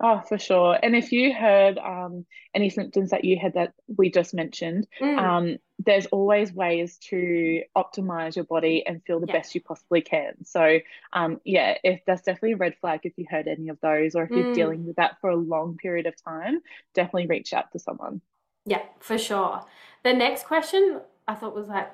Oh, 0.00 0.20
for 0.28 0.38
sure. 0.38 0.78
And 0.80 0.94
if 0.94 1.10
you 1.10 1.34
heard 1.34 1.76
um, 1.76 2.24
any 2.54 2.70
symptoms 2.70 3.10
that 3.10 3.24
you 3.24 3.36
had 3.36 3.54
that 3.54 3.72
we 3.96 4.10
just 4.10 4.32
mentioned, 4.32 4.86
mm. 5.00 5.18
um, 5.18 5.56
there's 5.80 6.06
always 6.06 6.52
ways 6.52 6.98
to 7.08 7.62
optimize 7.76 8.36
your 8.36 8.44
body 8.44 8.84
and 8.86 9.02
feel 9.04 9.18
the 9.18 9.26
yeah. 9.26 9.32
best 9.32 9.56
you 9.56 9.60
possibly 9.60 10.00
can. 10.00 10.44
So, 10.44 10.78
um, 11.12 11.40
yeah, 11.44 11.78
if 11.82 12.00
that's 12.06 12.22
definitely 12.22 12.52
a 12.52 12.58
red 12.58 12.76
flag 12.80 13.00
if 13.02 13.14
you 13.16 13.26
heard 13.28 13.48
any 13.48 13.70
of 13.70 13.80
those, 13.80 14.14
or 14.14 14.22
if 14.22 14.30
you're 14.30 14.44
mm. 14.44 14.54
dealing 14.54 14.86
with 14.86 14.96
that 14.96 15.20
for 15.20 15.30
a 15.30 15.36
long 15.36 15.76
period 15.76 16.06
of 16.06 16.14
time, 16.22 16.60
definitely 16.94 17.26
reach 17.26 17.52
out 17.52 17.72
to 17.72 17.80
someone. 17.80 18.20
Yeah, 18.68 18.82
for 19.00 19.16
sure. 19.16 19.64
The 20.04 20.12
next 20.12 20.46
question 20.46 21.00
I 21.26 21.34
thought 21.34 21.54
was 21.54 21.68
like 21.68 21.90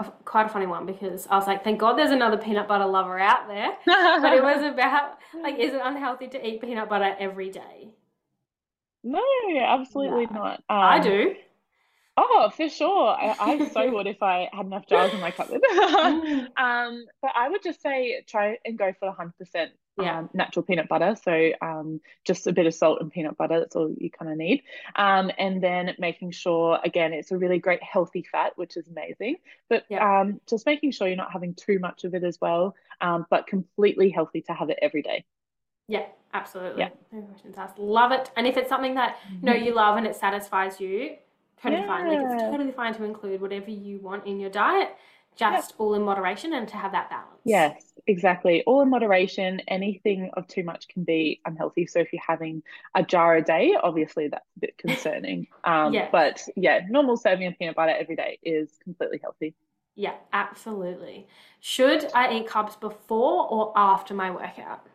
a, 0.00 0.04
quite 0.24 0.46
a 0.46 0.48
funny 0.48 0.66
one 0.66 0.86
because 0.86 1.26
I 1.28 1.36
was 1.36 1.46
like, 1.46 1.62
thank 1.62 1.78
God 1.78 1.94
there's 1.94 2.10
another 2.10 2.38
peanut 2.38 2.66
butter 2.66 2.86
lover 2.86 3.18
out 3.18 3.48
there. 3.48 3.76
but 3.86 4.32
it 4.32 4.42
was 4.42 4.62
about 4.62 5.18
like, 5.42 5.58
is 5.58 5.74
it 5.74 5.80
unhealthy 5.82 6.28
to 6.28 6.46
eat 6.46 6.62
peanut 6.62 6.88
butter 6.88 7.14
every 7.18 7.50
day? 7.50 7.88
No, 9.04 9.22
absolutely 9.60 10.26
no. 10.26 10.32
not. 10.32 10.54
Um, 10.68 10.78
I 10.78 11.00
do. 11.00 11.34
Oh, 12.16 12.50
for 12.56 12.68
sure. 12.68 13.10
I, 13.10 13.36
I 13.38 13.68
so 13.72 13.90
would 13.92 14.06
if 14.06 14.22
I 14.22 14.48
had 14.52 14.66
enough 14.66 14.86
jars 14.86 15.12
in 15.12 15.20
my 15.20 15.30
cupboard. 15.30 15.60
Mm. 16.06 16.46
um, 16.56 17.06
but 17.20 17.32
I 17.34 17.48
would 17.48 17.62
just 17.62 17.82
say 17.82 18.22
try 18.26 18.58
and 18.64 18.78
go 18.78 18.92
for 18.98 19.12
100% 19.12 19.68
yeah. 19.98 20.18
Um, 20.18 20.30
natural 20.34 20.62
peanut 20.62 20.88
butter. 20.88 21.16
So 21.22 21.52
um, 21.62 22.00
just 22.24 22.46
a 22.46 22.52
bit 22.52 22.66
of 22.66 22.74
salt 22.74 23.00
and 23.00 23.10
peanut 23.10 23.36
butter. 23.36 23.60
That's 23.60 23.76
all 23.76 23.94
you 23.96 24.10
kind 24.10 24.30
of 24.30 24.36
need. 24.36 24.62
Um, 24.94 25.30
and 25.38 25.62
then 25.62 25.94
making 25.98 26.32
sure, 26.32 26.78
again, 26.84 27.12
it's 27.12 27.30
a 27.30 27.38
really 27.38 27.58
great 27.58 27.82
healthy 27.82 28.24
fat, 28.30 28.52
which 28.56 28.76
is 28.76 28.88
amazing. 28.88 29.36
But 29.68 29.84
yeah. 29.88 30.20
um, 30.20 30.40
just 30.46 30.66
making 30.66 30.90
sure 30.90 31.06
you're 31.06 31.16
not 31.16 31.32
having 31.32 31.54
too 31.54 31.78
much 31.78 32.04
of 32.04 32.14
it 32.14 32.24
as 32.24 32.38
well, 32.40 32.74
um, 33.00 33.26
but 33.30 33.46
completely 33.46 34.10
healthy 34.10 34.42
to 34.42 34.52
have 34.52 34.70
it 34.70 34.78
every 34.82 35.02
day. 35.02 35.24
Yeah, 35.88 36.06
absolutely. 36.34 36.80
Yeah. 36.80 36.88
No 37.12 37.22
questions 37.22 37.56
asked. 37.56 37.78
Love 37.78 38.12
it. 38.12 38.30
And 38.36 38.46
if 38.46 38.56
it's 38.56 38.68
something 38.68 38.94
that 38.94 39.16
you 39.30 39.38
know 39.42 39.54
you 39.54 39.74
love 39.74 39.96
and 39.96 40.06
it 40.06 40.16
satisfies 40.16 40.80
you, 40.80 41.16
totally 41.62 41.82
yeah. 41.82 41.86
fine. 41.86 42.08
Like 42.08 42.34
it's 42.34 42.42
totally 42.42 42.72
fine 42.72 42.94
to 42.94 43.04
include 43.04 43.40
whatever 43.40 43.70
you 43.70 44.00
want 44.00 44.26
in 44.26 44.40
your 44.40 44.50
diet, 44.50 44.96
just 45.36 45.70
yep. 45.70 45.76
all 45.78 45.94
in 45.94 46.02
moderation 46.02 46.54
and 46.54 46.66
to 46.68 46.76
have 46.76 46.92
that 46.92 47.08
balance. 47.08 47.40
Yes, 47.44 47.92
exactly. 48.06 48.62
All 48.66 48.82
in 48.82 48.90
moderation. 48.90 49.60
Anything 49.68 50.30
of 50.34 50.46
too 50.46 50.64
much 50.64 50.88
can 50.88 51.04
be 51.04 51.40
unhealthy. 51.44 51.86
So 51.86 52.00
if 52.00 52.12
you're 52.12 52.22
having 52.26 52.62
a 52.94 53.02
jar 53.02 53.36
a 53.36 53.42
day, 53.42 53.76
obviously 53.80 54.28
that's 54.28 54.46
a 54.56 54.60
bit 54.60 54.78
concerning. 54.78 55.46
Um, 55.64 55.92
yes. 55.92 56.08
But 56.12 56.48
yeah, 56.56 56.80
normal 56.88 57.16
serving 57.16 57.46
of 57.46 57.58
peanut 57.58 57.76
butter 57.76 57.94
every 57.98 58.16
day 58.16 58.38
is 58.42 58.70
completely 58.82 59.18
healthy. 59.22 59.54
Yeah, 59.94 60.14
absolutely. 60.32 61.26
Should 61.60 62.10
I 62.14 62.34
eat 62.34 62.46
carbs 62.46 62.78
before 62.78 63.48
or 63.48 63.72
after 63.74 64.12
my 64.12 64.30
workout? 64.30 64.86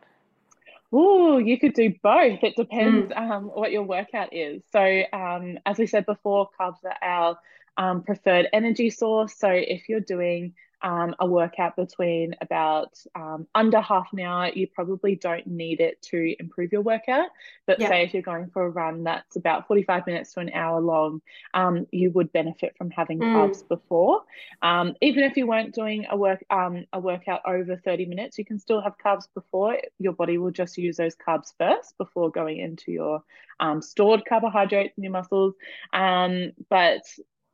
Oh, 0.94 1.38
you 1.38 1.58
could 1.58 1.74
do 1.74 1.94
both. 2.04 2.44
It 2.44 2.56
depends 2.56 3.12
mm. 3.12 3.18
um, 3.18 3.46
what 3.46 3.72
your 3.72 3.84
workout 3.84 4.34
is. 4.34 4.62
So, 4.72 5.04
um, 5.14 5.58
as 5.66 5.78
we 5.78 5.88
said 5.88 6.06
before, 6.06 6.50
carbs 6.60 6.84
are 6.84 6.98
our 7.02 7.40
um, 7.78 8.04
preferred 8.04 8.48
energy 8.52 8.90
source. 8.90 9.34
So, 9.36 9.50
if 9.50 9.88
you're 9.88 10.02
doing 10.02 10.54
um, 10.84 11.16
a 11.20 11.26
workout 11.26 11.76
between 11.76 12.36
about 12.42 12.98
um, 13.16 13.48
under 13.54 13.80
half 13.82 14.08
an 14.14 14.20
hour, 14.22 14.50
you 14.50 14.68
probably 14.68 15.16
don't 15.16 15.46
need 15.48 15.80
it 15.80 16.02
to 16.04 16.36
improve 16.40 16.72
your 16.72 16.82
workout. 16.82 17.28
But 17.68 17.80
yeah. 17.80 17.90
say 17.90 18.04
if 18.04 18.14
you're 18.14 18.24
going 18.24 18.50
for 18.50 18.66
a 18.66 18.70
run 18.70 19.04
that's 19.04 19.36
about 19.36 19.68
45 19.68 20.08
minutes 20.08 20.34
to 20.34 20.40
an 20.40 20.52
hour 20.54 20.82
long, 20.82 21.22
um, 21.54 21.88
you 21.92 22.12
would 22.12 22.32
benefit 22.32 22.76
from 22.78 22.90
having 22.92 23.20
mm. 23.20 23.26
carbs 23.26 23.68
before. 23.68 24.24
Um, 24.62 24.96
even 25.02 25.24
if 25.24 25.38
you 25.38 25.48
weren't 25.48 25.74
doing 25.74 26.06
a 26.10 26.18
work 26.18 26.44
um, 26.50 26.86
a 26.94 27.00
workout 27.00 27.42
over 27.46 27.78
30 27.78 28.06
minutes, 28.06 28.38
you 28.38 28.46
can 28.46 28.60
still 28.60 28.82
have 28.82 28.96
carbs 28.98 29.28
before. 29.34 29.78
Your 30.00 30.14
body 30.14 30.38
will 30.38 30.52
just 30.52 30.78
use 30.78 30.98
those 30.98 31.16
carbs 31.16 31.54
first 31.58 31.98
before 31.98 32.32
going 32.32 32.58
into 32.58 32.92
your 32.92 33.24
um, 33.60 33.82
stored 33.82 34.26
carbohydrates 34.26 34.98
in 34.98 35.04
your 35.04 35.14
muscles. 35.14 35.54
but 35.92 37.04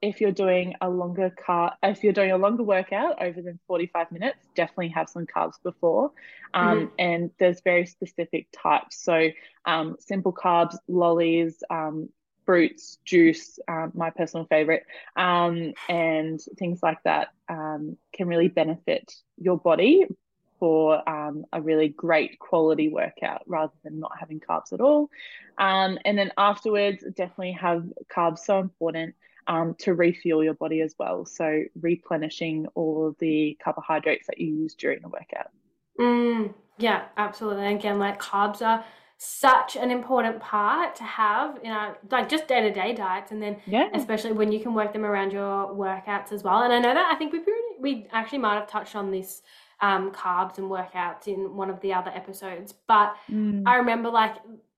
if 0.01 0.21
you're 0.21 0.31
doing 0.31 0.75
a 0.81 0.89
longer 0.89 1.29
car 1.29 1.73
if 1.81 2.03
you're 2.03 2.13
doing 2.13 2.31
a 2.31 2.37
longer 2.37 2.63
workout 2.63 3.21
over 3.21 3.41
than 3.41 3.59
45 3.67 4.11
minutes 4.11 4.37
definitely 4.55 4.89
have 4.89 5.09
some 5.09 5.25
carbs 5.25 5.61
before. 5.63 6.11
Um, 6.53 6.77
mm-hmm. 6.77 6.95
and 6.99 7.31
there's 7.39 7.61
very 7.61 7.85
specific 7.85 8.47
types. 8.51 8.97
So 9.03 9.29
um, 9.65 9.97
simple 9.99 10.33
carbs 10.33 10.77
lollies 10.87 11.63
um, 11.69 12.09
fruits 12.45 12.97
juice 13.03 13.59
um, 13.67 13.91
my 13.93 14.09
personal 14.09 14.45
favorite 14.45 14.85
um, 15.15 15.73
and 15.89 16.39
things 16.57 16.79
like 16.81 17.01
that 17.03 17.29
um, 17.49 17.97
can 18.13 18.27
really 18.27 18.47
benefit 18.47 19.13
your 19.37 19.57
body 19.57 20.05
for 20.59 21.03
a 21.05 21.61
really 21.61 21.87
great 21.87 22.39
quality 22.39 22.89
workout 22.89 23.43
rather 23.45 23.73
than 23.83 23.99
not 23.99 24.11
having 24.19 24.39
carbs 24.39 24.73
at 24.73 24.81
all. 24.81 25.09
And 25.59 25.99
then 26.03 26.31
afterwards 26.35 27.03
definitely 27.15 27.51
have 27.51 27.83
carbs 28.11 28.39
so 28.39 28.59
important 28.59 29.13
um, 29.47 29.75
to 29.79 29.93
refuel 29.93 30.43
your 30.43 30.53
body 30.53 30.81
as 30.81 30.95
well. 30.99 31.25
So 31.25 31.63
replenishing 31.79 32.67
all 32.75 33.07
of 33.07 33.17
the 33.19 33.57
carbohydrates 33.63 34.27
that 34.27 34.39
you 34.39 34.47
use 34.47 34.75
during 34.75 35.01
the 35.01 35.09
workout. 35.09 35.51
Mm, 35.99 36.53
yeah, 36.77 37.05
absolutely. 37.17 37.65
And 37.65 37.79
again, 37.79 37.99
like 37.99 38.21
carbs 38.21 38.61
are 38.61 38.83
such 39.19 39.75
an 39.75 39.89
important 39.89 40.39
part 40.39 40.95
to 40.95 41.03
have 41.03 41.57
in 41.63 41.71
our 41.71 41.97
like 42.11 42.29
just 42.29 42.47
day 42.47 42.61
to 42.61 42.71
day 42.71 42.93
diets, 42.93 43.31
and 43.31 43.41
then 43.41 43.57
yeah. 43.65 43.89
especially 43.93 44.31
when 44.31 44.51
you 44.51 44.59
can 44.59 44.75
work 44.75 44.93
them 44.93 45.05
around 45.05 45.31
your 45.31 45.73
workouts 45.73 46.31
as 46.31 46.43
well. 46.43 46.61
And 46.61 46.71
I 46.71 46.79
know 46.79 46.93
that 46.93 47.11
I 47.11 47.15
think 47.15 47.33
we 47.33 47.41
we 47.79 48.07
actually 48.11 48.39
might 48.39 48.55
have 48.55 48.67
touched 48.67 48.95
on 48.95 49.09
this 49.09 49.41
um, 49.81 50.11
carbs 50.11 50.59
and 50.59 50.69
workouts 50.69 51.27
in 51.27 51.55
one 51.55 51.69
of 51.69 51.79
the 51.81 51.93
other 51.93 52.11
episodes, 52.11 52.73
but 52.87 53.15
mm. 53.31 53.63
I 53.65 53.77
remember 53.77 54.09
like 54.09 54.35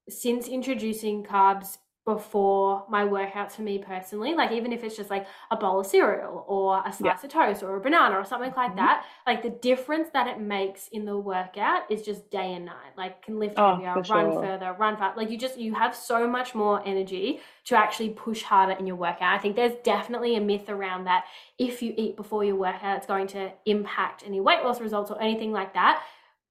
since 0.07 0.47
introducing 0.47 1.23
carbs 1.23 1.77
before 2.05 2.85
my 2.89 3.03
workouts 3.03 3.51
for 3.51 3.61
me 3.61 3.77
personally 3.77 4.33
like 4.33 4.51
even 4.51 4.73
if 4.73 4.83
it's 4.83 4.95
just 4.95 5.09
like 5.09 5.27
a 5.51 5.55
bowl 5.55 5.79
of 5.79 5.85
cereal 5.85 6.43
or 6.47 6.81
a 6.85 6.91
slice 6.91 7.19
yeah. 7.21 7.25
of 7.25 7.31
toast 7.31 7.61
or 7.61 7.75
a 7.75 7.79
banana 7.79 8.15
or 8.15 8.25
something 8.25 8.51
like 8.55 8.69
mm-hmm. 8.69 8.77
that 8.77 9.05
like 9.27 9.43
the 9.43 9.49
difference 9.49 10.09
that 10.13 10.25
it 10.25 10.39
makes 10.39 10.87
in 10.87 11.05
the 11.05 11.15
workout 11.15 11.83
is 11.91 12.01
just 12.01 12.31
day 12.31 12.53
and 12.53 12.65
night 12.65 12.93
like 12.97 13.21
can 13.21 13.37
lift 13.37 13.55
oh, 13.57 13.75
heavier 13.75 13.93
run 13.95 14.31
sure. 14.31 14.41
further 14.41 14.75
run 14.79 14.97
fast 14.97 15.17
like 15.17 15.29
you 15.29 15.37
just 15.37 15.59
you 15.59 15.73
have 15.75 15.95
so 15.95 16.27
much 16.27 16.55
more 16.55 16.81
energy 16.87 17.41
to 17.65 17.77
actually 17.77 18.09
push 18.09 18.41
harder 18.41 18.73
in 18.73 18.87
your 18.87 18.95
workout 18.95 19.33
i 19.33 19.37
think 19.37 19.55
there's 19.55 19.75
definitely 19.83 20.35
a 20.35 20.41
myth 20.41 20.69
around 20.69 21.03
that 21.03 21.25
if 21.59 21.81
you 21.81 21.93
eat 21.97 22.15
before 22.15 22.43
your 22.43 22.55
workout 22.55 22.97
it's 22.97 23.05
going 23.05 23.27
to 23.27 23.51
impact 23.65 24.23
any 24.25 24.39
weight 24.39 24.63
loss 24.63 24.81
results 24.81 25.11
or 25.11 25.21
anything 25.21 25.51
like 25.51 25.73
that 25.73 26.01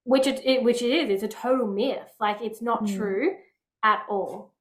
which 0.05 0.27
it, 0.27 0.41
it 0.45 0.63
which 0.63 0.83
it 0.83 0.91
is 0.91 1.11
it's 1.11 1.23
a 1.25 1.29
total 1.29 1.67
myth 1.67 2.13
like 2.21 2.41
it's 2.41 2.63
not 2.63 2.85
mm. 2.85 2.97
true 2.97 3.35
at 3.83 4.05
all 4.09 4.55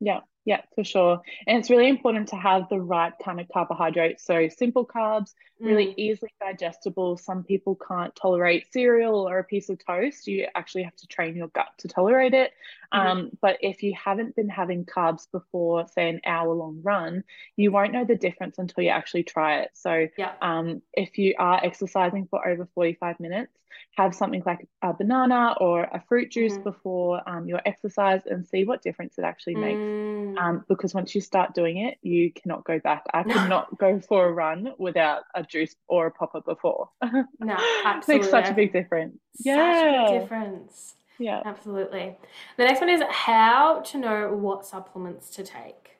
yeah 0.00 0.20
yeah, 0.48 0.62
for 0.74 0.82
sure. 0.82 1.20
And 1.46 1.58
it's 1.58 1.68
really 1.68 1.90
important 1.90 2.28
to 2.28 2.36
have 2.36 2.70
the 2.70 2.80
right 2.80 3.12
kind 3.22 3.38
of 3.38 3.48
carbohydrates. 3.52 4.24
So 4.24 4.48
simple 4.48 4.86
carbs, 4.86 5.34
really 5.60 5.88
mm. 5.88 5.94
easily 5.98 6.32
digestible. 6.40 7.18
Some 7.18 7.44
people 7.44 7.76
can't 7.86 8.16
tolerate 8.16 8.72
cereal 8.72 9.28
or 9.28 9.40
a 9.40 9.44
piece 9.44 9.68
of 9.68 9.78
toast. 9.84 10.26
You 10.26 10.46
actually 10.54 10.84
have 10.84 10.96
to 10.96 11.06
train 11.06 11.36
your 11.36 11.48
gut 11.48 11.68
to 11.80 11.88
tolerate 11.88 12.32
it. 12.32 12.52
Mm-hmm. 12.94 13.06
Um, 13.06 13.30
but 13.42 13.58
if 13.60 13.82
you 13.82 13.92
haven't 14.02 14.36
been 14.36 14.48
having 14.48 14.86
carbs 14.86 15.30
before, 15.30 15.86
say, 15.86 16.08
an 16.08 16.22
hour 16.24 16.54
long 16.54 16.80
run, 16.82 17.24
you 17.56 17.70
won't 17.70 17.92
know 17.92 18.06
the 18.06 18.16
difference 18.16 18.56
until 18.56 18.84
you 18.84 18.88
actually 18.88 19.24
try 19.24 19.60
it. 19.60 19.72
So 19.74 20.06
yeah. 20.16 20.32
um, 20.40 20.80
if 20.94 21.18
you 21.18 21.34
are 21.38 21.62
exercising 21.62 22.26
for 22.30 22.48
over 22.48 22.66
45 22.74 23.20
minutes, 23.20 23.52
have 23.96 24.14
something 24.14 24.42
like 24.46 24.66
a 24.82 24.92
banana 24.92 25.54
or 25.60 25.82
a 25.84 26.02
fruit 26.08 26.30
juice 26.30 26.54
mm-hmm. 26.54 26.62
before 26.62 27.28
um, 27.28 27.48
your 27.48 27.60
exercise 27.66 28.22
and 28.26 28.46
see 28.46 28.64
what 28.64 28.82
difference 28.82 29.18
it 29.18 29.24
actually 29.24 29.56
makes. 29.56 29.78
Mm. 29.78 30.38
Um, 30.38 30.64
because 30.68 30.94
once 30.94 31.14
you 31.14 31.20
start 31.20 31.54
doing 31.54 31.78
it, 31.78 31.98
you 32.02 32.32
cannot 32.32 32.64
go 32.64 32.78
back. 32.78 33.04
I 33.12 33.22
could 33.22 33.48
not 33.48 33.76
go 33.78 34.00
for 34.00 34.26
a 34.26 34.32
run 34.32 34.72
without 34.78 35.22
a 35.34 35.42
juice 35.42 35.74
or 35.88 36.06
a 36.06 36.10
popper 36.10 36.40
before. 36.40 36.90
No, 37.40 37.56
absolutely. 37.84 38.22
makes 38.22 38.30
such 38.30 38.48
a 38.48 38.54
big 38.54 38.72
difference. 38.72 39.18
Such 39.36 39.46
yeah. 39.46 40.06
a 40.06 40.10
big 40.10 40.20
difference. 40.20 40.94
Yeah. 41.18 41.42
Absolutely. 41.44 42.16
The 42.56 42.64
next 42.64 42.80
one 42.80 42.90
is 42.90 43.02
how 43.10 43.80
to 43.80 43.98
know 43.98 44.34
what 44.34 44.66
supplements 44.66 45.30
to 45.30 45.42
take. 45.42 45.98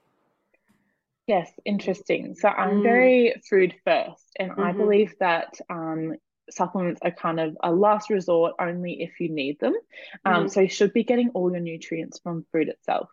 Yes, 1.28 1.52
interesting. 1.66 2.34
So 2.34 2.48
I'm 2.48 2.80
mm. 2.80 2.82
very 2.82 3.34
food 3.48 3.74
first, 3.84 4.24
and 4.38 4.50
mm-hmm. 4.50 4.62
I 4.62 4.72
believe 4.72 5.14
that 5.20 5.60
um, 5.68 6.16
supplements 6.51 7.01
are 7.03 7.11
kind 7.11 7.40
of 7.40 7.57
a 7.62 7.72
last 7.72 8.11
resort 8.11 8.55
only 8.61 9.03
if 9.03 9.20
you 9.20 9.28
need 9.28 9.59
them. 9.61 9.74
Um, 10.24 10.44
mm. 10.44 10.51
So 10.51 10.61
you 10.61 10.68
should 10.68 10.92
be 10.92 11.05
getting 11.05 11.30
all 11.30 11.51
your 11.51 11.61
nutrients 11.61 12.18
from 12.18 12.46
food 12.53 12.68
itself. 12.68 13.09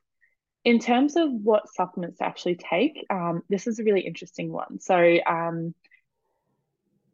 In 0.64 0.80
terms 0.80 1.16
of 1.16 1.30
what 1.32 1.74
supplements 1.74 2.18
to 2.20 2.26
actually 2.26 2.56
take, 2.56 3.06
um, 3.10 3.44
this 3.50 3.68
is 3.68 3.80
a 3.80 3.84
really 3.84 4.02
interesting 4.02 4.52
one. 4.52 4.80
So 4.80 5.20
um, 5.26 5.76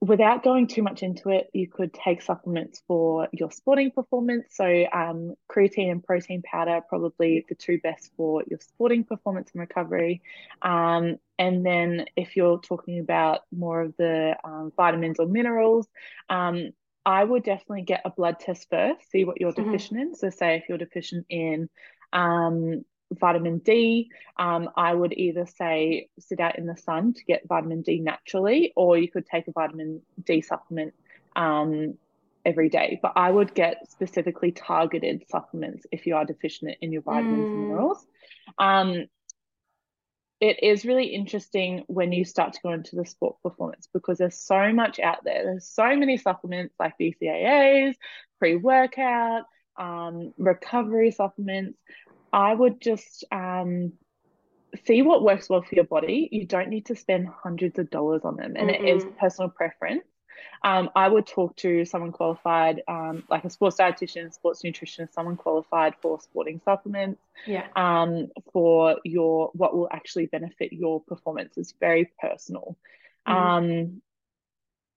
without 0.02 0.44
going 0.44 0.66
too 0.66 0.82
much 0.82 1.04
into 1.04 1.30
it, 1.30 1.50
you 1.54 1.68
could 1.68 1.94
take 1.94 2.24
supplements 2.24 2.82
for 2.88 3.28
your 3.32 3.52
sporting 3.52 3.92
performance. 3.92 4.48
So, 4.50 4.86
um, 4.92 5.36
creatine 5.50 5.92
and 5.92 6.04
protein 6.04 6.42
powder 6.42 6.72
are 6.72 6.82
probably 6.82 7.46
the 7.48 7.56
two 7.56 7.80
best 7.80 8.12
for 8.18 8.44
your 8.48 8.60
sporting 8.60 9.04
performance 9.04 9.52
and 9.54 9.62
recovery. 9.62 10.24
Um, 10.64 11.18
and 11.38 11.64
then, 11.64 12.06
if 12.16 12.36
you're 12.36 12.60
talking 12.60 13.00
about 13.00 13.42
more 13.52 13.82
of 13.82 13.96
the 13.98 14.36
um, 14.44 14.74
vitamins 14.76 15.20
or 15.20 15.28
minerals, 15.28 15.88
um, 16.30 16.72
I 17.06 17.24
would 17.24 17.44
definitely 17.44 17.84
get 17.84 18.02
a 18.04 18.10
blood 18.10 18.40
test 18.40 18.68
first, 18.70 19.10
see 19.12 19.24
what 19.24 19.40
you're 19.40 19.54
mm-hmm. 19.54 19.72
deficient 19.72 20.00
in. 20.00 20.16
So, 20.16 20.32
say 20.32 20.58
if 20.58 20.64
you're 20.68 20.80
deficient 20.80 21.28
in 21.30 21.70
um, 22.12 22.84
vitamin 23.12 23.60
D, 23.60 24.10
um, 24.38 24.70
I 24.76 24.94
would 24.94 25.14
either 25.14 25.46
say 25.46 26.08
sit 26.20 26.40
out 26.40 26.58
in 26.58 26.66
the 26.66 26.78
sun 26.78 27.14
to 27.14 27.24
get 27.26 27.48
vitamin 27.48 27.82
D 27.82 28.00
naturally, 28.00 28.74
or 28.76 28.98
you 28.98 29.10
could 29.10 29.26
take 29.26 29.48
a 29.48 29.52
vitamin 29.52 30.02
D 30.24 30.42
supplement 30.42 30.94
um, 31.36 31.98
every 32.46 32.70
day. 32.70 33.00
But 33.02 33.14
I 33.16 33.30
would 33.30 33.54
get 33.54 33.90
specifically 33.92 34.52
targeted 34.52 35.26
supplements 35.30 35.86
if 35.92 36.06
you 36.06 36.16
are 36.16 36.26
deficient 36.26 36.78
in 36.82 36.92
your 36.92 37.02
vitamins 37.02 37.40
mm. 37.40 37.46
and 37.46 37.68
minerals. 37.68 38.06
Um, 38.58 39.06
it 40.42 40.64
is 40.64 40.86
really 40.86 41.06
interesting 41.06 41.84
when 41.86 42.12
you 42.12 42.26
start 42.26 42.54
to 42.54 42.60
go 42.64 42.72
into 42.72 42.96
the 42.96 43.06
sport 43.06 43.36
performance 43.44 43.88
because 43.94 44.18
there's 44.18 44.40
so 44.40 44.74
much 44.74 45.00
out 45.00 45.20
there. 45.24 45.44
There's 45.44 45.70
so 45.70 45.96
many 45.96 46.18
supplements 46.18 46.74
like 46.80 46.94
BCAAs, 47.00 47.94
pre 48.40 48.56
workout, 48.56 49.44
um, 49.78 50.34
recovery 50.38 51.12
supplements. 51.12 51.78
I 52.34 52.54
would 52.54 52.80
just 52.82 53.26
um, 53.32 53.94
see 54.86 55.02
what 55.02 55.24
works 55.24 55.50
well 55.50 55.62
for 55.62 55.76
your 55.76 55.86
body. 55.86 56.30
You 56.32 56.46
don't 56.46 56.70
need 56.70 56.86
to 56.88 56.96
spend 56.96 57.28
hundreds 57.28 57.78
of 57.80 57.90
dollars 57.90 58.22
on 58.24 58.38
them, 58.38 58.56
and 58.56 58.70
mm-hmm. 58.70 58.86
it 58.86 58.96
is 58.96 59.06
personal 59.20 59.50
preference. 59.50 60.06
Um, 60.64 60.90
I 60.96 61.08
would 61.08 61.26
talk 61.26 61.56
to 61.58 61.86
someone 61.86 62.12
qualified, 62.12 62.82
um, 62.88 63.24
like 63.30 63.46
a 63.46 63.50
sports 63.50 63.78
dietitian, 63.78 64.34
sports 64.34 64.62
nutritionist, 64.64 65.14
someone 65.14 65.36
qualified 65.36 65.96
for 66.02 66.20
sporting 66.20 66.62
supplements. 66.64 67.22
Yeah. 67.46 67.68
Um, 67.76 68.28
for 68.54 68.98
your 69.04 69.52
what 69.54 69.76
will 69.76 69.90
actually 69.92 70.28
benefit 70.28 70.72
your 70.72 71.02
performance 71.02 71.58
is 71.58 71.74
very 71.80 72.12
personal. 72.20 72.78
Mm-hmm. 73.28 73.38
Um, 73.38 74.02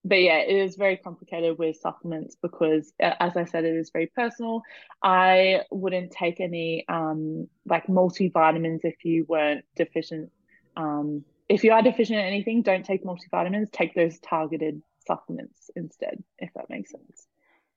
but 0.05 0.21
yeah, 0.21 0.39
it 0.39 0.55
is 0.55 0.77
very 0.77 0.99
complicated 0.99 1.59
with 1.59 1.77
supplements 1.77 2.37
because, 2.41 2.93
as 3.01 3.37
I 3.37 3.45
said, 3.47 3.65
it 3.65 3.75
is 3.75 3.91
very 3.91 4.07
personal. 4.07 4.63
I 5.03 5.63
wouldn't 5.71 6.11
take 6.11 6.41
any 6.41 6.85
um, 6.89 7.49
like 7.65 7.87
multivitamins 7.87 8.81
if 8.85 9.05
you 9.05 9.25
weren't 9.29 9.65
deficient. 9.77 10.31
Um, 10.77 11.25
if 11.49 11.65
you 11.65 11.73
are 11.73 11.81
deficient 11.81 12.19
in 12.19 12.25
anything, 12.25 12.63
don't 12.63 12.85
take 12.85 13.03
multivitamins. 13.03 13.73
Take 13.73 13.95
those 13.95 14.19
targeted 14.19 14.83
supplements 15.07 15.71
instead, 15.75 16.23
if 16.39 16.53
that 16.55 16.69
makes 16.69 16.91
sense. 16.91 17.27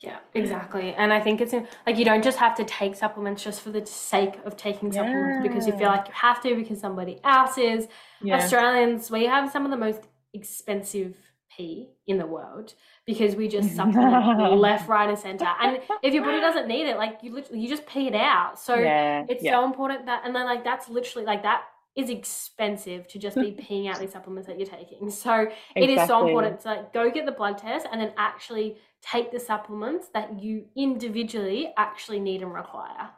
Yeah, 0.01 0.17
exactly. 0.33 0.93
And 0.93 1.11
I 1.11 1.19
think 1.19 1.41
it's 1.41 1.53
like 1.85 1.97
you 1.97 2.05
don't 2.05 2.23
just 2.23 2.37
have 2.37 2.55
to 2.57 2.63
take 2.65 2.95
supplements 2.95 3.43
just 3.43 3.61
for 3.61 3.71
the 3.71 3.83
sake 3.85 4.35
of 4.45 4.55
taking 4.55 4.91
supplements 4.91 5.39
yeah. 5.43 5.49
because 5.49 5.65
you 5.65 5.73
feel 5.73 5.87
like 5.87 6.07
you 6.07 6.13
have 6.13 6.41
to 6.43 6.55
because 6.55 6.79
somebody 6.79 7.19
else 7.23 7.57
is. 7.57 7.87
Yeah. 8.21 8.35
Australians, 8.35 9.09
we 9.09 9.25
have 9.25 9.51
some 9.51 9.65
of 9.65 9.71
the 9.71 9.77
most 9.77 10.01
expensive 10.33 11.15
in 11.59 12.17
the 12.17 12.25
world 12.25 12.73
because 13.05 13.35
we 13.35 13.47
just 13.47 13.75
supplement 13.75 14.53
left, 14.57 14.87
right, 14.87 15.09
and 15.09 15.17
center. 15.17 15.47
And 15.61 15.79
if 16.03 16.13
your 16.13 16.23
body 16.23 16.39
doesn't 16.39 16.67
need 16.67 16.87
it, 16.87 16.97
like 16.97 17.19
you 17.21 17.33
literally 17.33 17.61
you 17.61 17.69
just 17.69 17.85
pee 17.85 18.07
it 18.07 18.15
out. 18.15 18.59
So 18.59 18.75
yeah, 18.75 19.25
it's 19.27 19.43
yeah. 19.43 19.51
so 19.51 19.65
important 19.65 20.05
that 20.05 20.23
and 20.25 20.35
then 20.35 20.45
like 20.45 20.63
that's 20.63 20.89
literally 20.89 21.25
like 21.25 21.43
that 21.43 21.63
is 21.95 22.11
expensive 22.11 23.07
to 23.07 23.17
just 23.17 23.35
be 23.35 23.51
peeing 23.51 23.89
out 23.89 23.99
these 23.99 24.11
supplements 24.11 24.47
that 24.47 24.59
you're 24.59 24.67
taking. 24.67 25.09
So 25.09 25.33
exactly. 25.41 25.83
it 25.83 25.89
is 25.89 26.07
so 26.07 26.27
important 26.27 26.59
to 26.61 26.67
like 26.67 26.93
go 26.93 27.09
get 27.09 27.25
the 27.25 27.31
blood 27.31 27.57
test 27.57 27.87
and 27.91 27.99
then 27.99 28.13
actually 28.17 28.77
take 29.01 29.31
the 29.31 29.39
supplements 29.39 30.09
that 30.13 30.39
you 30.39 30.65
individually 30.75 31.73
actually 31.75 32.19
need 32.19 32.43
and 32.43 32.53
require. 32.53 33.09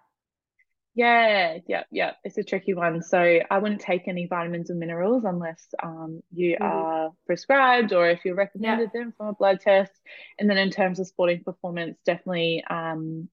Yeah, 0.99 1.59
yeah, 1.65 1.83
yeah. 1.91 2.11
It's 2.25 2.37
a 2.37 2.43
tricky 2.43 2.73
one. 2.73 3.01
So 3.01 3.39
I 3.49 3.57
wouldn't 3.57 3.79
take 3.79 4.09
any 4.09 4.27
vitamins 4.27 4.69
or 4.69 4.75
minerals 4.75 5.23
unless 5.23 5.65
um, 5.81 6.21
you 6.33 6.55
mm-hmm. 6.55 6.63
are 6.65 7.11
prescribed 7.25 7.93
or 7.93 8.09
if 8.09 8.25
you're 8.25 8.35
recommended 8.35 8.89
yeah. 8.93 8.99
them 8.99 9.13
from 9.15 9.27
a 9.27 9.33
blood 9.33 9.61
test. 9.61 9.93
And 10.37 10.49
then 10.49 10.57
in 10.57 10.71
terms 10.71 10.99
of 10.99 11.07
sporting 11.07 11.41
performance, 11.41 11.97
definitely 12.05 12.65
um, 12.69 13.29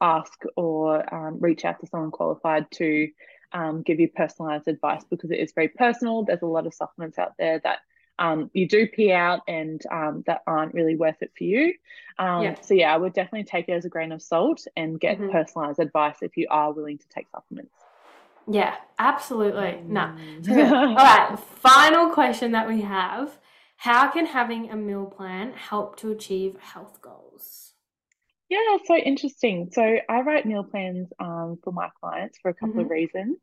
ask 0.00 0.32
or 0.56 1.14
um, 1.14 1.40
reach 1.40 1.66
out 1.66 1.78
to 1.80 1.86
someone 1.88 2.10
qualified 2.10 2.70
to 2.76 3.08
um, 3.52 3.82
give 3.82 4.00
you 4.00 4.08
personalized 4.08 4.66
advice 4.66 5.04
because 5.10 5.30
it 5.30 5.40
is 5.40 5.52
very 5.54 5.68
personal. 5.68 6.24
There's 6.24 6.40
a 6.40 6.46
lot 6.46 6.66
of 6.66 6.72
supplements 6.72 7.18
out 7.18 7.34
there 7.38 7.60
that 7.64 7.80
um, 8.20 8.50
you 8.52 8.68
do 8.68 8.86
pee 8.86 9.10
out 9.10 9.40
and 9.48 9.82
um, 9.90 10.22
that 10.26 10.42
aren't 10.46 10.74
really 10.74 10.94
worth 10.94 11.16
it 11.22 11.32
for 11.36 11.44
you. 11.44 11.74
Um, 12.18 12.42
yeah. 12.42 12.60
So, 12.60 12.74
yeah, 12.74 12.94
I 12.94 12.98
would 12.98 13.14
definitely 13.14 13.44
take 13.44 13.68
it 13.68 13.72
as 13.72 13.86
a 13.86 13.88
grain 13.88 14.12
of 14.12 14.22
salt 14.22 14.66
and 14.76 15.00
get 15.00 15.18
mm-hmm. 15.18 15.32
personalized 15.32 15.80
advice 15.80 16.16
if 16.20 16.36
you 16.36 16.46
are 16.50 16.72
willing 16.72 16.98
to 16.98 17.08
take 17.08 17.28
supplements. 17.30 17.74
Yeah, 18.46 18.74
absolutely. 18.98 19.82
No. 19.86 20.14
Mm. 20.42 20.48
All 20.72 20.94
right, 20.94 21.38
final 21.56 22.10
question 22.10 22.52
that 22.52 22.68
we 22.68 22.82
have 22.82 23.38
How 23.76 24.10
can 24.10 24.26
having 24.26 24.70
a 24.70 24.76
meal 24.76 25.06
plan 25.06 25.52
help 25.54 25.96
to 25.96 26.10
achieve 26.10 26.56
health 26.58 27.00
goals? 27.00 27.72
Yeah, 28.50 28.58
so 28.84 28.96
interesting. 28.96 29.70
So 29.72 29.98
I 30.08 30.20
write 30.22 30.44
meal 30.44 30.64
plans 30.64 31.08
um, 31.20 31.58
for 31.62 31.72
my 31.72 31.88
clients 32.00 32.38
for 32.42 32.50
a 32.50 32.54
couple 32.54 32.70
mm-hmm. 32.70 32.80
of 32.80 32.90
reasons. 32.90 33.38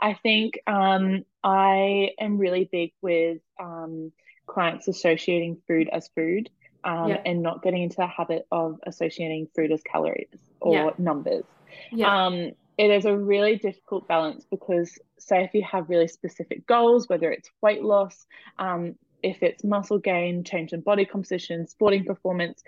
I 0.00 0.14
think 0.22 0.60
um, 0.68 1.24
I 1.42 2.10
am 2.20 2.38
really 2.38 2.68
big 2.70 2.92
with 3.02 3.38
um, 3.60 4.12
clients 4.46 4.88
associating 4.88 5.58
food 5.66 5.88
as 5.92 6.08
food 6.14 6.50
um, 6.84 7.08
yeah. 7.08 7.22
and 7.24 7.42
not 7.42 7.62
getting 7.62 7.82
into 7.82 7.96
the 7.96 8.06
habit 8.06 8.46
of 8.50 8.78
associating 8.86 9.48
food 9.54 9.72
as 9.72 9.82
calories 9.82 10.38
or 10.60 10.74
yeah. 10.74 10.90
numbers. 10.98 11.44
Yeah. 11.90 12.26
Um, 12.26 12.52
it 12.78 12.90
is 12.90 13.04
a 13.04 13.16
really 13.16 13.56
difficult 13.56 14.08
balance 14.08 14.44
because 14.50 14.98
say 15.18 15.44
if 15.44 15.54
you 15.54 15.62
have 15.62 15.88
really 15.88 16.08
specific 16.08 16.66
goals, 16.66 17.08
whether 17.08 17.30
it's 17.30 17.50
weight 17.60 17.82
loss, 17.82 18.26
um, 18.58 18.96
if 19.22 19.42
it's 19.42 19.62
muscle 19.62 19.98
gain, 19.98 20.42
change 20.42 20.72
in 20.72 20.80
body 20.80 21.04
composition, 21.04 21.66
sporting 21.68 22.04
performance, 22.04 22.62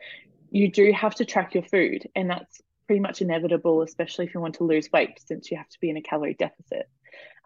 you 0.51 0.71
do 0.71 0.93
have 0.93 1.15
to 1.17 1.25
track 1.25 1.55
your 1.55 1.65
food. 1.65 2.09
And 2.15 2.31
that's 2.31 2.61
pretty 2.87 3.01
much 3.01 3.23
inevitable, 3.23 3.83
especially 3.83 4.27
if 4.27 4.35
you 4.35 4.41
want 4.41 4.57
to 4.57 4.65
lose 4.65 4.91
weight, 4.93 5.19
since 5.27 5.51
you 5.51 5.57
have 5.57 5.69
to 5.71 5.81
be 5.81 5.91
in 5.91 5.97
a 5.97 6.03
calorie 6.03 6.35
deficit. 6.35 6.89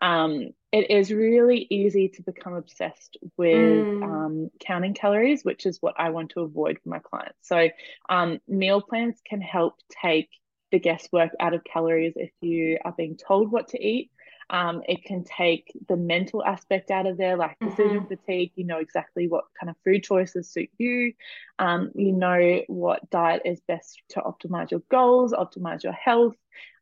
Um, 0.03 0.51
it 0.71 0.91
is 0.91 1.11
really 1.11 1.67
easy 1.71 2.09
to 2.09 2.23
become 2.23 2.55
obsessed 2.55 3.17
with 3.37 3.57
mm. 3.57 4.03
um, 4.03 4.51
counting 4.61 4.95
calories, 4.95 5.43
which 5.43 5.65
is 5.65 5.79
what 5.81 5.95
I 5.99 6.11
want 6.11 6.31
to 6.31 6.41
avoid 6.41 6.79
for 6.83 6.91
my 6.91 6.99
clients. 6.99 7.39
So, 7.43 7.71
um, 8.09 8.39
meal 8.47 8.83
plans 8.83 9.21
can 9.25 9.41
help 9.41 9.75
take 10.03 10.29
the 10.71 10.79
guesswork 10.79 11.31
out 11.41 11.55
of 11.55 11.65
calories 11.65 12.13
if 12.17 12.31
you 12.43 12.79
are 12.85 12.93
being 12.93 13.17
told 13.17 13.51
what 13.51 13.69
to 13.69 13.83
eat 13.83 14.11
um, 14.51 14.83
it 14.89 15.05
can 15.05 15.25
take 15.25 15.73
the 15.89 15.97
mental 15.97 16.45
aspect 16.45 16.91
out 16.91 17.07
of 17.07 17.19
there, 17.19 17.37
like 17.37 17.59
decision 17.59 18.01
mm-hmm. 18.01 18.07
fatigue. 18.07 18.53
You 18.55 18.65
know 18.65 18.79
exactly 18.79 19.29
what 19.29 19.45
kind 19.59 19.71
of 19.71 19.77
food 19.85 20.03
choices 20.03 20.51
suit 20.51 20.71
you. 20.79 21.13
Um, 21.59 21.91
you 21.95 22.13
know 22.13 22.63
what 22.67 23.11
diet 23.11 23.43
is 23.45 23.61
best 23.61 24.01
to 24.11 24.21
optimize 24.21 24.71
your 24.71 24.83
goals, 24.91 25.33
optimize 25.33 25.83
your 25.83 25.93
health. 25.93 26.37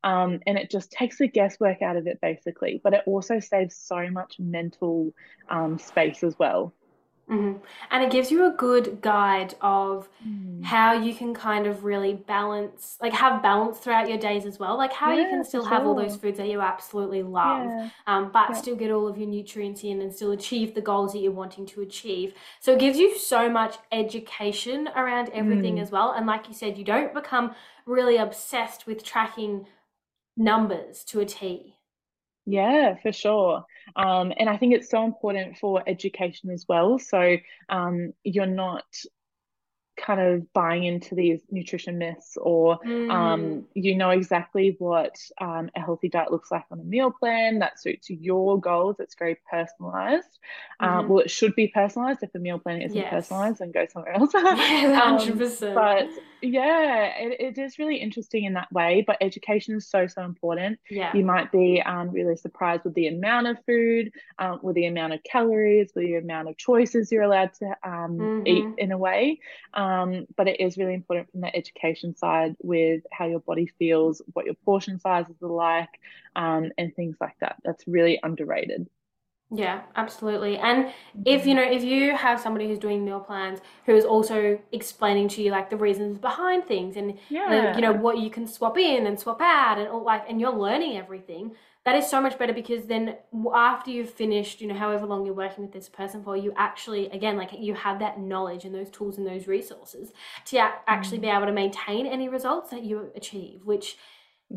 Um, 0.05 0.39
and 0.47 0.57
it 0.57 0.71
just 0.71 0.93
takes 0.93 1.19
the 1.19 1.27
guesswork 1.27 1.83
out 1.83 1.97
of 1.97 2.07
it, 2.07 2.21
basically. 2.21 2.81
But 2.83 2.95
it 2.95 3.03
also 3.07 3.41
saves 3.41 3.75
so 3.77 4.09
much 4.11 4.37
mental 4.39 5.13
um, 5.49 5.79
space 5.79 6.23
as 6.23 6.39
well. 6.39 6.73
Mm-hmm. 7.31 7.59
And 7.91 8.05
it 8.05 8.13
gives 8.13 8.31
you 8.31 8.47
a 8.47 8.53
good 8.53 9.01
guide 9.01 9.57
of 9.61 10.09
mm. 10.25 10.63
how 10.63 10.93
you 10.93 11.13
can 11.13 11.35
kind 11.35 11.67
of 11.67 11.83
really 11.83 12.15
balance, 12.15 12.97
like 13.03 13.13
have 13.15 13.43
balance 13.43 13.79
throughout 13.79 14.09
your 14.09 14.19
days 14.19 14.47
as 14.47 14.61
well. 14.61 14.77
Like 14.77 14.93
how 14.93 15.11
yeah, 15.13 15.23
you 15.23 15.29
can 15.29 15.43
still 15.43 15.65
have 15.65 15.87
all 15.87 15.97
those 15.97 16.15
foods 16.15 16.39
that 16.39 16.47
you 16.49 16.61
absolutely 16.61 17.25
love, 17.25 17.67
yeah. 17.67 17.89
um, 18.07 18.31
but 18.33 18.51
yeah. 18.51 18.57
still 18.57 18.77
get 18.77 18.93
all 18.93 19.09
of 19.09 19.19
your 19.19 19.27
nutrients 19.27 19.83
in 19.83 20.03
and 20.03 20.15
still 20.15 20.31
achieve 20.31 20.75
the 20.77 20.81
goals 20.81 21.15
that 21.15 21.19
you're 21.19 21.33
wanting 21.33 21.67
to 21.67 21.81
achieve. 21.81 22.33
So 22.61 22.75
it 22.75 22.79
gives 22.79 22.97
you 22.97 23.19
so 23.19 23.51
much 23.51 23.77
education 23.91 24.89
around 24.95 25.31
everything 25.35 25.77
mm. 25.77 25.83
as 25.83 25.91
well. 25.91 26.13
And 26.13 26.27
like 26.27 26.47
you 26.47 26.55
said, 26.55 26.79
you 26.79 26.85
don't 26.85 27.13
become 27.13 27.57
really 27.87 28.19
obsessed 28.19 28.87
with 28.87 29.03
tracking 29.03 29.67
numbers 30.37 31.03
to 31.05 31.19
a 31.19 31.25
T. 31.25 31.76
Yeah, 32.47 32.95
for 33.03 33.13
sure. 33.13 33.65
Um, 33.97 34.33
and 34.39 34.49
I 34.49 34.57
think 34.57 34.75
it's 34.75 34.89
so 34.91 35.05
important 35.05 35.59
for 35.59 35.83
education 35.87 36.51
as 36.51 36.65
well. 36.69 36.99
So 36.99 37.37
um, 37.69 38.13
you're 38.23 38.47
not 38.47 38.85
kind 39.97 40.21
of 40.21 40.53
buying 40.53 40.85
into 40.85 41.15
these 41.15 41.41
nutrition 41.51 41.99
myths 41.99 42.37
or 42.41 42.79
mm. 42.81 43.11
um, 43.11 43.65
you 43.75 43.97
know 43.97 44.11
exactly 44.11 44.77
what 44.79 45.17
um, 45.41 45.71
a 45.75 45.81
healthy 45.81 46.09
diet 46.09 46.31
looks 46.31 46.51
like 46.51 46.65
on 46.71 46.79
a 46.79 46.85
meal 46.85 47.11
plan 47.11 47.61
that 47.61 47.81
suits 47.81 48.11
your 48.11 48.61
goals 48.61 48.97
it's 48.99 49.15
very 49.15 49.37
personalized 49.51 50.39
um, 50.81 50.89
mm-hmm. 50.89 50.99
um, 50.99 51.09
well 51.09 51.21
it 51.21 51.31
should 51.31 51.55
be 51.55 51.69
personalized 51.69 52.23
if 52.23 52.35
a 52.35 52.39
meal 52.39 52.59
plan 52.59 52.83
isn't 52.83 52.97
yes. 52.97 53.11
personalized 53.11 53.59
then 53.59 53.73
go 53.73 53.87
somewhere 53.91 54.13
else 54.13 54.31
yeah, 54.35 55.19
100%. 55.19 55.57
Um, 55.67 55.75
but 55.75 56.09
yeah 56.43 57.13
it, 57.19 57.57
it 57.57 57.59
is 57.59 57.79
really 57.79 57.97
interesting 57.97 58.45
in 58.45 58.53
that 58.55 58.71
way 58.71 59.03
but 59.07 59.17
education 59.21 59.77
is 59.77 59.89
so 59.89 60.07
so 60.07 60.23
important 60.23 60.79
yeah 60.91 61.17
you 61.17 61.25
might 61.25 61.51
be 61.51 61.83
um, 61.83 62.11
really 62.11 62.37
surprised 62.37 62.85
with 62.85 62.95
the 62.95 63.07
amount 63.07 63.47
of 63.47 63.57
food 63.65 64.13
um, 64.39 64.61
with 64.63 64.75
the 64.75 64.87
amount 64.87 65.15
of 65.15 65.23
calories 65.23 65.91
with 65.95 66.05
the 66.05 66.17
amount 66.17 66.49
of 66.49 66.57
choices 66.57 67.11
you're 67.11 67.23
allowed 67.23 67.53
to 67.55 67.75
mm-hmm. 67.85 68.47
eat 68.47 68.67
in 68.79 68.93
a 68.93 68.99
way 68.99 69.41
um, 69.75 69.86
but 70.37 70.49
it 70.49 70.61
is 70.61 70.77
really 70.77 70.95
important 70.95 71.31
from 71.31 71.41
the 71.41 71.55
education 71.55 72.17
side 72.17 72.57
with 72.63 73.03
how 73.13 73.27
your 73.27 73.41
body 73.41 73.67
feels, 73.79 74.23
what 74.33 74.47
your 74.47 74.55
portion 74.65 74.99
sizes 74.99 75.37
are 75.43 75.49
like, 75.49 76.01
um, 76.35 76.71
and 76.79 76.95
things 76.95 77.17
like 77.21 77.37
that. 77.41 77.57
That's 77.65 77.87
really 77.87 78.19
underrated. 78.23 78.89
Yeah, 79.53 79.83
absolutely. 79.95 80.59
And 80.59 80.93
if 81.25 81.47
you 81.47 81.55
mm-hmm. 81.55 81.71
know, 81.71 81.77
if 81.77 81.85
you 81.85 82.17
have 82.17 82.41
somebody 82.41 82.67
who's 82.67 82.81
doing 82.81 83.05
meal 83.05 83.21
plans 83.21 83.61
who 83.85 83.95
is 83.95 84.05
also 84.05 84.59
explaining 84.73 85.29
to 85.29 85.43
you 85.43 85.53
like 85.53 85.71
the 85.71 85.77
reasons 85.77 86.19
behind 86.19 86.65
things 86.65 86.97
and 86.97 87.17
yeah. 87.29 87.75
you 87.77 87.81
know 87.81 87.93
what 87.93 88.19
you 88.19 88.29
can 88.29 88.49
swap 88.49 88.77
in 88.77 89.07
and 89.07 89.19
swap 89.21 89.41
out 89.41 89.79
and 89.79 89.89
all 89.89 90.03
like 90.03 90.25
and 90.29 90.41
you're 90.41 90.53
learning 90.53 90.97
everything, 90.97 91.55
that 91.87 91.95
is 91.95 92.11
so 92.11 92.21
much 92.21 92.37
better 92.37 92.53
because 92.53 92.87
then 92.87 93.17
after 93.55 93.91
you've 93.91 94.11
finished 94.11 94.61
you 94.61 94.67
know 94.67 94.75
however 94.75 95.07
long 95.07 95.25
you're 95.25 95.35
working 95.35 95.65
with 95.65 95.73
this 95.73 95.89
person 95.89 96.23
for 96.23 96.37
you 96.37 96.53
actually 96.57 97.09
again 97.11 97.37
like 97.37 97.51
you 97.59 97.73
have 97.75 98.01
that 98.01 98.21
knowledge 98.21 98.65
and 98.65 98.75
those 98.75 98.91
tools 98.91 99.17
and 99.17 99.27
those 99.27 99.47
resources 99.47 100.13
to 100.45 100.59
actually 100.87 101.19
be 101.19 101.29
mm. 101.29 101.37
able 101.37 101.47
to 101.47 101.53
maintain 101.53 102.07
any 102.07 102.29
results 102.29 102.71
that 102.71 102.83
you 102.83 103.11
achieve 103.15 103.65
which 103.65 103.97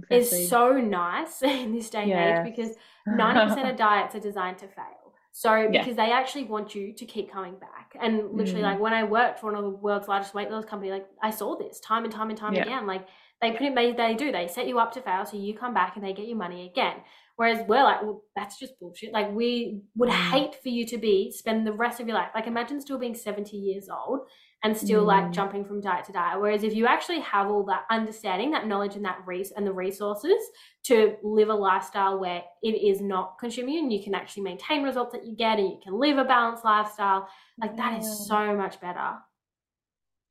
exactly. 0.09 0.43
is 0.43 0.49
so 0.49 0.73
nice 0.73 1.41
in 1.43 1.73
this 1.73 1.89
day 1.89 2.01
and 2.01 2.09
yes. 2.09 2.45
age 2.45 2.55
because 2.55 2.75
90% 3.07 3.71
of 3.71 3.77
diets 3.77 4.15
are 4.15 4.19
designed 4.19 4.57
to 4.57 4.67
fail 4.67 4.98
so 5.31 5.67
because 5.71 5.95
they 5.95 6.11
actually 6.11 6.43
want 6.43 6.73
you 6.73 6.93
to 6.93 7.05
keep 7.05 7.31
coming 7.31 7.55
back 7.59 7.95
and 8.01 8.31
literally 8.31 8.61
mm. 8.61 8.63
like 8.63 8.79
when 8.79 8.93
i 8.93 9.03
worked 9.03 9.39
for 9.39 9.51
one 9.51 9.55
of 9.55 9.63
the 9.63 9.69
world's 9.69 10.07
largest 10.07 10.33
weight 10.33 10.49
loss 10.49 10.65
company 10.65 10.91
like 10.91 11.05
i 11.21 11.29
saw 11.29 11.55
this 11.55 11.79
time 11.79 12.03
and 12.03 12.13
time 12.13 12.29
and 12.29 12.37
time 12.37 12.53
yeah. 12.53 12.63
again 12.63 12.87
like 12.87 13.07
they 13.41 13.49
it, 13.49 13.75
they, 13.75 13.93
they 13.93 14.15
do. 14.15 14.31
They 14.31 14.47
set 14.47 14.67
you 14.67 14.79
up 14.79 14.91
to 14.93 15.01
fail, 15.01 15.25
so 15.25 15.37
you 15.37 15.57
come 15.57 15.73
back 15.73 15.95
and 15.95 16.03
they 16.03 16.13
get 16.13 16.27
your 16.27 16.37
money 16.37 16.69
again. 16.69 16.97
Whereas 17.37 17.65
we're 17.67 17.83
like, 17.83 18.01
well, 18.01 18.23
that's 18.35 18.59
just 18.59 18.77
bullshit. 18.79 19.13
Like 19.13 19.33
we 19.33 19.81
would 19.95 20.09
mm. 20.09 20.29
hate 20.31 20.55
for 20.61 20.69
you 20.69 20.85
to 20.87 20.97
be 20.97 21.31
spend 21.31 21.65
the 21.65 21.71
rest 21.71 22.01
of 22.01 22.07
your 22.07 22.17
life. 22.17 22.31
Like 22.35 22.47
imagine 22.47 22.81
still 22.81 22.99
being 22.99 23.15
70 23.15 23.55
years 23.55 23.87
old 23.89 24.21
and 24.63 24.75
still 24.75 25.03
mm. 25.03 25.07
like 25.07 25.31
jumping 25.31 25.63
from 25.63 25.79
diet 25.79 26.05
to 26.05 26.11
diet. 26.11 26.39
Whereas 26.39 26.63
if 26.63 26.75
you 26.75 26.85
actually 26.85 27.21
have 27.21 27.49
all 27.49 27.63
that 27.65 27.83
understanding, 27.89 28.51
that 28.51 28.67
knowledge 28.67 28.95
and 28.95 29.05
that 29.05 29.19
res- 29.25 29.51
and 29.51 29.65
the 29.65 29.71
resources 29.71 30.37
to 30.83 31.15
live 31.23 31.49
a 31.49 31.53
lifestyle 31.53 32.19
where 32.19 32.41
it 32.61 32.71
is 32.71 33.01
not 33.01 33.37
consuming 33.39 33.75
you 33.75 33.83
and 33.83 33.93
you 33.93 34.03
can 34.03 34.13
actually 34.13 34.43
maintain 34.43 34.83
results 34.83 35.13
that 35.13 35.25
you 35.25 35.35
get 35.35 35.59
and 35.59 35.69
you 35.69 35.79
can 35.81 35.97
live 35.97 36.17
a 36.17 36.25
balanced 36.25 36.65
lifestyle, 36.65 37.27
like 37.61 37.77
that 37.77 37.99
is 37.99 38.27
so 38.27 38.55
much 38.55 38.81
better. 38.81 39.15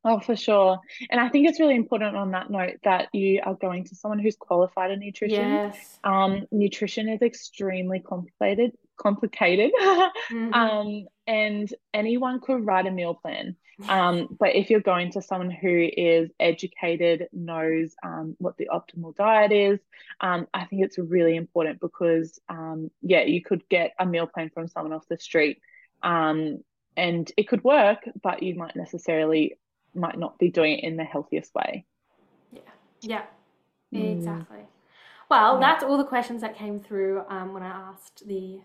Oh, 0.05 0.21
for 0.21 0.37
sure. 0.37 0.79
And 1.11 1.21
I 1.21 1.29
think 1.29 1.49
it's 1.49 1.59
really 1.59 1.75
important 1.75 2.17
on 2.17 2.31
that 2.31 2.51
note 2.51 2.77
that 2.85 3.09
you 3.13 3.41
are 3.45 3.55
going 3.55 3.85
to 3.85 3.95
someone 3.97 4.19
who's 4.19 4.37
qualified 4.37 4.91
in 4.91 5.01
nutrition. 5.01 5.51
Yes. 5.51 5.99
Um, 6.05 6.47
nutrition 6.53 7.09
is 7.09 7.21
extremely 7.21 8.01
complicated, 8.01 8.73
complicated. 8.99 9.73
mm-hmm. 9.81 10.53
um, 10.53 11.07
and 11.27 11.73
anyone 11.95 12.41
could 12.41 12.67
write 12.67 12.87
a 12.87 12.91
meal 12.91 13.15
plan. 13.15 13.57
Um, 13.89 14.37
but 14.39 14.57
if 14.57 14.71
you're 14.71 14.81
going 14.81 15.13
to 15.13 15.23
someone 15.23 15.53
who 15.53 15.89
is 15.97 16.31
educated, 16.41 17.29
knows 17.33 17.95
um, 18.03 18.35
what 18.39 18.57
the 18.57 18.69
optimal 18.73 19.15
diet 19.15 19.53
is, 19.53 19.79
um, 20.21 20.49
I 20.53 20.65
think 20.65 20.83
it's 20.83 20.99
really 20.99 21.37
important 21.37 21.81
because, 21.81 22.41
um, 22.49 22.91
yeah, 23.03 23.23
you 23.23 23.41
could 23.41 23.69
get 23.69 23.95
a 23.99 24.05
meal 24.05 24.27
plan 24.27 24.51
from 24.53 24.67
someone 24.67 24.93
off 24.93 25.07
the 25.09 25.19
street 25.19 25.61
um, 26.03 26.65
and 26.97 27.31
it 27.37 27.49
could 27.49 27.63
work, 27.63 28.01
but 28.21 28.43
you 28.43 28.57
might 28.57 28.75
necessarily 28.75 29.59
might 29.95 30.19
not 30.19 30.39
be 30.39 30.51
doing 30.51 30.79
it 30.79 30.85
in 30.85 30.97
the 30.97 31.05
healthiest 31.05 31.55
way. 31.55 31.85
Yeah, 32.53 32.61
yeah, 33.01 33.23
mm. 33.95 34.13
exactly. 34.13 34.59
Well, 35.31 35.55
yeah. 35.55 35.61
that's 35.61 35.85
all 35.85 35.99
the 35.99 36.05
questions 36.05 36.41
that 36.41 36.57
came 36.57 36.81
through 36.81 37.23
um, 37.29 37.53
when 37.53 37.63
I 37.63 37.69
asked 37.69 38.27
the 38.27 38.61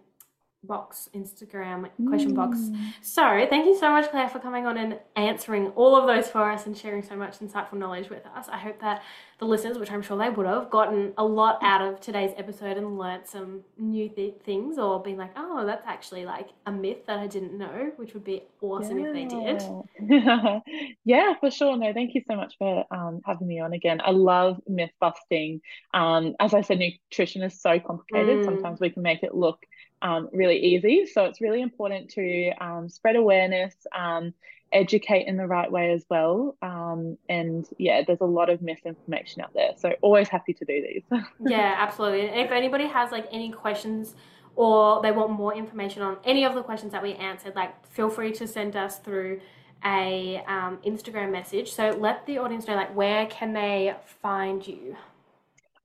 box 0.64 1.10
Instagram 1.14 1.90
question 2.08 2.32
mm. 2.32 2.36
box. 2.36 2.58
So 3.02 3.46
thank 3.50 3.66
you 3.66 3.78
so 3.78 3.90
much, 3.90 4.10
Claire, 4.10 4.30
for 4.30 4.40
coming 4.40 4.66
on 4.66 4.78
and 4.78 5.00
answering 5.16 5.68
all 5.70 5.96
of 5.96 6.08
those 6.08 6.30
for 6.30 6.50
us 6.50 6.66
and 6.66 6.78
sharing 6.78 7.04
so 7.04 7.16
much 7.16 7.40
insightful 7.40 7.74
knowledge 7.74 8.10
with 8.10 8.26
us. 8.36 8.48
I 8.50 8.58
hope 8.58 8.80
that 8.82 9.04
the 9.40 9.46
listeners, 9.46 9.78
which 9.78 9.92
I'm 9.92 10.02
sure 10.02 10.18
they 10.18 10.30
would 10.30 10.46
have, 10.46 10.70
gotten 10.70 11.14
a 11.18 11.24
lot 11.26 11.60
out 11.62 11.82
of 11.82 12.00
today's 12.00 12.32
episode 12.38 12.78
and 12.78 12.98
learnt 12.98 13.28
some 13.28 13.62
new 13.78 14.08
th- 14.08 14.36
things 14.46 14.78
or 14.78 15.02
been 15.04 15.18
like, 15.18 15.32
oh, 15.36 15.66
that's 15.66 15.86
actually 15.86 16.26
like 16.26 16.50
a 16.66 16.72
myth 16.72 17.06
that 17.08 17.20
I 17.20 17.28
didn't 17.28 17.58
know, 17.58 17.92
which 17.98 18.14
would 18.14 18.24
be 18.24 18.44
awesome 18.62 19.00
yeah. 19.00 19.08
if 19.08 19.14
they 19.14 19.26
did. 19.26 20.96
yeah, 21.04 21.34
for 21.40 21.52
sure. 21.52 21.76
No, 21.76 21.92
thank 21.94 22.16
you 22.16 22.22
so 22.28 22.36
much 22.36 22.56
for 22.58 22.86
um, 22.90 23.22
having 23.26 23.48
me 23.48 23.60
on 23.60 23.74
again. 23.74 24.00
I 24.04 24.12
love 24.12 24.62
myth 24.68 24.92
busting. 25.02 25.62
Um, 25.94 26.36
as 26.40 26.54
I 26.54 26.62
said, 26.62 26.80
nutrition 26.80 27.42
is 27.44 27.62
so 27.62 27.80
complicated. 27.80 28.40
Mm. 28.40 28.46
Sometimes 28.46 28.80
we 28.80 28.92
can 28.92 29.04
make 29.04 29.24
it 29.24 29.36
look 29.36 29.66
um, 30.04 30.30
really 30.32 30.60
easy. 30.60 31.06
So 31.06 31.26
it's 31.26 31.42
really 31.42 31.62
important 31.62 32.10
to 32.12 32.52
um, 32.62 32.90
spread 32.90 33.16
awareness, 33.16 33.74
um, 33.98 34.34
educate 34.74 35.28
in 35.28 35.38
the 35.38 35.48
right 35.48 35.72
way 35.72 35.94
as 35.94 36.06
well. 36.10 36.58
Um, 36.62 37.18
and 37.30 37.66
yeah, 37.78 38.04
there's 38.06 38.22
a 38.22 38.26
lot 38.26 38.50
of 38.50 38.62
misinformation 38.62 39.42
out 39.42 39.54
there. 39.54 39.72
So 39.78 39.94
always 40.02 40.28
happy 40.28 40.54
to 40.54 40.66
do 40.66 40.82
these. 40.82 41.22
yeah, 41.40 41.76
absolutely. 41.78 42.28
And 42.28 42.40
if 42.40 42.52
anybody 42.52 42.86
has 42.86 43.12
like 43.12 43.28
any 43.32 43.52
questions 43.52 44.16
or 44.56 45.02
they 45.02 45.12
want 45.12 45.32
more 45.32 45.56
information 45.56 46.02
on 46.02 46.18
any 46.26 46.44
of 46.44 46.54
the 46.54 46.62
questions 46.62 46.92
that 46.92 47.02
we 47.02 47.14
answered, 47.14 47.56
like 47.56 47.88
feel 47.88 48.10
free 48.10 48.34
to 48.34 48.48
send 48.48 48.76
us 48.76 49.00
through 49.00 49.40
a 49.86 50.44
um, 50.48 50.80
Instagram 50.86 51.32
message. 51.32 51.72
So 51.72 51.90
let 51.92 52.26
the 52.26 52.40
audience 52.40 52.68
know 52.68 52.76
like 52.76 52.94
where 52.96 53.26
can 53.28 53.54
they 53.54 53.96
find 54.22 54.66
you? 54.68 54.98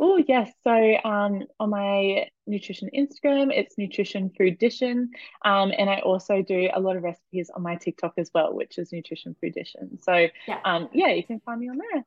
Oh, 0.01 0.23
yes. 0.29 0.51
So 0.63 0.97
um, 1.05 1.43
on 1.59 1.71
my 1.71 2.29
nutrition 2.47 2.89
Instagram, 2.97 3.53
it's 3.53 3.77
Nutrition 3.77 4.31
Foodition. 4.31 5.09
Um, 5.45 5.73
and 5.77 5.91
I 5.91 6.01
also 6.01 6.43
do 6.43 6.69
a 6.73 6.81
lot 6.81 6.97
of 6.97 7.03
recipes 7.03 7.51
on 7.55 7.63
my 7.63 7.75
TikTok 7.77 8.15
as 8.17 8.31
well, 8.33 8.55
which 8.55 8.79
is 8.79 8.93
Nutrition 8.93 9.35
Foodition. 9.43 10.03
So 10.03 10.29
yeah, 10.47 10.61
um, 10.65 10.89
yeah 10.93 11.09
you 11.09 11.25
can 11.25 11.41
find 11.41 11.61
me 11.61 11.69
on 11.69 11.79
there. 11.79 12.05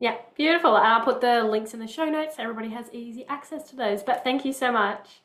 Yeah, 0.00 0.16
beautiful. 0.36 0.76
And 0.76 0.86
I'll 0.86 1.04
put 1.04 1.20
the 1.20 1.44
links 1.44 1.74
in 1.74 1.80
the 1.80 1.86
show 1.86 2.06
notes 2.06 2.36
so 2.36 2.42
everybody 2.42 2.70
has 2.70 2.88
easy 2.92 3.26
access 3.28 3.68
to 3.70 3.76
those. 3.76 4.02
But 4.02 4.24
thank 4.24 4.44
you 4.44 4.52
so 4.52 4.72
much. 4.72 5.20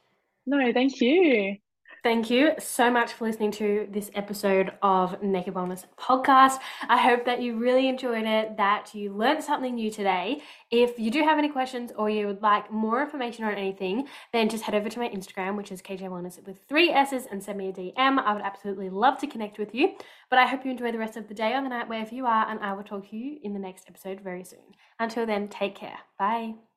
No, 0.45 0.72
thank 0.74 0.99
you. 1.01 1.57
Thank 2.02 2.30
you 2.30 2.52
so 2.60 2.89
much 2.89 3.12
for 3.12 3.26
listening 3.26 3.52
to 3.52 3.86
this 3.91 4.10
episode 4.14 4.72
of 4.82 5.22
Naked 5.22 5.54
Wellness 5.54 5.84
Podcast. 6.00 6.60
I 6.88 6.97
hope 6.97 7.26
that 7.26 7.41
you 7.41 7.58
really 7.58 7.89
enjoyed 7.89 8.26
it, 8.26 8.56
that 8.56 8.95
you 8.95 9.12
learned 9.12 9.43
something 9.43 9.76
new 9.76 9.91
today. 9.91 10.41
If 10.72 10.97
you 10.97 11.12
do 11.12 11.24
have 11.24 11.38
any 11.38 11.50
questions 11.50 11.91
or 11.97 12.10
you 12.10 12.26
would 12.28 12.41
like 12.41 12.72
more 12.72 13.02
information 13.02 13.43
on 13.43 13.54
anything, 13.54 14.08
then 14.32 14.47
just 14.47 14.64
head 14.64 14.76
over 14.76 14.88
to 14.88 15.00
my 15.00 15.10
Instagram, 15.10 15.58
which 15.58 15.74
is 15.74 15.82
KJ 15.82 16.04
Wellness 16.04 16.41
with 16.47 16.60
three 16.70 16.89
S's, 16.89 17.28
and 17.30 17.43
send 17.43 17.58
me 17.58 17.68
a 17.68 17.74
DM. 17.74 18.18
I 18.18 18.32
would 18.32 18.43
absolutely 18.43 18.89
love 18.89 19.18
to 19.18 19.28
connect 19.28 19.60
with 19.60 19.76
you. 19.76 19.95
But 20.30 20.39
I 20.39 20.47
hope 20.47 20.64
you 20.64 20.72
enjoy 20.72 20.93
the 20.93 21.00
rest 21.00 21.18
of 21.18 21.28
the 21.28 21.34
day 21.34 21.54
or 21.54 21.62
the 21.62 21.68
night 21.68 21.89
wherever 21.89 22.16
you 22.16 22.26
are, 22.26 22.50
and 22.50 22.62
I 22.62 22.72
will 22.72 22.84
talk 22.84 23.10
to 23.10 23.18
you 23.18 23.39
in 23.43 23.52
the 23.52 23.60
next 23.60 23.89
episode 23.89 24.22
very 24.22 24.45
soon. 24.45 24.74
Until 25.00 25.26
then, 25.26 25.50
take 25.50 25.76
care. 25.76 25.97
Bye. 26.18 26.68